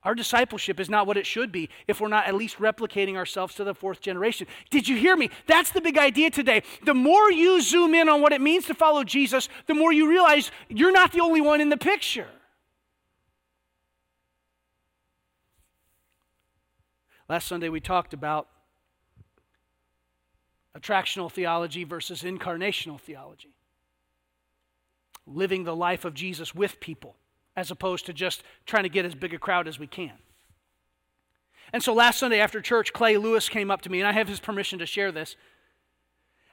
Our 0.03 0.15
discipleship 0.15 0.81
is 0.81 0.89
not 0.89 1.07
what 1.07 1.17
it 1.17 1.27
should 1.27 1.53
be 1.53 1.69
if 1.87 2.01
we're 2.01 2.09
not 2.09 2.27
at 2.27 2.35
least 2.35 2.59
replicating 2.59 3.17
ourselves 3.17 3.57
to 3.57 3.65
the 3.65 3.75
fourth 3.75 4.01
generation. 4.01 4.47
Did 4.71 4.89
you 4.89 4.97
hear 4.97 5.17
me? 5.17 5.31
That's 5.47 5.73
the 5.73 5.81
big 5.81 5.99
idea 5.99 6.31
today. 6.31 6.63
The 6.85 6.95
more 6.95 7.31
you 7.31 7.61
zoom 7.61 7.93
in 7.93 8.09
on 8.09 8.23
what 8.23 8.33
it 8.33 8.41
means 8.41 8.67
to 8.67 8.75
follow 8.75 9.05
Jesus, 9.05 9.49
the 9.67 9.75
more 9.75 9.93
you 9.93 10.09
realize 10.09 10.51
you're 10.69 10.93
not 10.93 11.13
the 11.13 11.21
only 11.21 11.41
one 11.41 11.61
in 11.61 11.69
the 11.69 11.77
picture. 11.77 12.29
Last 17.29 17.49
Sunday, 17.49 17.69
we 17.69 17.81
talked 17.81 18.15
about 18.15 18.47
attractional 20.79 21.31
theology 21.31 21.85
versus 21.85 22.23
incarnational 22.23 23.01
theology. 23.01 23.55
Living 25.27 25.65
the 25.65 25.75
life 25.75 26.05
of 26.05 26.15
Jesus 26.15 26.55
with 26.55 26.81
people 26.81 27.17
as 27.57 27.71
opposed 27.71 28.07
to 28.07 28.13
just 28.13 28.43
trying 28.67 28.83
to 28.83 28.89
get 28.89 29.05
as 29.05 29.15
big 29.15 29.33
a 29.33 29.39
crowd 29.39 29.67
as 29.67 29.79
we 29.79 29.87
can. 29.87 30.13
And 31.73 31.83
so 31.83 31.93
last 31.93 32.19
Sunday 32.19 32.39
after 32.39 32.61
church, 32.61 32.93
Clay 32.93 33.17
Lewis 33.17 33.49
came 33.49 33.71
up 33.71 33.83
to 33.83 33.91
me, 33.91 34.01
and 34.01 34.07
I 34.07 34.13
have 34.13 34.29
his 34.29 34.39
permission 34.39 34.79
to 34.79 34.87
share 34.87 35.11
this. 35.11 35.37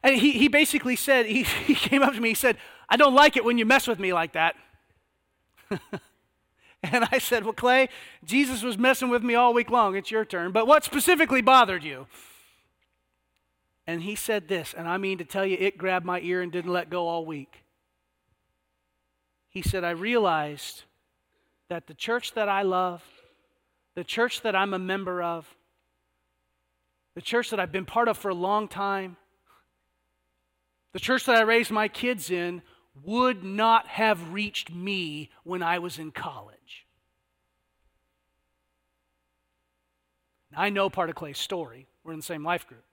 And 0.01 0.15
he, 0.15 0.31
he 0.31 0.47
basically 0.47 0.95
said, 0.95 1.25
he, 1.25 1.43
he 1.65 1.75
came 1.75 2.01
up 2.01 2.13
to 2.13 2.21
me, 2.21 2.29
he 2.29 2.35
said, 2.35 2.57
I 2.89 2.97
don't 2.97 3.13
like 3.13 3.37
it 3.37 3.45
when 3.45 3.57
you 3.57 3.65
mess 3.65 3.87
with 3.87 3.99
me 3.99 4.13
like 4.13 4.33
that. 4.33 4.55
and 6.83 7.07
I 7.11 7.17
said, 7.17 7.43
Well, 7.43 7.53
Clay, 7.53 7.89
Jesus 8.23 8.61
was 8.61 8.77
messing 8.77 9.09
with 9.09 9.23
me 9.23 9.35
all 9.35 9.53
week 9.53 9.69
long. 9.69 9.95
It's 9.95 10.11
your 10.11 10.25
turn. 10.25 10.51
But 10.51 10.67
what 10.67 10.83
specifically 10.83 11.41
bothered 11.41 11.83
you? 11.83 12.07
And 13.85 14.03
he 14.03 14.15
said 14.15 14.47
this, 14.47 14.73
and 14.75 14.87
I 14.87 14.97
mean 14.97 15.17
to 15.17 15.25
tell 15.25 15.45
you, 15.45 15.57
it 15.59 15.77
grabbed 15.77 16.05
my 16.05 16.21
ear 16.21 16.41
and 16.41 16.51
didn't 16.51 16.71
let 16.71 16.89
go 16.89 17.07
all 17.07 17.25
week. 17.25 17.63
He 19.49 19.61
said, 19.61 19.83
I 19.83 19.91
realized 19.91 20.83
that 21.69 21.87
the 21.87 21.93
church 21.93 22.33
that 22.33 22.47
I 22.47 22.61
love, 22.61 23.03
the 23.95 24.03
church 24.03 24.41
that 24.41 24.55
I'm 24.55 24.73
a 24.73 24.79
member 24.79 25.21
of, 25.21 25.47
the 27.15 27.21
church 27.21 27.49
that 27.49 27.59
I've 27.59 27.71
been 27.71 27.85
part 27.85 28.07
of 28.07 28.17
for 28.17 28.29
a 28.29 28.35
long 28.35 28.67
time, 28.67 29.17
the 30.93 30.99
church 30.99 31.25
that 31.25 31.35
I 31.35 31.41
raised 31.41 31.69
my 31.69 31.87
kids 31.87 32.31
in, 32.31 32.61
would 33.03 33.43
not 33.43 33.87
have 33.87 34.33
reached 34.33 34.71
me 34.71 35.29
when 35.43 35.61
I 35.61 35.79
was 35.79 35.99
in 35.99 36.11
college. 36.11 36.85
I 40.55 40.69
know 40.69 40.89
part 40.89 41.09
of 41.09 41.15
Clay's 41.15 41.39
story. 41.39 41.87
We're 42.03 42.13
in 42.13 42.19
the 42.19 42.23
same 42.23 42.43
life 42.43 42.67
group. 42.67 42.83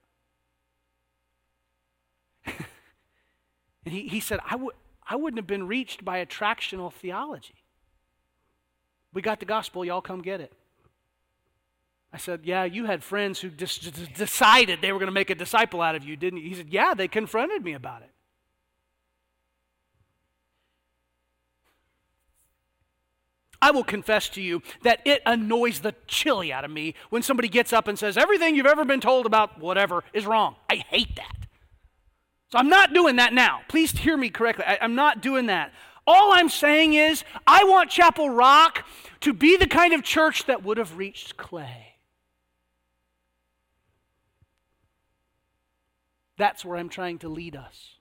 And 3.85 3.95
he, 3.95 4.09
he 4.09 4.21
said, 4.21 4.41
I, 4.45 4.53
w- 4.53 4.73
I 5.09 5.17
wouldn't 5.17 5.39
have 5.39 5.47
been 5.47 5.67
reached 5.67 6.05
by 6.05 6.25
attractional 6.25 6.93
theology. 6.93 7.65
We 9.13 9.23
got 9.23 9.41
the 9.41 9.47
gospel, 9.47 9.85
y'all 9.85 10.01
come 10.03 10.23
get 10.23 10.41
it. 10.41 10.53
I 12.13 12.19
said, 12.19 12.41
Yeah, 12.45 12.65
you 12.65 12.87
had 12.87 13.03
friends 13.03 13.41
who 13.41 13.51
just 13.51 14.15
decided 14.15 14.81
they 14.83 14.93
were 14.93 14.99
going 14.99 15.09
to 15.09 15.13
make 15.13 15.31
a 15.31 15.35
disciple 15.35 15.81
out 15.81 15.95
of 15.95 16.05
you, 16.05 16.17
didn't 16.17 16.41
you? 16.41 16.49
He 16.49 16.55
said, 16.55 16.69
Yeah, 16.69 16.95
they 16.95 17.09
confronted 17.09 17.65
me 17.65 17.73
about 17.73 18.03
it. 18.03 18.11
I 23.63 23.73
will 23.73 23.85
confess 23.85 24.29
to 24.31 24.41
you 24.41 24.63
that 24.83 25.01
it 25.05 25.23
annoys 25.27 25.81
the 25.81 25.95
chili 26.07 26.51
out 26.53 26.65
of 26.65 26.71
me 26.71 26.95
when 27.11 27.23
somebody 27.23 27.49
gets 27.49 27.73
up 27.73 27.89
and 27.89 27.99
says, 27.99 28.17
Everything 28.17 28.57
you've 28.57 28.67
ever 28.67 28.85
been 28.85 29.01
told 29.01 29.27
about 29.27 29.61
whatever 29.61 30.03
is 30.13 30.27
wrong. 30.27 30.57
I 30.69 30.77
hate 30.77 31.17
that. 31.17 31.41
So 32.53 32.59
I'm 32.59 32.69
not 32.69 32.93
doing 32.93 33.17
that 33.17 33.33
now. 33.33 33.61
Please 33.69 33.93
hear 33.93 34.17
me 34.17 34.29
correctly. 34.29 34.65
I, 34.67 34.85
am 34.85 34.95
not 34.95 35.23
doing 35.23 35.47
that. 35.47 35.73
All 36.07 36.33
I'm 36.33 36.49
saying 36.49 36.95
is, 36.95 37.23
I 37.47 37.63
want 37.65 37.91
Chapel 37.91 38.31
Rock 38.31 38.85
to 39.21 39.33
be 39.33 39.57
the 39.57 39.67
kind 39.67 39.93
of 39.93 40.03
church 40.03 40.47
that 40.47 40.65
would 40.65 40.77
have 40.77 40.97
reached 40.97 41.37
Clay. 41.37 41.95
That's 46.37 46.65
where 46.65 46.79
I'm 46.79 46.89
trying 46.89 47.19
to 47.19 47.29
lead 47.29 47.55
us. 47.55 47.99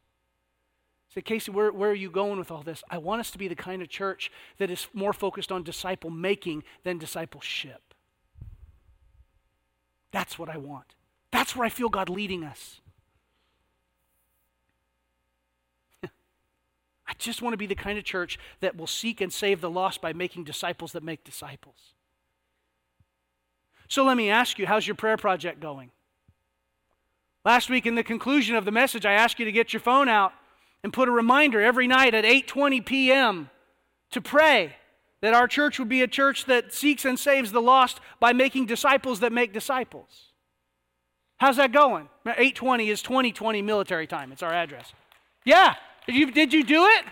Say, 1.13 1.21
Casey, 1.21 1.51
where, 1.51 1.71
where 1.71 1.89
are 1.89 1.95
you 1.95 2.09
going 2.09 2.39
with 2.39 2.51
all 2.51 2.61
this? 2.61 2.83
I 2.89 2.97
want 2.99 3.19
us 3.19 3.31
to 3.31 3.37
be 3.37 3.47
the 3.47 3.55
kind 3.55 3.81
of 3.81 3.89
church 3.89 4.31
that 4.57 4.71
is 4.71 4.87
more 4.93 5.13
focused 5.13 5.51
on 5.51 5.63
disciple 5.63 6.09
making 6.09 6.63
than 6.83 6.97
discipleship. 6.97 7.93
That's 10.11 10.39
what 10.39 10.49
I 10.49 10.57
want. 10.57 10.95
That's 11.31 11.55
where 11.55 11.65
I 11.65 11.69
feel 11.69 11.89
God 11.89 12.09
leading 12.09 12.43
us. 12.43 12.79
I 17.09 17.13
just 17.17 17.41
want 17.41 17.53
to 17.53 17.57
be 17.57 17.65
the 17.65 17.75
kind 17.75 17.97
of 17.97 18.03
church 18.03 18.37
that 18.59 18.77
will 18.77 18.87
seek 18.87 19.19
and 19.19 19.33
save 19.33 19.61
the 19.61 19.69
lost 19.69 19.99
by 19.99 20.13
making 20.13 20.43
disciples 20.43 20.91
that 20.91 21.01
make 21.01 21.23
disciples. 21.23 21.95
So 23.87 24.03
let 24.05 24.15
me 24.15 24.29
ask 24.29 24.59
you, 24.59 24.67
how's 24.67 24.85
your 24.85 24.95
prayer 24.95 25.17
project 25.17 25.59
going? 25.59 25.89
Last 27.43 27.67
week 27.67 27.87
in 27.87 27.95
the 27.95 28.03
conclusion 28.03 28.55
of 28.55 28.63
the 28.63 28.71
message, 28.71 29.07
I 29.07 29.13
asked 29.13 29.39
you 29.39 29.45
to 29.45 29.51
get 29.51 29.73
your 29.73 29.79
phone 29.79 30.07
out 30.07 30.33
and 30.83 30.93
put 30.93 31.07
a 31.07 31.11
reminder 31.11 31.59
every 31.59 31.87
night 31.87 32.13
at 32.13 32.25
8:20 32.25 32.85
p.m. 32.85 33.49
to 34.11 34.21
pray 34.21 34.75
that 35.21 35.33
our 35.33 35.47
church 35.47 35.79
would 35.79 35.89
be 35.89 36.03
a 36.03 36.07
church 36.07 36.45
that 36.45 36.73
seeks 36.73 37.05
and 37.05 37.17
saves 37.17 37.51
the 37.51 37.61
lost 37.61 37.99
by 38.19 38.33
making 38.33 38.67
disciples 38.67 39.19
that 39.21 39.31
make 39.31 39.51
disciples. 39.51 40.31
How's 41.37 41.57
that 41.57 41.71
going? 41.71 42.07
820 42.27 42.89
is 42.89 43.01
2020 43.01 43.63
military 43.63 44.05
time. 44.05 44.31
It's 44.31 44.43
our 44.43 44.53
address. 44.53 44.93
Yeah. 45.43 45.75
Did 46.09 46.15
you, 46.15 46.31
did 46.31 46.53
you 46.53 46.63
do 46.63 46.85
it? 46.85 47.05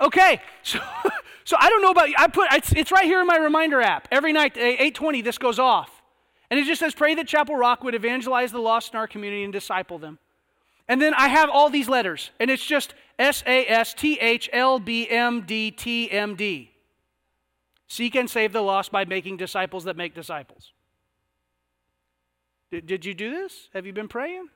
Okay. 0.00 0.40
So, 0.62 0.78
so 1.44 1.56
I 1.58 1.68
don't 1.68 1.82
know 1.82 1.90
about 1.90 2.10
you. 2.10 2.14
I 2.16 2.28
put 2.28 2.46
it's, 2.52 2.72
it's 2.74 2.92
right 2.92 3.04
here 3.04 3.20
in 3.20 3.26
my 3.26 3.38
reminder 3.38 3.82
app. 3.82 4.06
Every 4.12 4.32
night, 4.32 4.56
eh, 4.56 4.74
820, 4.74 5.20
this 5.22 5.36
goes 5.36 5.58
off. 5.58 5.90
And 6.48 6.60
it 6.60 6.64
just 6.64 6.78
says, 6.78 6.94
pray 6.94 7.16
that 7.16 7.26
Chapel 7.26 7.56
Rock 7.56 7.82
would 7.82 7.96
evangelize 7.96 8.52
the 8.52 8.60
lost 8.60 8.92
in 8.92 9.00
our 9.00 9.08
community 9.08 9.42
and 9.42 9.52
disciple 9.52 9.98
them. 9.98 10.20
And 10.86 11.02
then 11.02 11.12
I 11.14 11.26
have 11.26 11.50
all 11.50 11.70
these 11.70 11.88
letters, 11.88 12.30
and 12.38 12.48
it's 12.48 12.64
just 12.64 12.94
S 13.18 13.42
A 13.48 13.66
S 13.66 13.92
T 13.92 14.16
H 14.20 14.48
L 14.52 14.78
B 14.78 15.08
M 15.10 15.40
D 15.40 15.72
T 15.72 16.08
M 16.08 16.36
D. 16.36 16.70
Seek 17.88 18.14
and 18.14 18.30
save 18.30 18.52
the 18.52 18.60
lost 18.60 18.92
by 18.92 19.04
making 19.04 19.38
disciples 19.38 19.82
that 19.84 19.96
make 19.96 20.14
disciples. 20.14 20.72
Did, 22.70 22.86
did 22.86 23.04
you 23.04 23.12
do 23.12 23.28
this? 23.30 23.70
Have 23.74 23.86
you 23.86 23.92
been 23.92 24.06
praying? 24.06 24.46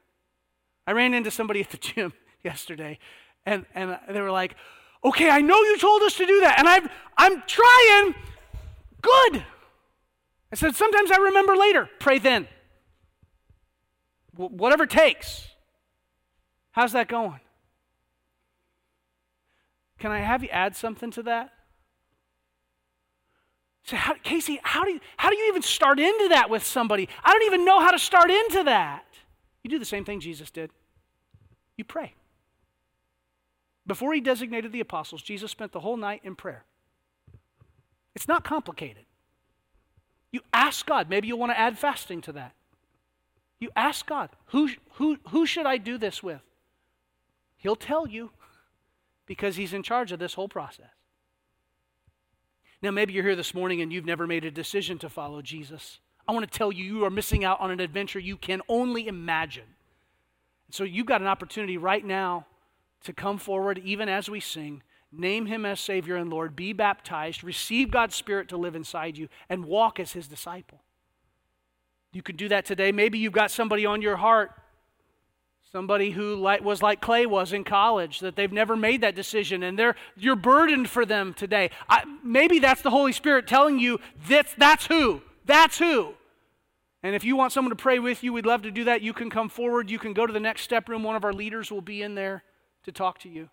I 0.86 0.92
ran 0.92 1.12
into 1.12 1.32
somebody 1.32 1.60
at 1.60 1.70
the 1.70 1.76
gym 1.76 2.12
yesterday, 2.44 3.00
and, 3.46 3.66
and 3.74 3.98
they 4.08 4.20
were 4.20 4.30
like, 4.30 4.56
Okay, 5.02 5.30
I 5.30 5.40
know 5.40 5.56
you 5.62 5.78
told 5.78 6.02
us 6.02 6.14
to 6.16 6.26
do 6.26 6.40
that, 6.40 6.58
and 6.58 6.68
I'm, 6.68 6.88
I'm 7.16 7.42
trying. 7.46 8.14
Good. 9.00 9.44
I 10.52 10.56
said, 10.56 10.74
Sometimes 10.74 11.10
I 11.10 11.16
remember 11.16 11.56
later. 11.56 11.88
Pray 11.98 12.18
then. 12.18 12.48
W- 14.36 14.54
whatever 14.54 14.86
takes. 14.86 15.48
How's 16.72 16.92
that 16.92 17.08
going? 17.08 17.40
Can 19.98 20.10
I 20.10 20.20
have 20.20 20.42
you 20.42 20.48
add 20.50 20.76
something 20.76 21.10
to 21.12 21.22
that? 21.24 21.52
Say, 23.84 23.96
how, 23.96 24.14
Casey, 24.22 24.60
how 24.62 24.84
do, 24.84 24.92
you, 24.92 25.00
how 25.16 25.30
do 25.30 25.36
you 25.36 25.48
even 25.48 25.62
start 25.62 25.98
into 25.98 26.28
that 26.28 26.48
with 26.50 26.64
somebody? 26.64 27.08
I 27.24 27.32
don't 27.32 27.44
even 27.44 27.64
know 27.64 27.80
how 27.80 27.90
to 27.90 27.98
start 27.98 28.30
into 28.30 28.64
that. 28.64 29.04
You 29.62 29.70
do 29.70 29.78
the 29.78 29.84
same 29.84 30.04
thing 30.04 30.20
Jesus 30.20 30.50
did. 30.50 30.70
You 31.76 31.84
pray. 31.84 32.14
Before 33.90 34.14
he 34.14 34.20
designated 34.20 34.70
the 34.70 34.78
apostles, 34.78 35.20
Jesus 35.20 35.50
spent 35.50 35.72
the 35.72 35.80
whole 35.80 35.96
night 35.96 36.20
in 36.22 36.36
prayer. 36.36 36.62
It's 38.14 38.28
not 38.28 38.44
complicated. 38.44 39.04
You 40.30 40.42
ask 40.54 40.86
God. 40.86 41.10
Maybe 41.10 41.26
you'll 41.26 41.40
want 41.40 41.50
to 41.50 41.58
add 41.58 41.76
fasting 41.76 42.20
to 42.20 42.32
that. 42.34 42.52
You 43.58 43.70
ask 43.74 44.06
God, 44.06 44.28
who, 44.46 44.68
who, 44.92 45.18
who 45.30 45.44
should 45.44 45.66
I 45.66 45.76
do 45.76 45.98
this 45.98 46.22
with? 46.22 46.40
He'll 47.56 47.74
tell 47.74 48.06
you 48.06 48.30
because 49.26 49.56
he's 49.56 49.72
in 49.72 49.82
charge 49.82 50.12
of 50.12 50.20
this 50.20 50.34
whole 50.34 50.48
process. 50.48 50.86
Now, 52.80 52.92
maybe 52.92 53.12
you're 53.12 53.24
here 53.24 53.34
this 53.34 53.54
morning 53.54 53.80
and 53.80 53.92
you've 53.92 54.06
never 54.06 54.24
made 54.24 54.44
a 54.44 54.52
decision 54.52 54.98
to 54.98 55.08
follow 55.08 55.42
Jesus. 55.42 55.98
I 56.28 56.32
want 56.32 56.48
to 56.48 56.58
tell 56.58 56.70
you, 56.70 56.84
you 56.84 57.04
are 57.06 57.10
missing 57.10 57.42
out 57.42 57.58
on 57.58 57.72
an 57.72 57.80
adventure 57.80 58.20
you 58.20 58.36
can 58.36 58.62
only 58.68 59.08
imagine. 59.08 59.74
So, 60.70 60.84
you've 60.84 61.06
got 61.06 61.22
an 61.22 61.26
opportunity 61.26 61.76
right 61.76 62.04
now 62.04 62.46
to 63.04 63.12
come 63.12 63.38
forward, 63.38 63.78
even 63.84 64.08
as 64.08 64.28
we 64.28 64.40
sing, 64.40 64.82
name 65.12 65.46
him 65.46 65.64
as 65.64 65.80
Savior 65.80 66.16
and 66.16 66.30
Lord, 66.30 66.54
be 66.54 66.72
baptized, 66.72 67.42
receive 67.42 67.90
God's 67.90 68.14
Spirit 68.14 68.48
to 68.48 68.56
live 68.56 68.76
inside 68.76 69.16
you, 69.16 69.28
and 69.48 69.64
walk 69.64 69.98
as 69.98 70.12
his 70.12 70.28
disciple. 70.28 70.82
You 72.12 72.22
could 72.22 72.36
do 72.36 72.48
that 72.48 72.64
today. 72.64 72.92
Maybe 72.92 73.18
you've 73.18 73.32
got 73.32 73.50
somebody 73.50 73.86
on 73.86 74.02
your 74.02 74.16
heart 74.16 74.52
Somebody 75.72 76.10
who 76.10 76.36
was 76.40 76.82
like 76.82 77.00
Clay 77.00 77.26
was 77.26 77.52
in 77.52 77.62
college, 77.62 78.18
that 78.20 78.34
they've 78.34 78.50
never 78.50 78.74
made 78.74 79.02
that 79.02 79.14
decision, 79.14 79.62
and 79.62 79.78
they're, 79.78 79.94
you're 80.16 80.34
burdened 80.34 80.90
for 80.90 81.06
them 81.06 81.32
today. 81.32 81.70
I, 81.88 82.02
maybe 82.24 82.58
that's 82.58 82.82
the 82.82 82.90
Holy 82.90 83.12
Spirit 83.12 83.46
telling 83.46 83.78
you 83.78 84.00
that's, 84.28 84.52
that's 84.54 84.86
who. 84.86 85.22
That's 85.44 85.78
who. 85.78 86.14
And 87.04 87.14
if 87.14 87.22
you 87.22 87.36
want 87.36 87.52
someone 87.52 87.70
to 87.70 87.76
pray 87.76 88.00
with 88.00 88.24
you, 88.24 88.32
we'd 88.32 88.46
love 88.46 88.62
to 88.62 88.72
do 88.72 88.84
that. 88.84 89.00
You 89.00 89.12
can 89.12 89.30
come 89.30 89.48
forward. 89.48 89.90
You 89.90 90.00
can 90.00 90.12
go 90.12 90.26
to 90.26 90.32
the 90.32 90.40
next 90.40 90.62
step 90.62 90.88
room. 90.88 91.04
One 91.04 91.14
of 91.14 91.24
our 91.24 91.32
leaders 91.32 91.70
will 91.70 91.80
be 91.80 92.02
in 92.02 92.16
there 92.16 92.42
to 92.84 92.92
talk 92.92 93.18
to 93.20 93.28
you. 93.28 93.48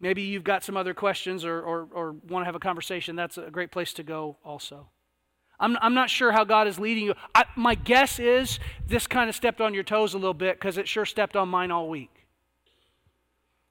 Maybe 0.00 0.22
you've 0.22 0.44
got 0.44 0.64
some 0.64 0.76
other 0.76 0.94
questions 0.94 1.44
or, 1.44 1.60
or, 1.60 1.88
or 1.92 2.12
want 2.28 2.42
to 2.42 2.46
have 2.46 2.56
a 2.56 2.60
conversation. 2.60 3.14
That's 3.14 3.38
a 3.38 3.50
great 3.50 3.70
place 3.70 3.92
to 3.94 4.02
go, 4.02 4.36
also. 4.44 4.88
I'm, 5.60 5.78
I'm 5.80 5.94
not 5.94 6.10
sure 6.10 6.32
how 6.32 6.42
God 6.42 6.66
is 6.66 6.80
leading 6.80 7.04
you. 7.04 7.14
I, 7.36 7.44
my 7.54 7.76
guess 7.76 8.18
is 8.18 8.58
this 8.84 9.06
kind 9.06 9.30
of 9.30 9.36
stepped 9.36 9.60
on 9.60 9.74
your 9.74 9.84
toes 9.84 10.12
a 10.12 10.18
little 10.18 10.34
bit 10.34 10.58
because 10.58 10.76
it 10.76 10.88
sure 10.88 11.06
stepped 11.06 11.36
on 11.36 11.48
mine 11.48 11.70
all 11.70 11.88
week. 11.88 12.26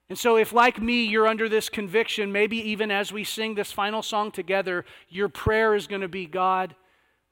And 0.08 0.18
so, 0.18 0.38
if 0.38 0.52
like 0.54 0.82
me, 0.82 1.06
you're 1.06 1.28
under 1.28 1.48
this 1.48 1.70
conviction, 1.70 2.32
maybe 2.32 2.58
even 2.58 2.92
as 2.92 3.14
we 3.14 3.24
sing 3.24 3.56
this 3.56 3.72
final 3.72 4.02
song 4.02 4.32
together, 4.32 4.86
your 5.10 5.30
prayer 5.30 5.76
is 5.76 5.88
going 5.88 6.02
to 6.02 6.10
be 6.10 6.26
God, 6.26 6.76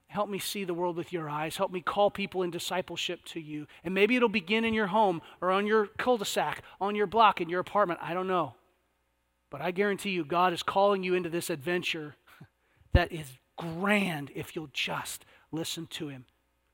help 0.09 0.27
me 0.27 0.39
see 0.39 0.63
the 0.63 0.73
world 0.73 0.97
with 0.97 1.13
your 1.13 1.29
eyes. 1.29 1.57
Help 1.57 1.71
me 1.71 1.81
call 1.81 2.09
people 2.09 2.41
in 2.41 2.49
discipleship 2.49 3.23
to 3.25 3.39
you. 3.39 3.67
And 3.83 3.93
maybe 3.93 4.15
it'll 4.15 4.27
begin 4.27 4.65
in 4.65 4.73
your 4.73 4.87
home 4.87 5.21
or 5.39 5.51
on 5.51 5.67
your 5.67 5.85
cul 5.85 6.17
de 6.17 6.25
sac, 6.25 6.63
on 6.81 6.95
your 6.95 7.07
block, 7.07 7.39
in 7.39 7.47
your 7.47 7.59
apartment. 7.59 7.99
I 8.01 8.13
don't 8.13 8.27
know. 8.27 8.55
But 9.51 9.61
I 9.61 9.71
guarantee 9.71 10.09
you, 10.09 10.25
God 10.25 10.51
is 10.51 10.63
calling 10.63 11.03
you 11.03 11.13
into 11.13 11.29
this 11.29 11.49
adventure 11.49 12.15
that 12.93 13.11
is 13.11 13.27
grand 13.55 14.31
if 14.35 14.55
you'll 14.55 14.69
just 14.73 15.25
listen 15.51 15.85
to 15.87 16.07
him. 16.09 16.25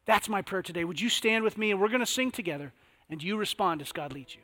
That's 0.05 0.29
my 0.29 0.41
prayer 0.41 0.61
today. 0.61 0.85
Would 0.85 1.01
you 1.01 1.09
stand 1.09 1.43
with 1.43 1.57
me 1.57 1.71
and 1.71 1.81
we're 1.81 1.89
going 1.89 1.99
to 1.99 2.05
sing 2.05 2.31
together 2.31 2.71
and 3.09 3.21
you 3.21 3.35
respond 3.37 3.81
as 3.81 3.91
God 3.91 4.13
leads 4.13 4.33
you? 4.33 4.41